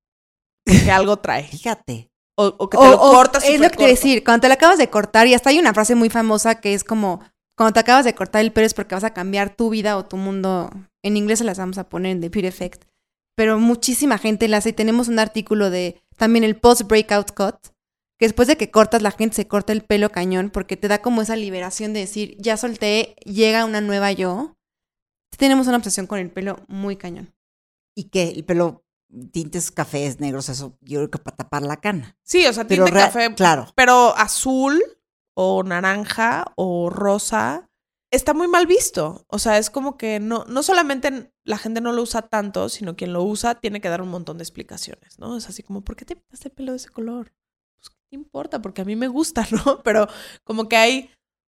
Que 0.65 0.89
algo 0.91 1.17
trae. 1.17 1.43
Fíjate. 1.47 2.09
O, 2.35 2.47
o 2.57 2.67
que 2.69 2.77
te 2.77 2.83
O- 2.83 2.89
lo 2.89 2.95
o 3.01 3.11
cortas 3.11 3.43
es 3.45 3.59
lo 3.59 3.69
que 3.69 3.77
te 3.77 3.85
decir, 3.87 4.23
cuando 4.23 4.41
te 4.41 4.47
la 4.47 4.55
acabas 4.55 4.79
de 4.79 4.89
cortar, 4.89 5.27
y 5.27 5.35
hasta 5.35 5.51
hay 5.51 5.59
una 5.59 5.73
frase 5.75 5.93
muy 5.93 6.09
famosa 6.09 6.59
que 6.61 6.73
es 6.73 6.83
como, 6.83 7.19
cuando 7.55 7.73
te 7.73 7.79
acabas 7.79 8.05
de 8.05 8.15
cortar 8.15 8.41
el 8.41 8.51
pelo 8.51 8.65
es 8.67 8.73
porque 8.73 8.95
vas 8.95 9.03
a 9.03 9.13
cambiar 9.13 9.55
tu 9.55 9.69
vida 9.69 9.97
o 9.97 10.05
tu 10.05 10.17
mundo. 10.17 10.69
En 11.03 11.17
inglés 11.17 11.39
se 11.39 11.45
las 11.45 11.57
vamos 11.57 11.77
a 11.77 11.89
poner 11.89 12.11
en 12.13 12.21
The 12.21 12.29
Beauty 12.29 12.47
Effect. 12.47 12.83
Pero 13.35 13.59
muchísima 13.59 14.17
gente 14.17 14.47
la 14.47 14.57
hace 14.57 14.69
y 14.69 14.73
tenemos 14.73 15.07
un 15.07 15.19
artículo 15.19 15.69
de 15.69 16.01
también 16.17 16.43
el 16.43 16.55
post-breakout 16.55 17.31
cut, 17.31 17.55
que 18.19 18.25
después 18.27 18.47
de 18.47 18.57
que 18.57 18.69
cortas 18.71 19.01
la 19.01 19.11
gente 19.11 19.35
se 19.35 19.47
corta 19.47 19.73
el 19.73 19.81
pelo 19.83 20.09
cañón 20.11 20.51
porque 20.51 20.77
te 20.77 20.87
da 20.87 21.01
como 21.01 21.21
esa 21.23 21.35
liberación 21.35 21.93
de 21.93 22.01
decir, 22.01 22.35
ya 22.39 22.57
solté, 22.57 23.15
llega 23.25 23.65
una 23.65 23.81
nueva 23.81 24.11
yo. 24.11 24.55
Tenemos 25.37 25.67
una 25.67 25.77
obsesión 25.77 26.05
con 26.05 26.19
el 26.19 26.29
pelo 26.31 26.59
muy 26.67 26.95
cañón. 26.95 27.33
¿Y 27.95 28.05
qué? 28.05 28.29
El 28.29 28.45
pelo, 28.45 28.83
tintes 29.31 29.71
cafés, 29.71 30.19
negros, 30.19 30.49
eso, 30.49 30.77
yo 30.81 30.99
creo 30.99 31.09
que 31.09 31.17
para 31.17 31.35
tapar 31.37 31.63
la 31.63 31.77
cana. 31.77 32.15
Sí, 32.23 32.45
o 32.45 32.53
sea, 32.53 32.65
Pero 32.67 32.85
tinte 32.85 32.99
rea- 32.99 33.07
café. 33.07 33.33
claro. 33.35 33.67
Pero 33.75 34.15
azul 34.15 34.81
o 35.35 35.63
naranja 35.63 36.45
o 36.55 36.89
rosa 36.89 37.69
está 38.13 38.33
muy 38.33 38.47
mal 38.47 38.67
visto. 38.67 39.25
O 39.27 39.39
sea, 39.39 39.57
es 39.57 39.69
como 39.69 39.97
que 39.97 40.19
no, 40.19 40.45
no 40.45 40.61
solamente 40.63 41.31
la 41.43 41.57
gente 41.57 41.81
no 41.81 41.91
lo 41.91 42.03
usa 42.03 42.21
tanto, 42.21 42.69
sino 42.69 42.95
quien 42.95 43.11
lo 43.11 43.23
usa 43.23 43.55
tiene 43.55 43.81
que 43.81 43.89
dar 43.89 44.01
un 44.01 44.09
montón 44.09 44.37
de 44.37 44.43
explicaciones, 44.43 45.17
¿no? 45.17 45.35
Es 45.35 45.49
así 45.49 45.63
como, 45.63 45.81
¿por 45.81 45.95
qué 45.95 46.05
te 46.05 46.15
pintaste 46.15 46.49
el 46.49 46.53
pelo 46.53 46.71
de 46.71 46.77
ese 46.77 46.89
color? 46.89 47.33
Pues, 47.79 47.89
¿qué 47.89 48.15
importa? 48.15 48.61
Porque 48.61 48.81
a 48.81 48.85
mí 48.85 48.95
me 48.95 49.07
gusta, 49.07 49.47
¿no? 49.65 49.81
Pero 49.83 50.07
como 50.43 50.69
que 50.69 50.77
hay, 50.77 51.09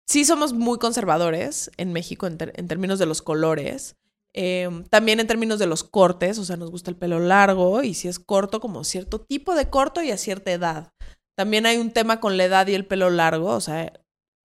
sí 0.06 0.26
somos 0.26 0.52
muy 0.52 0.78
conservadores 0.80 1.72
en 1.78 1.94
México 1.94 2.28
en, 2.28 2.38
términos 2.38 3.00
de 3.00 3.06
los 3.06 3.22
colores. 3.22 3.96
Eh, 4.34 4.70
también 4.90 5.20
en 5.20 5.28
términos 5.28 5.60
de 5.60 5.66
los 5.66 5.84
cortes, 5.84 6.38
o 6.38 6.46
sea, 6.46 6.58
nos 6.58 6.70
gusta 6.70 6.92
el 6.92 6.98
pelo 6.98 7.20
largo 7.20 7.82
y 7.82 7.94
si 7.94 8.08
es 8.10 8.20
corto, 8.20 8.60
como 8.60 8.84
cierto 8.84 9.22
tipo 9.22 9.56
de 9.56 9.70
corto 9.70 10.04
y 10.04 10.12
a 10.12 10.18
cierta 10.18 10.52
edad. 10.52 10.92
También 11.40 11.66
hay 11.66 11.78
un 11.78 11.92
tema 11.92 12.20
con 12.20 12.36
la 12.36 12.44
edad 12.44 12.68
y 12.68 12.74
el 12.74 12.86
pelo 12.86 13.10
largo, 13.10 13.52
o 13.52 13.62
sea, 13.62 13.94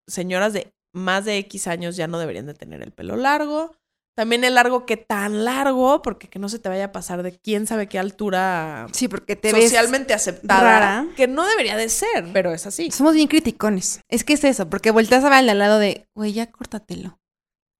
señoras 0.07 0.53
de 0.53 0.73
más 0.93 1.25
de 1.25 1.39
X 1.39 1.67
años 1.67 1.97
ya 1.97 2.07
no 2.07 2.21
deberían 2.21 2.47
de 2.47 2.55
tener 2.55 2.83
el 2.83 2.93
pelo 2.93 3.17
largo. 3.17 3.73
También 4.15 4.45
el 4.45 4.55
largo 4.55 4.87
que 4.87 4.97
tan 4.97 5.45
largo, 5.45 6.03
porque 6.03 6.29
que 6.29 6.39
no 6.39 6.49
se 6.49 6.61
te 6.61 6.69
vaya 6.69 6.85
a 6.85 6.93
pasar 6.93 7.25
de 7.25 7.37
quién 7.37 7.67
sabe 7.67 7.89
qué 7.89 7.99
altura 7.99 8.87
Sí, 8.93 9.09
porque 9.09 9.35
te 9.35 9.53
ves... 9.53 9.65
socialmente 9.65 10.15
aceptada, 10.15 10.63
rara. 10.63 11.09
que 11.17 11.27
no 11.27 11.45
debería 11.45 11.77
de 11.77 11.89
ser, 11.89 12.31
pero 12.33 12.55
es 12.55 12.65
así. 12.65 12.93
Somos 12.93 13.15
bien 13.15 13.27
criticones. 13.27 13.99
Es 14.09 14.23
que 14.23 14.35
es 14.35 14.45
eso, 14.45 14.71
porque 14.71 14.93
volteas 14.93 15.25
a 15.25 15.31
ver 15.31 15.51
al 15.51 15.59
lado 15.59 15.81
de, 15.81 16.07
güey, 16.15 16.33
ya 16.33 16.53
córtatelo. 16.53 17.19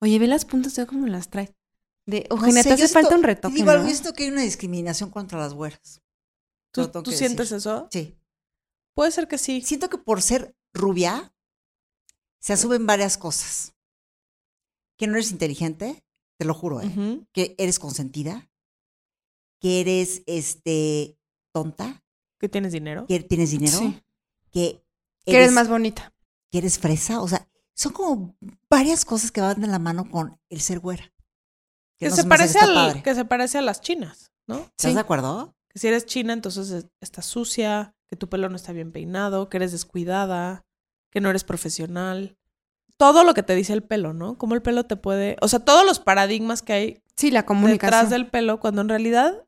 Oye, 0.01 0.19
ve 0.19 0.27
las 0.27 0.43
puntas, 0.43 0.75
ve 0.75 0.85
cómo 0.87 1.07
las 1.07 1.29
trae. 1.29 1.55
De, 2.05 2.27
No 2.29 2.51
sé, 2.51 2.63
te 2.65 2.73
hace 2.73 2.89
falta 2.89 3.15
un 3.15 3.23
retoque, 3.23 3.55
Digo, 3.55 3.71
¿no? 3.71 3.85
siento 3.85 4.11
que 4.11 4.25
hay 4.25 4.29
una 4.31 4.41
discriminación 4.41 5.09
contra 5.09 5.39
las 5.39 5.53
güeras. 5.53 6.01
¿Tú, 6.73 6.91
sientes 7.05 7.51
decir. 7.51 7.57
eso? 7.59 7.87
Sí. 7.89 8.13
Puede 8.95 9.11
ser 9.11 9.27
que 9.27 9.37
sí. 9.37 9.61
Siento 9.61 9.89
que 9.89 9.97
por 9.97 10.21
ser 10.21 10.55
rubia 10.73 11.33
se 12.39 12.53
asumen 12.53 12.85
varias 12.87 13.17
cosas. 13.17 13.73
Que 14.97 15.07
no 15.07 15.13
eres 15.13 15.31
inteligente, 15.31 16.03
te 16.39 16.45
lo 16.45 16.53
juro, 16.53 16.81
¿eh? 16.81 17.21
Que 17.33 17.55
eres 17.57 17.79
consentida, 17.79 18.49
que 19.59 19.81
eres 19.81 20.23
este 20.25 21.17
tonta, 21.53 22.03
¿Que 22.39 22.47
tienes 22.49 22.71
dinero? 22.71 23.05
que 23.07 23.19
tienes 23.21 23.51
dinero, 23.51 23.77
Sí. 23.77 24.01
que 24.51 24.83
Que 25.25 25.35
eres 25.37 25.51
más 25.51 25.67
bonita. 25.67 26.13
que 26.51 26.59
eres 26.59 26.79
fresa, 26.79 27.21
o 27.21 27.27
sea, 27.27 27.49
son 27.75 27.91
como 27.93 28.37
varias 28.69 29.03
cosas 29.03 29.31
que 29.31 29.41
van 29.41 29.59
de 29.59 29.67
la 29.67 29.79
mano 29.79 30.09
con 30.09 30.39
el 30.49 30.61
ser 30.61 30.79
güera. 30.79 31.11
Que, 31.97 32.09
no 32.09 32.15
se 32.15 32.25
parece 32.25 32.59
al, 32.59 33.01
que 33.03 33.15
se 33.15 33.25
parece 33.25 33.57
a 33.57 33.61
las 33.61 33.81
chinas, 33.81 34.31
¿no? 34.47 34.59
¿Estás 34.59 34.91
Sí. 34.91 34.93
de 34.93 34.99
acuerdo? 34.99 35.55
Que 35.69 35.79
si 35.79 35.87
eres 35.87 36.05
china, 36.05 36.33
entonces 36.33 36.69
es- 36.69 36.87
estás 37.01 37.25
sucia, 37.25 37.94
que 38.15 38.19
tu 38.19 38.29
pelo 38.29 38.49
no 38.49 38.55
está 38.55 38.71
bien 38.71 38.91
peinado, 38.91 39.49
que 39.49 39.57
eres 39.57 39.71
descuidada, 39.71 40.63
que 41.11 41.21
no 41.21 41.29
eres 41.29 41.43
profesional. 41.43 42.37
Todo 42.97 43.23
lo 43.23 43.33
que 43.33 43.43
te 43.43 43.55
dice 43.55 43.73
el 43.73 43.83
pelo, 43.83 44.13
¿no? 44.13 44.37
Cómo 44.37 44.55
el 44.55 44.61
pelo 44.61 44.85
te 44.85 44.95
puede... 44.95 45.35
O 45.41 45.47
sea, 45.47 45.59
todos 45.59 45.85
los 45.85 45.99
paradigmas 45.99 46.61
que 46.61 46.73
hay 46.73 47.01
Sí, 47.17 47.29
la 47.31 47.45
comunicación. 47.45 47.91
detrás 47.91 48.09
del 48.09 48.27
pelo, 48.27 48.59
cuando 48.59 48.81
en 48.81 48.89
realidad 48.89 49.45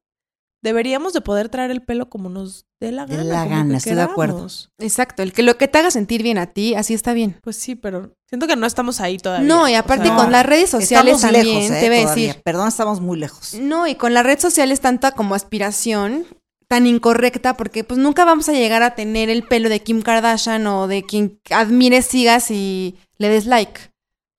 deberíamos 0.62 1.14
de 1.14 1.22
poder 1.22 1.50
traer 1.50 1.72
el 1.72 1.82
pelo 1.82 2.10
como 2.10 2.30
nos 2.30 2.66
dé 2.80 2.92
la 2.92 3.06
De 3.06 3.18
gana. 3.18 3.24
la 3.30 3.44
como 3.44 3.56
gana, 3.56 3.72
que 3.72 3.78
estoy 3.78 3.96
de 3.96 4.02
acuerdo. 4.02 4.48
Exacto, 4.80 5.24
el 5.24 5.32
que 5.34 5.44
lo 5.44 5.58
que 5.58 5.68
te 5.68 5.78
haga 5.78 5.92
sentir 5.92 6.24
bien 6.24 6.38
a 6.38 6.48
ti, 6.48 6.76
así 6.76 6.94
está 6.94 7.14
bien. 7.14 7.40
Pues 7.42 7.56
sí, 7.58 7.76
pero 7.76 8.14
siento 8.28 8.48
que 8.48 8.56
no 8.56 8.66
estamos 8.68 9.00
ahí 9.02 9.18
todavía. 9.18 9.48
No, 9.48 9.68
y 9.70 9.76
O 9.76 9.78
aparte 9.80 10.10
con 10.10 10.32
las 10.32 10.46
redes 10.46 10.70
sociales 10.70 11.16
Estamos 11.16 11.34
también, 11.34 11.60
lejos, 11.62 11.78
¿eh? 11.78 11.80
te 11.80 11.90
voy 11.90 11.98
a 12.00 12.08
decir. 12.10 12.42
Perdón, 12.44 12.68
estamos 12.68 13.00
muy 13.02 13.18
lejos. 13.18 13.54
No, 13.56 13.88
y 13.88 13.96
con 13.96 14.14
las 14.14 14.26
redes 14.26 14.42
sociales 14.42 14.82
tanta 14.82 15.12
como 15.14 15.36
aspiración 15.36 16.26
tan 16.68 16.86
incorrecta 16.86 17.56
porque 17.56 17.84
pues 17.84 18.00
nunca 18.00 18.26
vamos 18.26 18.50
a 18.50 18.54
llegar 18.54 18.84
a 18.84 18.96
tener 18.96 19.30
el 19.30 19.44
pelo 19.44 19.70
de 19.70 19.82
Kim 19.82 20.02
Kardashian 20.02 20.68
o 20.68 20.88
de 20.88 21.04
quien 21.04 21.40
admires, 21.50 22.06
sigas 22.06 22.52
y 22.52 22.98
le 23.18 23.30
des 23.30 23.46
like. 23.46 23.92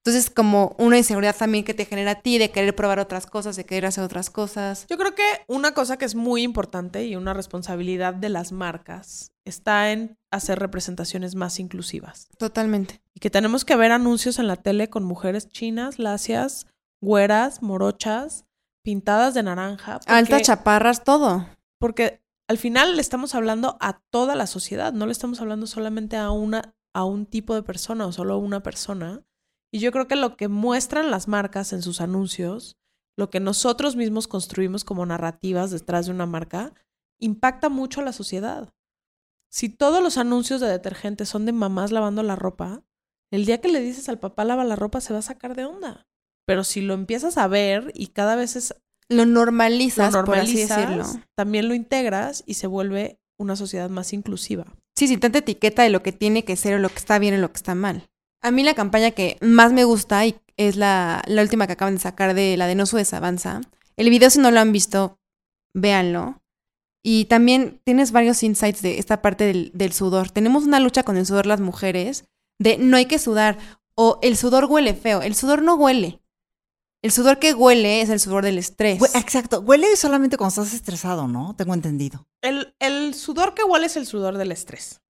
Entonces 0.03 0.29
como 0.29 0.75
una 0.79 0.97
inseguridad 0.97 1.35
también 1.35 1.65
que 1.65 1.73
te 1.73 1.85
genera 1.85 2.11
a 2.11 2.21
ti 2.21 2.37
de 2.37 2.51
querer 2.51 2.73
probar 2.75 2.99
otras 2.99 3.25
cosas, 3.25 3.55
de 3.55 3.65
querer 3.65 3.87
hacer 3.87 4.03
otras 4.03 4.29
cosas. 4.29 4.85
Yo 4.89 4.97
creo 4.97 5.13
que 5.13 5.23
una 5.47 5.73
cosa 5.73 5.97
que 5.97 6.05
es 6.05 6.15
muy 6.15 6.43
importante 6.43 7.05
y 7.05 7.15
una 7.15 7.33
responsabilidad 7.33 8.13
de 8.13 8.29
las 8.29 8.51
marcas 8.51 9.31
está 9.43 9.91
en 9.91 10.17
hacer 10.31 10.59
representaciones 10.59 11.35
más 11.35 11.59
inclusivas. 11.59 12.29
Totalmente. 12.37 13.01
Y 13.13 13.19
que 13.19 13.29
tenemos 13.29 13.65
que 13.65 13.75
ver 13.75 13.91
anuncios 13.91 14.39
en 14.39 14.47
la 14.47 14.55
tele 14.55 14.89
con 14.89 15.03
mujeres 15.03 15.49
chinas, 15.49 15.99
lacias, 15.99 16.67
güeras, 17.01 17.61
morochas, 17.61 18.45
pintadas 18.83 19.33
de 19.33 19.43
naranja. 19.43 19.99
Altas 20.05 20.43
chaparras, 20.43 21.03
todo. 21.03 21.45
Porque 21.79 22.21
al 22.47 22.57
final 22.57 22.95
le 22.95 23.01
estamos 23.01 23.35
hablando 23.35 23.77
a 23.79 24.01
toda 24.11 24.35
la 24.35 24.47
sociedad, 24.47 24.93
no 24.93 25.05
le 25.05 25.11
estamos 25.11 25.41
hablando 25.41 25.67
solamente 25.67 26.17
a 26.17 26.31
una 26.31 26.75
a 26.93 27.05
un 27.05 27.25
tipo 27.25 27.55
de 27.55 27.63
persona 27.63 28.05
o 28.05 28.11
solo 28.11 28.33
a 28.33 28.37
una 28.37 28.63
persona. 28.63 29.23
Y 29.71 29.79
yo 29.79 29.91
creo 29.91 30.07
que 30.07 30.15
lo 30.15 30.35
que 30.35 30.47
muestran 30.47 31.11
las 31.11 31.27
marcas 31.27 31.73
en 31.73 31.81
sus 31.81 32.01
anuncios, 32.01 32.77
lo 33.15 33.29
que 33.29 33.39
nosotros 33.39 33.95
mismos 33.95 34.27
construimos 34.27 34.83
como 34.83 35.05
narrativas 35.05 35.71
detrás 35.71 36.07
de 36.07 36.11
una 36.11 36.25
marca, 36.25 36.73
impacta 37.19 37.69
mucho 37.69 38.01
a 38.01 38.03
la 38.03 38.13
sociedad. 38.13 38.73
Si 39.51 39.69
todos 39.69 40.01
los 40.01 40.17
anuncios 40.17 40.61
de 40.61 40.67
detergente 40.67 41.25
son 41.25 41.45
de 41.45 41.51
mamás 41.51 41.91
lavando 41.91 42.23
la 42.23 42.35
ropa, 42.35 42.83
el 43.31 43.45
día 43.45 43.61
que 43.61 43.69
le 43.69 43.81
dices 43.81 44.09
al 44.09 44.19
papá 44.19 44.43
lava 44.43 44.63
la 44.63 44.75
ropa 44.75 45.01
se 45.01 45.13
va 45.13 45.19
a 45.19 45.23
sacar 45.23 45.55
de 45.55 45.65
onda. 45.65 46.07
Pero 46.45 46.63
si 46.63 46.81
lo 46.81 46.95
empiezas 46.95 47.37
a 47.37 47.47
ver 47.47 47.91
y 47.93 48.07
cada 48.07 48.35
vez 48.35 48.55
es 48.55 48.75
Lo 49.09 49.25
normalizas, 49.25 50.13
lo 50.13 50.23
por 50.23 50.37
así 50.37 50.57
decirlo. 50.57 51.05
también 51.35 51.67
lo 51.67 51.73
integras 51.73 52.43
y 52.45 52.53
se 52.53 52.67
vuelve 52.67 53.19
una 53.37 53.55
sociedad 53.55 53.89
más 53.89 54.13
inclusiva. 54.13 54.65
Sí, 54.95 55.07
sin 55.07 55.19
tanta 55.19 55.39
etiqueta 55.39 55.83
de 55.83 55.89
lo 55.89 56.03
que 56.03 56.11
tiene 56.11 56.43
que 56.43 56.55
ser 56.55 56.75
o 56.75 56.79
lo 56.79 56.89
que 56.89 56.97
está 56.97 57.19
bien 57.19 57.33
o 57.33 57.37
lo 57.37 57.51
que 57.51 57.57
está 57.57 57.73
mal. 57.73 58.09
A 58.41 58.51
mí 58.51 58.63
la 58.63 58.73
campaña 58.73 59.11
que 59.11 59.37
más 59.41 59.73
me 59.73 59.83
gusta 59.83 60.25
y 60.25 60.35
es 60.57 60.75
la, 60.75 61.23
la 61.25 61.41
última 61.41 61.67
que 61.67 61.73
acaban 61.73 61.95
de 61.95 62.01
sacar 62.01 62.33
de 62.33 62.57
la 62.57 62.67
de 62.67 62.75
No 62.75 62.85
Sudes 62.85 63.13
Avanza. 63.13 63.61
El 63.97 64.09
video, 64.09 64.29
si 64.29 64.39
no 64.39 64.51
lo 64.51 64.59
han 64.59 64.71
visto, 64.71 65.17
véanlo. 65.73 66.41
Y 67.01 67.25
también 67.25 67.79
tienes 67.85 68.11
varios 68.11 68.43
insights 68.43 68.81
de 68.81 68.99
esta 68.99 69.21
parte 69.21 69.45
del, 69.45 69.71
del 69.73 69.93
sudor. 69.93 70.31
Tenemos 70.31 70.65
una 70.65 70.79
lucha 70.79 71.03
con 71.03 71.17
el 71.17 71.25
sudor 71.25 71.45
las 71.45 71.61
mujeres 71.61 72.25
de 72.59 72.77
no 72.77 72.97
hay 72.97 73.05
que 73.05 73.19
sudar 73.19 73.57
o 73.95 74.19
el 74.21 74.35
sudor 74.37 74.65
huele 74.65 74.93
feo. 74.93 75.21
El 75.21 75.35
sudor 75.35 75.61
no 75.61 75.75
huele. 75.75 76.18
El 77.01 77.11
sudor 77.11 77.39
que 77.39 77.53
huele 77.53 78.01
es 78.01 78.09
el 78.09 78.19
sudor 78.19 78.43
del 78.43 78.57
estrés. 78.57 79.01
Exacto. 79.15 79.61
Huele 79.61 79.95
solamente 79.95 80.35
cuando 80.37 80.49
estás 80.61 80.73
estresado, 80.73 81.27
¿no? 81.27 81.55
Tengo 81.55 81.73
entendido. 81.73 82.27
El, 82.41 82.75
el 82.79 83.13
sudor 83.13 83.53
que 83.53 83.63
huele 83.63 83.85
es 83.85 83.95
el 83.95 84.05
sudor 84.05 84.37
del 84.37 84.51
estrés. 84.51 85.01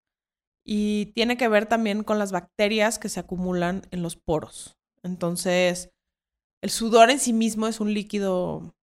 Y 0.64 1.08
tiene 1.16 1.36
que 1.36 1.48
ver 1.48 1.66
también 1.66 2.04
con 2.04 2.20
las 2.20 2.32
bacterias 2.32 3.00
que 3.00 3.10
se 3.10 3.20
acumulan 3.20 3.88
en 3.90 4.04
los 4.04 4.16
poros. 4.16 4.78
Entonces, 5.02 5.90
el 6.62 6.70
sudor 6.70 7.10
en 7.10 7.20
sí 7.20 7.34
mismo 7.34 7.66
es 7.66 7.80
un 7.80 7.92
líquido 7.94 8.76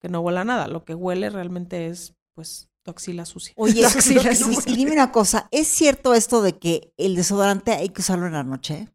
que 0.00 0.10
no 0.10 0.20
huele 0.20 0.40
a 0.40 0.44
nada. 0.44 0.68
Lo 0.68 0.84
que 0.84 0.94
huele 0.94 1.30
realmente 1.30 1.86
es, 1.86 2.14
pues, 2.34 2.68
tu 2.82 2.90
axila 2.90 3.24
sucia. 3.24 3.54
Oye, 3.56 3.80
Las 3.82 3.96
axilas 3.96 4.40
y- 4.66 4.74
dime 4.74 4.92
una 4.92 5.12
cosa, 5.12 5.48
¿es 5.50 5.66
cierto 5.66 6.12
esto 6.12 6.42
de 6.42 6.58
que 6.58 6.92
el 6.98 7.14
desodorante 7.16 7.72
hay 7.72 7.88
que 7.88 8.02
usarlo 8.02 8.26
en 8.26 8.34
la 8.34 8.42
noche 8.44 8.88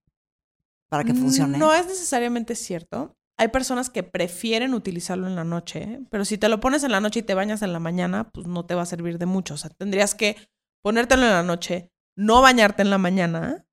para 0.88 1.04
que 1.04 1.16
funcione? 1.16 1.58
No 1.58 1.74
es 1.74 1.88
necesariamente 1.88 2.54
cierto. 2.56 3.16
Hay 3.38 3.50
personas 3.50 3.90
que 3.90 4.04
prefieren 4.04 4.74
utilizarlo 4.74 5.28
en 5.28 5.36
la 5.36 5.44
noche, 5.44 6.00
pero 6.10 6.24
si 6.24 6.38
te 6.38 6.48
lo 6.48 6.60
pones 6.60 6.84
en 6.84 6.92
la 6.92 7.02
noche 7.02 7.20
y 7.20 7.24
te 7.24 7.34
bañas 7.34 7.62
en 7.62 7.74
la 7.74 7.80
mañana, 7.80 8.30
pues 8.32 8.48
no 8.48 8.66
te 8.66 8.76
va 8.76 8.84
a 8.84 8.86
servir 8.86 9.18
de 9.18 9.26
mucho. 9.26 9.56
O 9.56 9.58
sea, 9.58 9.70
tendrías 9.72 10.16
que 10.16 10.38
ponértelo 10.82 11.24
en 11.24 11.32
la 11.32 11.44
noche, 11.44 11.92
no 12.18 12.42
bañarte 12.42 12.82
en 12.82 12.90
la 12.90 12.98
mañana, 12.98 13.66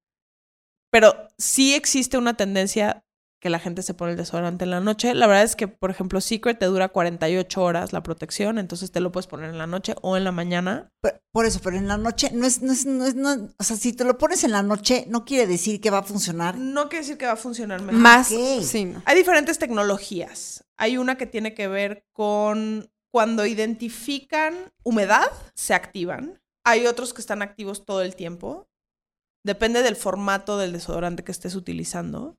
pero 0.90 1.28
sí 1.38 1.74
existe 1.74 2.18
una 2.18 2.34
tendencia 2.34 3.01
que 3.42 3.50
la 3.50 3.58
gente 3.58 3.82
se 3.82 3.92
pone 3.92 4.12
el 4.12 4.16
desodorante 4.16 4.62
en 4.62 4.70
la 4.70 4.78
noche. 4.78 5.14
La 5.16 5.26
verdad 5.26 5.42
es 5.42 5.56
que, 5.56 5.66
por 5.66 5.90
ejemplo, 5.90 6.20
Secret 6.20 6.60
te 6.60 6.66
dura 6.66 6.90
48 6.90 7.60
horas 7.60 7.92
la 7.92 8.00
protección, 8.04 8.56
entonces 8.60 8.92
te 8.92 9.00
lo 9.00 9.10
puedes 9.10 9.26
poner 9.26 9.50
en 9.50 9.58
la 9.58 9.66
noche 9.66 9.96
o 10.00 10.16
en 10.16 10.22
la 10.22 10.30
mañana. 10.30 10.92
Pero- 11.00 11.20
por 11.32 11.44
eso, 11.44 11.58
pero 11.60 11.76
en 11.76 11.88
la 11.88 11.98
noche 11.98 12.30
no 12.32 12.46
es, 12.46 12.62
no 12.62 12.72
es, 12.72 12.86
no 12.86 13.04
es, 13.04 13.16
no- 13.16 13.48
o 13.58 13.64
sea, 13.64 13.76
si 13.76 13.92
te 13.94 14.04
lo 14.04 14.16
pones 14.16 14.44
en 14.44 14.52
la 14.52 14.62
noche, 14.62 15.06
no 15.08 15.24
quiere 15.24 15.48
decir 15.48 15.80
que 15.80 15.90
va 15.90 15.98
a 15.98 16.02
funcionar. 16.04 16.56
No 16.56 16.88
quiere 16.88 17.02
decir 17.04 17.18
que 17.18 17.26
va 17.26 17.32
a 17.32 17.36
funcionar 17.36 17.82
mejor. 17.82 18.00
Más. 18.00 18.28
Sí. 18.28 18.94
Hay 19.04 19.16
diferentes 19.16 19.58
tecnologías. 19.58 20.64
Hay 20.76 20.96
una 20.96 21.16
que 21.16 21.26
tiene 21.26 21.52
que 21.52 21.66
ver 21.66 22.06
con 22.12 22.92
cuando 23.10 23.44
identifican 23.44 24.54
humedad, 24.84 25.26
se 25.54 25.74
activan. 25.74 26.40
Hay 26.64 26.86
otros 26.86 27.12
que 27.12 27.20
están 27.20 27.42
activos 27.42 27.84
todo 27.84 28.02
el 28.02 28.14
tiempo. 28.14 28.68
Depende 29.44 29.82
del 29.82 29.96
formato 29.96 30.58
del 30.58 30.70
desodorante 30.72 31.24
que 31.24 31.32
estés 31.32 31.56
utilizando. 31.56 32.36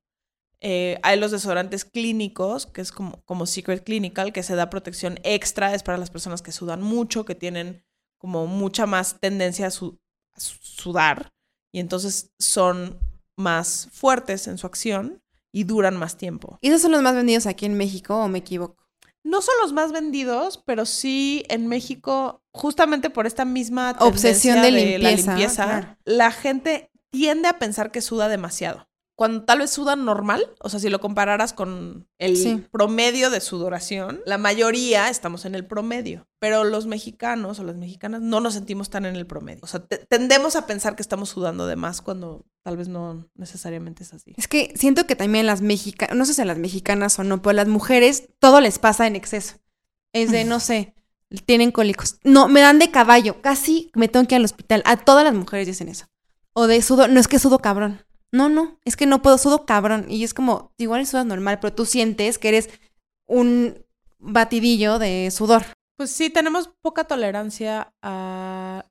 Eh, 0.65 0.97
hay 1.03 1.19
los 1.19 1.31
desodorantes 1.31 1.83
clínicos, 1.83 2.65
que 2.67 2.79
es 2.79 2.91
como, 2.93 3.21
como 3.25 3.45
Secret 3.45 3.83
Clinical, 3.83 4.31
que 4.31 4.43
se 4.43 4.55
da 4.55 4.69
protección 4.69 5.19
extra, 5.23 5.75
es 5.75 5.83
para 5.83 5.97
las 5.97 6.09
personas 6.09 6.41
que 6.41 6.53
sudan 6.53 6.81
mucho, 6.81 7.25
que 7.25 7.35
tienen 7.35 7.83
como 8.17 8.47
mucha 8.47 8.85
más 8.85 9.19
tendencia 9.19 9.67
a, 9.67 9.71
su- 9.71 9.99
a 10.33 10.39
su- 10.39 10.57
sudar, 10.61 11.33
y 11.73 11.79
entonces 11.81 12.31
son 12.39 12.97
más 13.37 13.89
fuertes 13.91 14.47
en 14.47 14.57
su 14.57 14.65
acción 14.65 15.21
y 15.51 15.65
duran 15.65 15.97
más 15.97 16.15
tiempo. 16.15 16.57
¿Y 16.61 16.69
esos 16.69 16.81
son 16.81 16.93
los 16.93 17.01
más 17.01 17.15
vendidos 17.15 17.45
aquí 17.45 17.65
en 17.65 17.73
México 17.75 18.15
o 18.15 18.27
me 18.29 18.39
equivoco? 18.39 18.81
No 19.25 19.41
son 19.41 19.55
los 19.61 19.73
más 19.73 19.91
vendidos, 19.91 20.61
pero 20.65 20.85
sí 20.85 21.43
en 21.49 21.67
México, 21.67 22.41
justamente 22.53 23.09
por 23.09 23.27
esta 23.27 23.43
misma 23.43 23.95
Obsesión 23.99 24.61
de 24.61 24.71
la 24.71 24.77
limpieza, 25.11 25.31
limpieza, 25.33 25.63
claro. 25.65 25.97
la 26.05 26.31
gente 26.31 26.89
tiende 27.09 27.47
a 27.49 27.59
pensar 27.59 27.91
que 27.91 28.01
suda 28.01 28.29
demasiado. 28.29 28.87
Cuando 29.15 29.43
tal 29.43 29.59
vez 29.59 29.69
suda 29.69 29.95
normal, 29.95 30.43
o 30.59 30.69
sea, 30.69 30.79
si 30.79 30.89
lo 30.89 30.99
compararas 30.99 31.53
con 31.53 32.07
el 32.17 32.35
Sí. 32.35 32.65
promedio 32.71 33.29
de 33.29 33.41
sudoración, 33.41 34.21
la 34.25 34.39
mayoría 34.39 35.07
estamos 35.09 35.45
en 35.45 35.53
el 35.53 35.67
promedio, 35.67 36.27
pero 36.39 36.63
los 36.63 36.87
mexicanos 36.87 37.59
o 37.59 37.63
las 37.63 37.75
mexicanas 37.75 38.21
no 38.21 38.39
nos 38.39 38.55
sentimos 38.55 38.89
tan 38.89 39.05
en 39.05 39.15
el 39.15 39.27
promedio. 39.27 39.59
O 39.61 39.67
sea, 39.67 39.85
te- 39.85 39.99
tendemos 39.99 40.55
a 40.55 40.65
pensar 40.65 40.95
que 40.95 41.03
estamos 41.03 41.29
sudando 41.29 41.67
de 41.67 41.75
más 41.75 42.01
cuando 42.01 42.45
tal 42.63 42.75
vez 42.75 42.87
no 42.87 43.29
necesariamente 43.35 44.01
es 44.03 44.13
así. 44.15 44.33
Es 44.35 44.47
que 44.47 44.73
siento 44.75 45.05
que 45.05 45.15
también 45.15 45.45
las 45.45 45.61
mexicanas, 45.61 46.15
no 46.17 46.25
sé 46.25 46.33
si 46.33 46.41
a 46.41 46.45
las 46.45 46.57
mexicanas 46.57 47.19
o 47.19 47.23
no, 47.23 47.41
pero 47.41 47.51
a 47.51 47.53
las 47.53 47.67
mujeres 47.67 48.29
todo 48.39 48.61
les 48.61 48.79
pasa 48.79 49.05
en 49.05 49.15
exceso. 49.15 49.57
Es 50.11 50.31
de, 50.31 50.43
no 50.43 50.59
sé, 50.59 50.95
tienen 51.45 51.71
cólicos. 51.71 52.17
No, 52.23 52.47
me 52.47 52.61
dan 52.61 52.79
de 52.79 52.89
caballo, 52.89 53.41
casi 53.41 53.91
me 53.93 54.07
tengo 54.07 54.27
que 54.27 54.33
ir 54.35 54.39
al 54.39 54.45
hospital. 54.45 54.81
A 54.85 54.97
todas 54.97 55.23
las 55.23 55.35
mujeres 55.35 55.67
dicen 55.67 55.87
eso. 55.87 56.07
O 56.53 56.65
de 56.65 56.81
sudo, 56.81 57.07
no 57.07 57.19
es 57.19 57.27
que 57.27 57.37
sudo 57.37 57.59
cabrón. 57.59 58.03
No, 58.33 58.49
no, 58.49 58.79
es 58.83 58.97
que 58.97 59.05
no 59.05 59.21
puedo, 59.21 59.37
sudo 59.37 59.65
cabrón. 59.65 60.07
Y 60.09 60.23
es 60.23 60.33
como, 60.33 60.73
igual 60.77 61.05
sudas 61.07 61.25
normal, 61.25 61.59
pero 61.61 61.73
tú 61.73 61.85
sientes 61.85 62.37
que 62.39 62.49
eres 62.49 62.69
un 63.27 63.85
batidillo 64.19 64.97
de 64.99 65.29
sudor. 65.31 65.63
Pues 65.97 66.09
sí, 66.11 66.29
tenemos 66.29 66.69
poca 66.81 67.03
tolerancia 67.05 67.93
a 68.01 68.85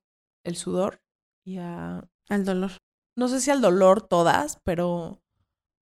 el 0.45 0.57
sudor 0.57 1.03
y 1.45 1.59
a 1.59 2.09
Al 2.29 2.45
dolor. 2.45 2.71
no 3.17 3.29
sé 3.29 3.41
si 3.41 3.51
al 3.51 3.61
dolor 3.61 4.01
todas, 4.03 4.59
pero 4.65 5.19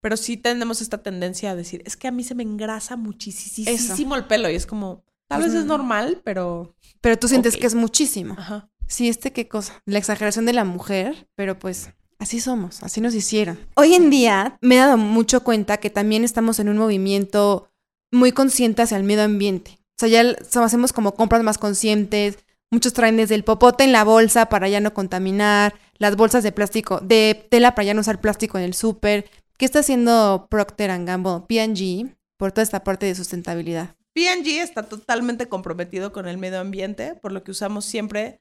pero 0.03 0.17
sí 0.17 0.39
tenemos 0.39 0.81
esta 0.81 1.03
tendencia 1.03 1.51
a 1.51 1.55
decir, 1.55 1.83
es 1.85 1.95
que 1.99 2.09
a 2.09 2.11
mí 2.11 2.25
se 2.25 2.35
me 2.35 2.43
engrasa 2.43 2.97
muchísimo 2.97 4.17
el 4.17 4.25
pelo 4.27 4.49
y 4.49 4.55
es 4.55 4.65
como 4.65 5.05
tal 5.29 5.43
vez 5.43 5.53
es 5.53 5.67
no. 5.67 5.77
normal, 5.77 6.23
pero 6.25 6.75
Pero 7.03 7.19
tú 7.19 7.29
sientes 7.29 7.59
que 7.59 7.67
es 7.67 7.75
muchísimo. 7.75 8.35
ajá. 8.39 8.71
Sí, 8.87 9.09
este 9.11 9.33
qué 9.33 9.47
cosa. 9.47 9.81
La 9.85 9.99
exageración 9.99 10.47
de 10.47 10.55
la 10.55 10.65
mujer, 10.65 11.29
pero 11.37 11.59
pues 11.59 11.91
así 12.21 12.39
somos, 12.39 12.83
así 12.83 13.01
nos 13.01 13.15
hicieron. 13.15 13.59
Hoy 13.75 13.95
en 13.95 14.11
día 14.11 14.57
me 14.61 14.77
he 14.77 14.79
dado 14.79 14.97
mucho 14.97 15.43
cuenta 15.43 15.79
que 15.79 15.91
también 15.91 16.23
estamos 16.23 16.61
en 16.61 16.69
un 16.69 16.79
movimiento 16.79 17.69
muy 18.13 18.31
consciente 18.33 18.83
hacia 18.83 18.97
el 18.97 19.05
medio 19.05 19.25
ambiente. 19.25 19.79
O 19.99 20.07
sea, 20.07 20.09
ya 20.09 20.37
hacemos 20.63 20.93
como 20.93 21.15
compras 21.15 21.43
más 21.43 21.59
conscientes. 21.59 22.39
Muchos 22.71 22.93
traen 22.93 23.17
desde 23.17 23.35
el 23.35 23.45
popote 23.45 23.85
en 23.85 23.93
la 23.93 24.05
bolsa 24.05 24.49
para 24.49 24.69
ya 24.69 24.81
no 24.81 24.95
contaminar, 24.95 25.75
las 25.99 26.17
bolsas 26.17 26.45
de 26.45 26.53
plástico, 26.53 27.01
de 27.01 27.47
tela 27.51 27.75
para 27.75 27.87
ya 27.87 27.95
no 27.95 28.01
usar 28.01 28.21
plástico 28.21 28.59
en 28.59 28.65
el 28.65 28.75
súper. 28.75 29.29
¿Qué 29.59 29.65
está 29.65 29.81
haciendo 29.81 30.47
Procter 30.49 31.05
Gamble, 31.05 31.43
P&G, 31.49 32.17
por 32.39 32.53
toda 32.53 32.63
esta 32.63 32.85
parte 32.85 33.07
de 33.07 33.15
sustentabilidad? 33.15 33.97
P&G 34.15 34.63
está 34.63 34.85
totalmente 34.85 35.49
comprometido 35.49 36.13
con 36.13 36.29
el 36.29 36.39
medio 36.39 36.61
ambiente, 36.61 37.15
por 37.17 37.33
lo 37.33 37.43
que 37.43 37.51
usamos 37.51 37.85
siempre 37.85 38.41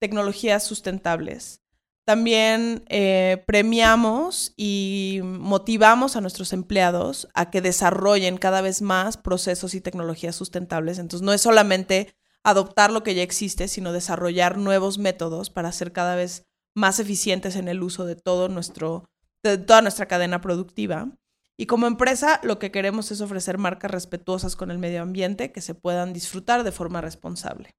tecnologías 0.00 0.64
sustentables. 0.64 1.62
También 2.08 2.84
eh, 2.88 3.44
premiamos 3.46 4.54
y 4.56 5.20
motivamos 5.22 6.16
a 6.16 6.22
nuestros 6.22 6.54
empleados 6.54 7.28
a 7.34 7.50
que 7.50 7.60
desarrollen 7.60 8.38
cada 8.38 8.62
vez 8.62 8.80
más 8.80 9.18
procesos 9.18 9.74
y 9.74 9.82
tecnologías 9.82 10.34
sustentables. 10.34 10.98
Entonces, 10.98 11.22
no 11.22 11.34
es 11.34 11.42
solamente 11.42 12.14
adoptar 12.42 12.90
lo 12.92 13.02
que 13.02 13.14
ya 13.14 13.22
existe, 13.22 13.68
sino 13.68 13.92
desarrollar 13.92 14.56
nuevos 14.56 14.96
métodos 14.96 15.50
para 15.50 15.70
ser 15.70 15.92
cada 15.92 16.16
vez 16.16 16.46
más 16.74 16.98
eficientes 16.98 17.56
en 17.56 17.68
el 17.68 17.82
uso 17.82 18.06
de 18.06 18.16
todo 18.16 18.48
nuestro, 18.48 19.04
de 19.42 19.58
toda 19.58 19.82
nuestra 19.82 20.06
cadena 20.06 20.40
productiva. 20.40 21.10
Y 21.58 21.66
como 21.66 21.86
empresa, 21.86 22.40
lo 22.42 22.58
que 22.58 22.70
queremos 22.70 23.10
es 23.10 23.20
ofrecer 23.20 23.58
marcas 23.58 23.90
respetuosas 23.90 24.56
con 24.56 24.70
el 24.70 24.78
medio 24.78 25.02
ambiente 25.02 25.52
que 25.52 25.60
se 25.60 25.74
puedan 25.74 26.14
disfrutar 26.14 26.64
de 26.64 26.72
forma 26.72 27.02
responsable. 27.02 27.76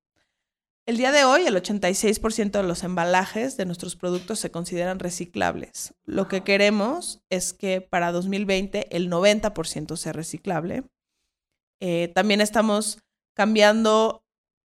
El 0.89 0.97
día 0.97 1.11
de 1.11 1.23
hoy, 1.23 1.45
el 1.45 1.55
86% 1.55 2.49
de 2.49 2.63
los 2.63 2.83
embalajes 2.83 3.57
de 3.57 3.67
nuestros 3.67 3.95
productos 3.95 4.39
se 4.39 4.49
consideran 4.49 4.97
reciclables. 4.97 5.93
Lo 6.07 6.27
que 6.27 6.41
queremos 6.41 7.21
es 7.29 7.53
que 7.53 7.79
para 7.79 8.11
2020 8.11 8.97
el 8.97 9.07
90% 9.07 9.95
sea 9.97 10.13
reciclable. 10.13 10.85
Eh, 11.79 12.11
también 12.15 12.41
estamos 12.41 13.03
cambiando 13.35 14.23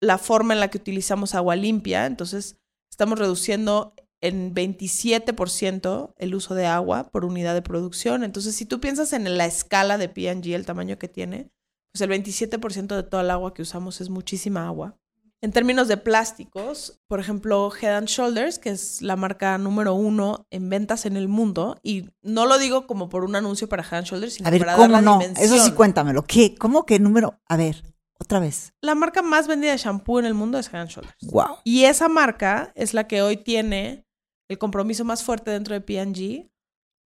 la 0.01 0.17
forma 0.17 0.55
en 0.55 0.59
la 0.59 0.71
que 0.71 0.79
utilizamos 0.79 1.35
agua 1.35 1.55
limpia, 1.55 2.07
entonces 2.07 2.57
estamos 2.89 3.19
reduciendo 3.19 3.93
en 4.19 4.55
27% 4.55 6.15
el 6.17 6.33
uso 6.33 6.55
de 6.55 6.65
agua 6.65 7.11
por 7.11 7.25
unidad 7.25 7.53
de 7.53 7.61
producción. 7.61 8.23
Entonces, 8.23 8.55
si 8.55 8.65
tú 8.65 8.79
piensas 8.79 9.13
en 9.13 9.37
la 9.37 9.45
escala 9.45 9.99
de 9.99 10.11
P&G, 10.11 10.55
el 10.55 10.65
tamaño 10.65 10.97
que 10.97 11.09
tiene, 11.09 11.51
pues 11.93 12.01
el 12.01 12.09
27% 12.09 12.95
de 12.95 13.03
toda 13.03 13.21
el 13.21 13.29
agua 13.29 13.53
que 13.53 13.61
usamos 13.61 14.01
es 14.01 14.09
muchísima 14.09 14.65
agua. 14.65 14.97
En 15.41 15.51
términos 15.51 15.87
de 15.87 15.97
plásticos, 15.97 16.99
por 17.07 17.19
ejemplo, 17.19 17.71
Head 17.71 17.95
and 17.95 18.07
Shoulders, 18.07 18.57
que 18.57 18.71
es 18.71 19.03
la 19.03 19.15
marca 19.15 19.57
número 19.59 19.93
uno 19.93 20.47
en 20.49 20.67
ventas 20.69 21.05
en 21.05 21.15
el 21.15 21.27
mundo, 21.27 21.77
y 21.83 22.09
no 22.23 22.47
lo 22.47 22.57
digo 22.57 22.87
como 22.87 23.07
por 23.07 23.23
un 23.23 23.35
anuncio 23.35 23.69
para 23.69 23.83
Head 23.83 23.99
and 23.99 24.07
Shoulders, 24.07 24.33
sino 24.33 24.47
a 24.47 24.51
ver, 24.51 24.61
para 24.61 24.75
¿cómo 24.75 24.83
dar 24.83 24.91
la 24.91 25.01
no? 25.01 25.19
dimensión. 25.19 25.45
Eso 25.45 25.63
sí, 25.63 25.73
cuéntamelo. 25.73 26.23
¿Qué? 26.23 26.55
¿Cómo 26.55 26.85
que 26.87 26.97
número? 26.99 27.39
A 27.47 27.55
ver, 27.55 27.83
otra 28.19 28.39
vez. 28.39 28.73
La 28.81 28.95
marca 28.95 29.21
más 29.21 29.47
vendida 29.47 29.71
de 29.71 29.77
shampoo 29.77 30.19
en 30.19 30.25
el 30.25 30.33
mundo 30.33 30.57
es 30.57 30.67
Head 30.73 30.81
and 30.81 30.89
Shoulders. 30.89 31.15
Wow. 31.21 31.57
Y 31.63 31.83
esa 31.83 32.09
marca 32.09 32.71
es 32.73 32.95
la 32.95 33.07
que 33.07 33.21
hoy 33.21 33.37
tiene 33.37 34.07
el 34.49 34.57
compromiso 34.57 35.05
más 35.05 35.23
fuerte 35.23 35.51
dentro 35.51 35.75
de 35.75 35.81
P&G 35.81 36.49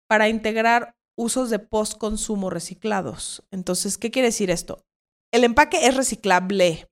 para 0.09 0.29
integrar 0.29 0.95
usos 1.17 1.51
de 1.51 1.59
post-consumo 1.59 2.49
reciclados. 2.49 3.43
Entonces, 3.51 3.99
¿qué 3.99 4.11
quiere 4.11 4.29
decir 4.29 4.51
esto? 4.51 4.85
El 5.33 5.45
empaque 5.45 5.87
es 5.87 5.97
reciclable, 5.97 6.89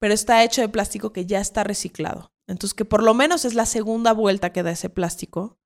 pero 0.00 0.14
está 0.14 0.42
hecho 0.42 0.62
de 0.62 0.68
plástico 0.68 1.12
que 1.12 1.26
ya 1.26 1.40
está 1.40 1.62
reciclado. 1.62 2.32
Entonces, 2.48 2.74
que 2.74 2.84
por 2.84 3.02
lo 3.04 3.14
menos 3.14 3.44
es 3.44 3.54
la 3.54 3.66
segunda 3.66 4.12
vuelta 4.12 4.52
que 4.52 4.64
da 4.64 4.72
ese 4.72 4.90
plástico 4.90 5.60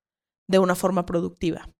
de 0.48 0.58
una 0.58 0.74
forma 0.74 1.06
productiva. 1.06 1.70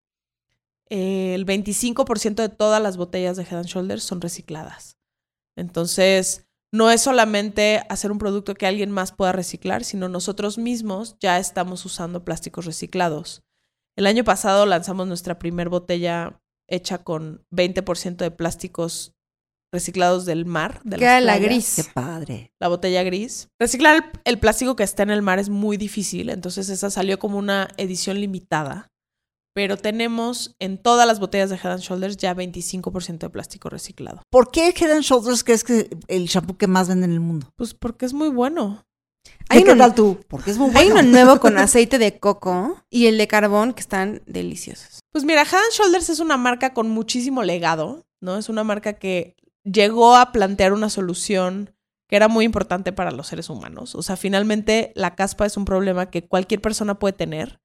El 0.89 1.45
25% 1.45 2.37
de 2.37 2.49
todas 2.49 2.81
las 2.81 2.97
botellas 2.97 3.37
de 3.37 3.43
Head 3.43 3.59
and 3.59 3.67
Shoulders 3.67 4.05
son 4.05 4.21
recicladas. 4.21 4.97
Entonces, 5.57 6.47
no 6.73 6.91
es 6.91 7.03
solamente 7.03 7.85
hacer 7.89 8.11
un 8.11 8.19
producto 8.19 8.55
que 8.55 8.67
alguien 8.67 8.91
más 8.91 9.13
pueda 9.13 9.33
reciclar, 9.33 9.85
sino 9.85 10.09
nosotros 10.09 10.57
mismos 10.59 11.17
ya 11.21 11.39
estamos 11.39 11.85
usando 11.85 12.25
plásticos 12.25 12.65
reciclados. 12.65 13.43
El 13.97 14.07
año 14.07 14.25
pasado 14.25 14.67
lanzamos 14.67 15.07
nuestra 15.07 15.39
primer 15.39 15.69
botella 15.69 16.41
hecha 16.67 16.99
con 16.99 17.47
20% 17.51 18.17
de 18.17 18.31
plásticos 18.31 19.14
reciclados 19.75 20.25
del 20.25 20.47
mar. 20.47 20.81
De 20.85 20.97
Que 20.97 21.05
las 21.05 21.11
era 21.11 21.21
la 21.21 21.39
gris. 21.39 21.75
Qué 21.77 21.85
padre. 21.93 22.53
La 22.59 22.69
botella 22.69 23.03
gris. 23.03 23.49
Reciclar 23.61 23.97
el, 23.97 24.21
el 24.25 24.39
plástico 24.39 24.77
que 24.77 24.85
está 24.85 25.03
en 25.03 25.11
el 25.11 25.21
mar 25.21 25.39
es 25.39 25.51
muy 25.51 25.77
difícil, 25.77 26.31
entonces 26.31 26.71
esa 26.71 26.89
salió 26.89 27.19
como 27.19 27.37
una 27.37 27.69
edición 27.77 28.19
limitada. 28.21 28.89
Pero 29.57 29.77
tenemos 29.77 30.57
en 30.59 30.79
todas 30.79 31.07
las 31.07 31.21
botellas 31.21 31.49
de 31.51 31.57
Head 31.57 31.73
and 31.75 31.81
Shoulders 31.83 32.17
ya 32.17 32.35
25% 32.35 33.19
de 33.19 33.31
plástico 33.31 33.69
reciclado. 33.69 34.23
¿Por 34.31 34.51
qué 34.51 34.69
Head 34.77 34.91
and 34.91 35.03
Shoulders 35.03 35.45
crees 35.45 35.63
que 35.63 35.79
es 35.79 35.87
el 36.09 36.27
shampoo 36.27 36.57
que 36.57 36.67
más 36.67 36.89
vende 36.89 37.05
en 37.07 37.13
el 37.13 37.21
mundo? 37.21 37.51
Pues 37.57 37.73
porque 37.75 38.05
es 38.07 38.13
muy 38.13 38.31
bueno. 38.31 38.85
¿Y 39.27 39.31
Hay 39.59 39.63
qué 39.65 39.71
uno- 39.73 39.85
tal 39.85 39.95
tú? 39.95 40.19
Porque 40.29 40.51
es 40.51 40.59
muy 40.59 40.71
Hay 40.75 40.91
bueno. 40.91 41.01
uno 41.09 41.11
nuevo 41.11 41.39
con 41.41 41.57
aceite 41.57 41.99
de 41.99 42.19
coco 42.19 42.83
y 42.91 43.07
el 43.07 43.17
de 43.17 43.29
carbón 43.29 43.75
que 43.75 43.81
están 43.81 44.23
deliciosos. 44.27 44.99
Pues 45.13 45.25
mira, 45.25 45.43
Head 45.43 45.55
and 45.55 45.73
Shoulders 45.73 46.11
es 46.11 46.19
una 46.19 46.37
marca 46.37 46.75
con 46.75 46.91
muchísimo 46.91 47.45
legado, 47.45 48.03
¿no? 48.21 48.37
Es 48.39 48.49
una 48.49 48.65
marca 48.65 48.95
que 48.95 49.37
llegó 49.65 50.17
a 50.17 50.33
plantear 50.33 50.73
una 50.73 50.91
solución 50.91 51.75
que 52.09 52.17
era 52.17 52.29
muy 52.29 52.45
importante 52.45 52.93
para 52.93 53.11
los 53.11 53.29
seres 53.29 53.49
humanos. 53.49 53.95
O 53.95 54.03
sea, 54.03 54.17
finalmente 54.17 54.93
la 54.95 55.15
caspa 55.15 55.47
es 55.47 55.57
un 55.57 55.65
problema 55.65 56.11
que 56.11 56.27
cualquier 56.27 56.61
persona 56.61 56.99
puede 56.99 57.15
tener 57.15 57.61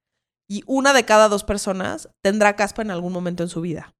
y 0.48 0.64
una 0.66 0.92
de 0.92 1.04
cada 1.04 1.28
dos 1.28 1.44
personas 1.44 2.08
tendrá 2.22 2.56
caspa 2.56 2.82
en 2.82 2.90
algún 2.90 3.12
momento 3.12 3.42
en 3.42 3.48
su 3.48 3.60
vida. 3.60 3.94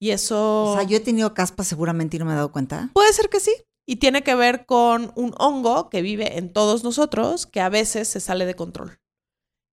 Y 0.00 0.10
eso 0.10 0.72
O 0.72 0.74
sea, 0.76 0.84
yo 0.84 0.96
he 0.96 1.00
tenido 1.00 1.34
caspa 1.34 1.64
seguramente 1.64 2.16
y 2.16 2.18
no 2.18 2.24
me 2.24 2.32
he 2.32 2.36
dado 2.36 2.52
cuenta. 2.52 2.90
puede 2.94 3.12
ser 3.12 3.28
que 3.28 3.40
sí. 3.40 3.52
Y 3.86 3.96
tiene 3.96 4.22
que 4.22 4.34
ver 4.34 4.66
con 4.66 5.12
un 5.16 5.34
hongo 5.38 5.88
que 5.88 6.02
vive 6.02 6.38
en 6.38 6.52
todos 6.52 6.84
nosotros 6.84 7.46
que 7.46 7.60
a 7.60 7.68
veces 7.68 8.08
se 8.08 8.20
sale 8.20 8.44
de 8.44 8.54
control. 8.54 9.00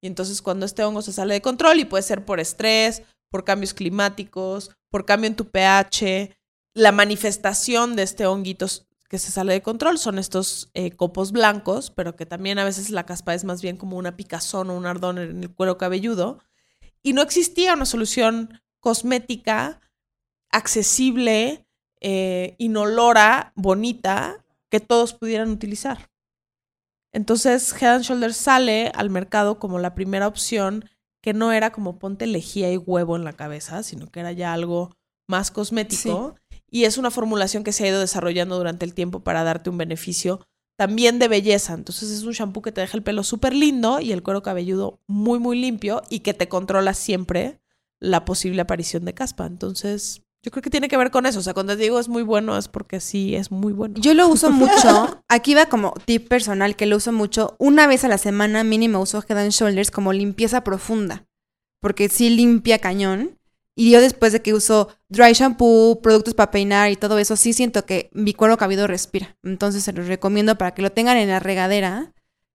Y 0.02 0.08
entonces 0.08 0.42
cuando 0.42 0.66
este 0.66 0.84
hongo 0.84 1.02
se 1.02 1.12
sale 1.12 1.34
de 1.34 1.42
control 1.42 1.80
y 1.80 1.86
puede 1.86 2.04
ser 2.04 2.24
por 2.24 2.40
estrés, 2.40 3.04
por 3.30 3.44
cambios 3.44 3.74
climáticos, 3.74 4.72
por 4.90 5.06
cambio 5.06 5.28
en 5.28 5.36
tu 5.36 5.50
pH, 5.50 6.38
la 6.76 6.92
manifestación 6.92 7.96
de 7.96 8.04
este 8.04 8.28
honguito 8.28 8.68
que 9.10 9.18
se 9.18 9.32
sale 9.32 9.54
de 9.54 9.62
control 9.62 9.98
son 9.98 10.20
estos 10.20 10.70
eh, 10.74 10.92
copos 10.92 11.32
blancos, 11.32 11.90
pero 11.90 12.16
que 12.16 12.26
también 12.26 12.60
a 12.60 12.66
veces 12.66 12.90
la 12.90 13.06
caspa 13.06 13.34
es 13.34 13.46
más 13.46 13.62
bien 13.62 13.78
como 13.78 13.98
una 13.98 14.18
picazón 14.18 14.70
o 14.70 14.76
un 14.76 14.86
ardón 14.86 15.18
en 15.18 15.44
el 15.44 15.52
cuero 15.52 15.78
cabelludo. 15.78 16.40
Y 17.02 17.14
no 17.14 17.22
existía 17.22 17.74
una 17.74 17.86
solución 17.86 18.62
cosmética 18.82 19.80
accesible, 20.52 21.66
eh, 22.02 22.56
inolora, 22.58 23.54
bonita, 23.56 24.44
que 24.70 24.80
todos 24.80 25.14
pudieran 25.14 25.50
utilizar. 25.50 26.10
Entonces, 27.14 27.74
Head 27.82 27.96
and 27.96 28.04
Shoulders 28.04 28.36
sale 28.36 28.92
al 28.96 29.10
mercado 29.10 29.60
como 29.60 29.80
la 29.80 29.96
primera 29.96 30.28
opción 30.28 30.90
que 31.22 31.34
no 31.34 31.54
era 31.54 31.72
como 31.72 32.00
ponte 32.00 32.28
lejía 32.28 32.72
y 32.72 32.78
huevo 32.78 33.16
en 33.16 33.24
la 33.24 33.34
cabeza, 33.34 33.82
sino 33.84 34.08
que 34.08 34.20
era 34.20 34.34
ya 34.34 34.52
algo 34.52 34.96
más 35.28 35.52
cosmético. 35.52 36.36
Y 36.70 36.86
es 36.86 36.98
una 36.98 37.12
formulación 37.12 37.64
que 37.64 37.72
se 37.72 37.84
ha 37.84 37.90
ido 37.90 38.00
desarrollando 38.00 38.58
durante 38.58 38.86
el 38.86 38.94
tiempo 38.94 39.22
para 39.22 39.44
darte 39.44 39.70
un 39.70 39.78
beneficio 39.78 40.42
también 40.78 41.20
de 41.20 41.28
belleza. 41.28 41.74
Entonces 41.74 42.12
es 42.12 42.24
un 42.24 42.34
shampoo 42.34 42.62
que 42.62 42.72
te 42.72 42.82
deja 42.82 42.98
el 42.98 43.04
pelo 43.04 43.24
súper 43.24 43.54
lindo 43.54 44.00
y 44.02 44.12
el 44.12 44.24
cuero 44.24 44.44
cabelludo 44.44 45.00
muy, 45.08 45.40
muy 45.40 45.60
limpio 45.60 46.02
y 46.10 46.20
que 46.20 46.34
te 46.34 46.50
controla 46.50 46.94
siempre 46.94 47.60
la 48.00 48.26
posible 48.26 48.62
aparición 48.62 49.06
de 49.06 49.14
caspa. 49.14 49.46
Entonces, 49.46 50.22
yo 50.44 50.52
creo 50.52 50.62
que 50.62 50.70
tiene 50.70 50.90
que 50.90 50.98
ver 50.98 51.12
con 51.12 51.26
eso. 51.26 51.40
O 51.40 51.42
sea, 51.42 51.54
cuando 51.54 51.76
te 51.76 51.84
digo 51.84 52.00
es 52.00 52.08
muy 52.08 52.24
bueno 52.24 52.58
es 52.58 52.68
porque 52.68 53.00
sí 53.00 53.36
es 53.36 53.52
muy 53.52 53.74
bueno. 53.74 53.96
Yo 53.98 54.14
lo 54.14 54.28
uso 54.28 54.52
mucho. 54.52 55.24
Aquí 55.28 55.56
va 55.56 55.66
como 55.68 55.94
tip 56.06 56.28
personal 56.28 56.76
que 56.76 56.86
lo 56.86 56.98
uso 56.98 57.12
mucho. 57.12 57.56
Una 57.58 57.88
vez 57.88 58.04
a 58.04 58.08
la 58.08 58.18
semana 58.18 58.64
mínimo 58.64 59.00
uso 59.00 59.24
Head 59.28 59.40
and 59.40 59.52
Shoulders 59.52 59.92
como 59.92 60.14
limpieza 60.14 60.64
profunda. 60.64 61.26
Porque 61.82 62.10
sí 62.10 62.30
limpia 62.30 62.80
cañón. 62.80 63.40
Y 63.76 63.92
yo 63.92 64.00
después 64.00 64.32
de 64.32 64.42
que 64.42 64.54
uso 64.54 64.88
dry 65.10 65.34
shampoo, 65.34 66.02
productos 66.02 66.34
para 66.34 66.50
peinar 66.50 66.92
y 66.92 66.96
todo 66.96 67.18
eso, 67.20 67.36
sí 67.36 67.52
siento 67.52 67.86
que 67.86 68.10
mi 68.14 68.34
cuero 68.34 68.58
cabelludo 68.58 68.88
respira. 68.88 69.38
Entonces 69.44 69.84
se 69.84 69.92
los 69.92 70.08
recomiendo 70.08 70.58
para 70.58 70.74
que 70.74 70.82
lo 70.82 70.92
tengan 70.92 71.18
en 71.18 71.28
la 71.28 71.40
regadera 71.40 72.14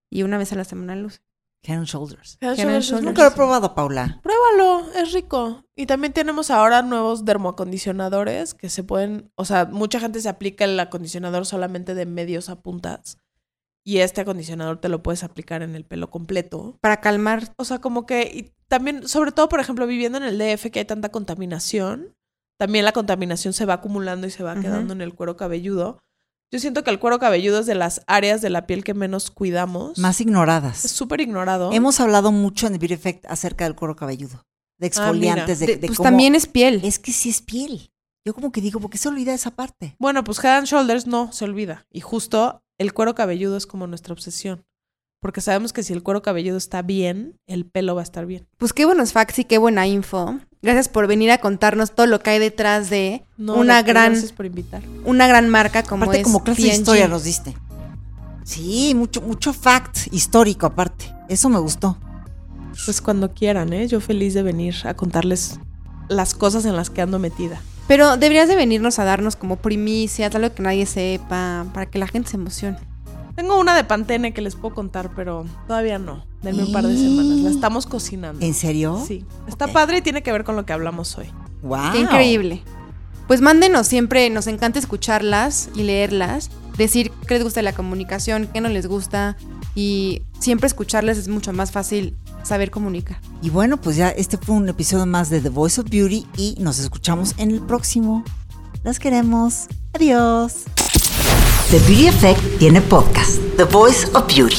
y 0.09 0.23
una 0.23 0.39
vez 0.39 0.53
a 0.53 0.57
la 0.57 0.65
semana 0.65 0.95
usen. 1.05 1.23
Head 1.63 1.77
and 1.77 1.87
Shoulders. 1.87 2.39
Head 2.41 2.49
and 2.49 2.59
Shoulders 2.59 2.87
Shoulders. 2.87 3.05
Nunca 3.05 3.23
lo 3.23 3.29
he 3.29 3.33
probado, 3.33 3.75
Paula. 3.75 4.19
Pruébalo, 4.23 4.91
es 4.95 5.13
rico. 5.13 5.63
Y 5.77 5.85
también 5.87 6.15
tenemos 6.15 6.51
ahora 6.51 6.81
nuevos 6.81 7.27
dermoacondicionadores 7.27 8.55
que 8.55 8.71
se 8.71 8.83
pueden, 8.83 9.31
o 9.35 9.45
sea, 9.45 9.67
mucha 9.67 10.01
gente 10.01 10.21
se 10.21 10.29
aplica 10.31 10.65
el 10.65 10.81
acondicionador 10.81 11.45
solamente 11.45 11.95
de 11.95 12.07
medios 12.07 12.49
a 12.49 12.63
puntas. 12.63 13.19
Y 13.85 13.99
este 13.99 14.21
acondicionador 14.21 14.79
te 14.79 14.89
lo 14.89 15.03
puedes 15.03 15.25
aplicar 15.25 15.63
en 15.63 15.75
el 15.75 15.85
pelo 15.85 16.11
completo. 16.11 16.77
Para 16.81 17.01
calmar. 17.01 17.53
O 17.57 17.65
sea, 17.65 17.81
como 17.81 18.05
que 18.07 18.23
y 18.25 18.53
también, 18.69 19.09
sobre 19.09 19.33
todo, 19.33 19.49
por 19.49 19.59
ejemplo, 19.61 19.87
viviendo 19.87 20.19
en 20.19 20.25
el 20.25 20.39
DF 20.39 20.71
que 20.71 20.81
hay 20.81 20.85
tanta 20.85 21.09
contaminación, 21.11 22.15
también 22.59 22.85
la 22.85 22.93
contaminación 22.93 23.53
se 23.55 23.65
va 23.65 23.75
acumulando 23.75 24.27
y 24.27 24.31
se 24.31 24.43
va 24.43 24.61
quedando 24.61 24.93
en 24.93 25.01
el 25.01 25.15
cuero 25.15 25.37
cabelludo. 25.37 25.99
Yo 26.53 26.59
siento 26.59 26.85
que 26.85 26.91
el 26.91 26.99
cuero 26.99 27.19
cabelludo 27.19 27.61
es 27.61 27.67
de 27.67 27.75
las 27.75 28.03
áreas 28.07 28.43
de 28.43 28.51
la 28.51 28.67
piel 28.67 28.85
que 28.85 28.93
menos 28.93 29.31
cuidamos. 29.31 29.99
Más 29.99 30.17
Es 30.17 30.21
ignoradas. 30.23 30.79
súper 30.81 31.21
ignorado. 31.21 31.71
Hemos 31.73 32.01
hablado 32.01 32.33
mucho 32.33 32.67
en 32.67 32.75
The 32.75 32.79
Beauty 32.79 32.95
Effect 32.95 33.27
acerca 33.27 33.65
del 33.65 33.77
cuero 33.77 33.97
cabelludo. 33.97 34.43
De 34.79 34.87
exfoliantes, 34.89 35.59
de, 35.61 35.67
De- 35.67 35.77
de 35.77 35.87
pues 35.87 35.97
cómo- 35.99 36.09
también 36.09 36.35
es 36.35 36.47
piel. 36.47 36.81
Es 36.85 36.99
que 36.99 37.13
sí 37.13 37.31
es 37.31 37.41
piel. 37.41 37.91
Yo 38.27 38.35
como 38.35 38.53
que 38.53 38.61
digo, 38.61 38.81
¿por 38.81 38.91
qué 38.91 38.99
se 38.99 39.09
olvida 39.09 39.33
esa 39.33 39.53
parte? 39.53 39.95
Bueno, 39.99 40.23
pues 40.25 40.39
Head 40.45 40.59
and 40.59 40.67
Shoulders 40.67 41.07
no 41.07 41.33
se 41.33 41.45
olvida. 41.45 41.87
Y 41.91 42.01
justo 42.01 42.63
el 42.81 42.95
cuero 42.95 43.15
cabelludo 43.15 43.59
es 43.59 43.67
como 43.67 43.87
nuestra 43.87 44.15
obsesión. 44.15 44.65
Porque 45.21 45.43
sabemos 45.43 45.75
que 45.75 45.83
si 45.83 45.93
el 45.93 46.03
cuero 46.03 46.23
cabelludo 46.23 46.57
está 46.57 46.81
bien, 46.81 47.37
el 47.47 47.67
pelo 47.67 47.95
va 47.95 48.01
a 48.01 48.05
estar 48.05 48.25
bien. 48.25 48.47
Pues 48.57 48.73
qué 48.73 48.87
buenos 48.87 49.13
facts 49.13 49.39
y 49.39 49.45
qué 49.45 49.59
buena 49.59 49.87
info. 49.87 50.39
Gracias 50.63 50.89
por 50.89 51.07
venir 51.07 51.31
a 51.31 51.39
contarnos 51.39 51.95
todo 51.95 52.07
lo 52.07 52.21
que 52.21 52.31
hay 52.31 52.39
detrás 52.39 52.89
de 52.89 53.23
No, 53.37 53.57
una 53.57 53.83
gran 53.83 54.13
Gracias 54.13 54.33
por 54.33 54.47
invitar. 54.47 54.83
una 55.05 55.27
gran 55.27 55.51
marca 55.51 55.83
como 55.83 56.05
aparte, 56.05 56.21
es 56.23 56.25
como 56.25 56.43
clase 56.43 56.63
de 56.63 56.69
historia 56.69 57.07
nos 57.07 57.25
diste. 57.25 57.55
Sí, 58.45 58.95
mucho, 58.95 59.21
mucho 59.21 59.53
fact 59.53 60.07
histórico 60.11 60.65
aparte. 60.65 61.15
Eso 61.29 61.51
me 61.51 61.59
gustó. 61.59 61.99
Pues 62.87 63.03
cuando 63.03 63.35
quieran, 63.35 63.75
¿eh? 63.75 63.89
Yo 63.89 64.01
feliz 64.01 64.33
de 64.33 64.43
venir 64.43 64.75
a 64.85 64.95
contarles 64.95 65.61
las 66.09 66.33
cosas 66.33 66.65
en 66.65 66.77
las 66.77 66.89
que 66.89 67.03
ando 67.03 67.19
metida. 67.19 67.61
Pero 67.91 68.17
deberías 68.17 68.47
de 68.47 68.55
venirnos 68.55 69.01
a 69.01 69.05
darnos 69.05 69.35
como 69.35 69.57
primicias, 69.57 70.33
algo 70.33 70.55
que 70.55 70.63
nadie 70.63 70.87
sepa, 70.87 71.67
para 71.75 71.87
que 71.87 71.99
la 71.99 72.07
gente 72.07 72.31
se 72.31 72.37
emocione. 72.37 72.79
Tengo 73.35 73.59
una 73.59 73.75
de 73.75 73.83
Pantene 73.83 74.33
que 74.33 74.43
les 74.43 74.55
puedo 74.55 74.77
contar, 74.77 75.11
pero 75.17 75.45
todavía 75.67 75.99
no. 75.99 76.25
Denme 76.41 76.63
un 76.63 76.73
par 76.73 76.87
de 76.87 76.97
semanas. 76.97 77.39
La 77.39 77.51
estamos 77.51 77.87
cocinando. 77.87 78.47
¿En 78.47 78.55
serio? 78.55 79.03
Sí. 79.05 79.25
Está 79.49 79.67
padre 79.67 79.99
y 79.99 80.03
tiene 80.03 80.23
que 80.23 80.31
ver 80.31 80.45
con 80.45 80.55
lo 80.55 80.65
que 80.65 80.73
hablamos 80.73 81.19
hoy. 81.19 81.33
Wow. 81.63 81.91
Qué 81.91 81.99
increíble. 81.99 82.63
Pues 83.27 83.41
mándenos 83.41 83.89
siempre, 83.89 84.31
nos 84.31 84.47
encanta 84.47 84.79
escucharlas 84.79 85.69
y 85.75 85.83
leerlas, 85.83 86.53
decir 86.77 87.11
qué 87.27 87.35
les 87.35 87.43
gusta 87.43 87.59
de 87.59 87.65
la 87.65 87.73
comunicación, 87.73 88.49
qué 88.53 88.61
no 88.61 88.69
les 88.69 88.87
gusta 88.87 89.37
y 89.75 90.23
siempre 90.39 90.69
escucharles 90.69 91.19
es 91.19 91.27
mucho 91.27 91.53
más 91.53 91.73
fácil 91.73 92.17
saber 92.43 92.71
comunicar. 92.71 93.21
Y 93.43 93.51
bueno, 93.51 93.77
pues 93.77 93.97
ya 93.97 94.09
este 94.11 94.37
fue 94.37 94.55
un 94.55 94.69
episodio 94.69 95.07
más 95.07 95.31
de 95.31 95.41
The 95.41 95.49
Voice 95.49 95.81
of 95.81 95.89
Beauty 95.91 96.27
y 96.37 96.57
nos 96.59 96.79
escuchamos 96.79 97.35
en 97.39 97.51
el 97.51 97.61
próximo. 97.61 98.25
Las 98.83 98.99
queremos. 98.99 99.67
Adiós. 99.93 100.65
The 101.71 101.79
Beauty 101.81 102.09
Effect 102.09 102.59
tiene 102.59 102.81
podcast. 102.81 103.39
The 103.57 103.65
Voice 103.65 104.07
of 104.15 104.27
Beauty. 104.27 104.57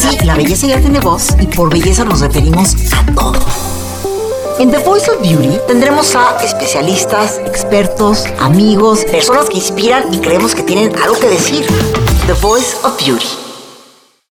Sí, 0.00 0.18
la 0.24 0.34
belleza 0.34 0.66
ya 0.66 0.80
tiene 0.80 1.00
voz 1.00 1.28
y 1.40 1.46
por 1.46 1.70
belleza 1.70 2.04
nos 2.04 2.20
referimos 2.20 2.74
a 2.92 3.06
todo. 3.14 3.69
En 4.60 4.70
The 4.70 4.76
Voice 4.76 5.10
of 5.10 5.22
Beauty 5.22 5.58
tendremos 5.66 6.14
a 6.14 6.36
especialistas, 6.44 7.38
expertos, 7.46 8.26
amigos, 8.40 9.06
personas 9.06 9.48
que 9.48 9.56
inspiran 9.56 10.12
y 10.12 10.18
creemos 10.18 10.54
que 10.54 10.62
tienen 10.62 10.94
algo 10.96 11.18
que 11.18 11.28
decir. 11.28 11.64
The 12.26 12.34
Voice 12.34 12.76
of 12.84 13.02
Beauty. 13.02 13.49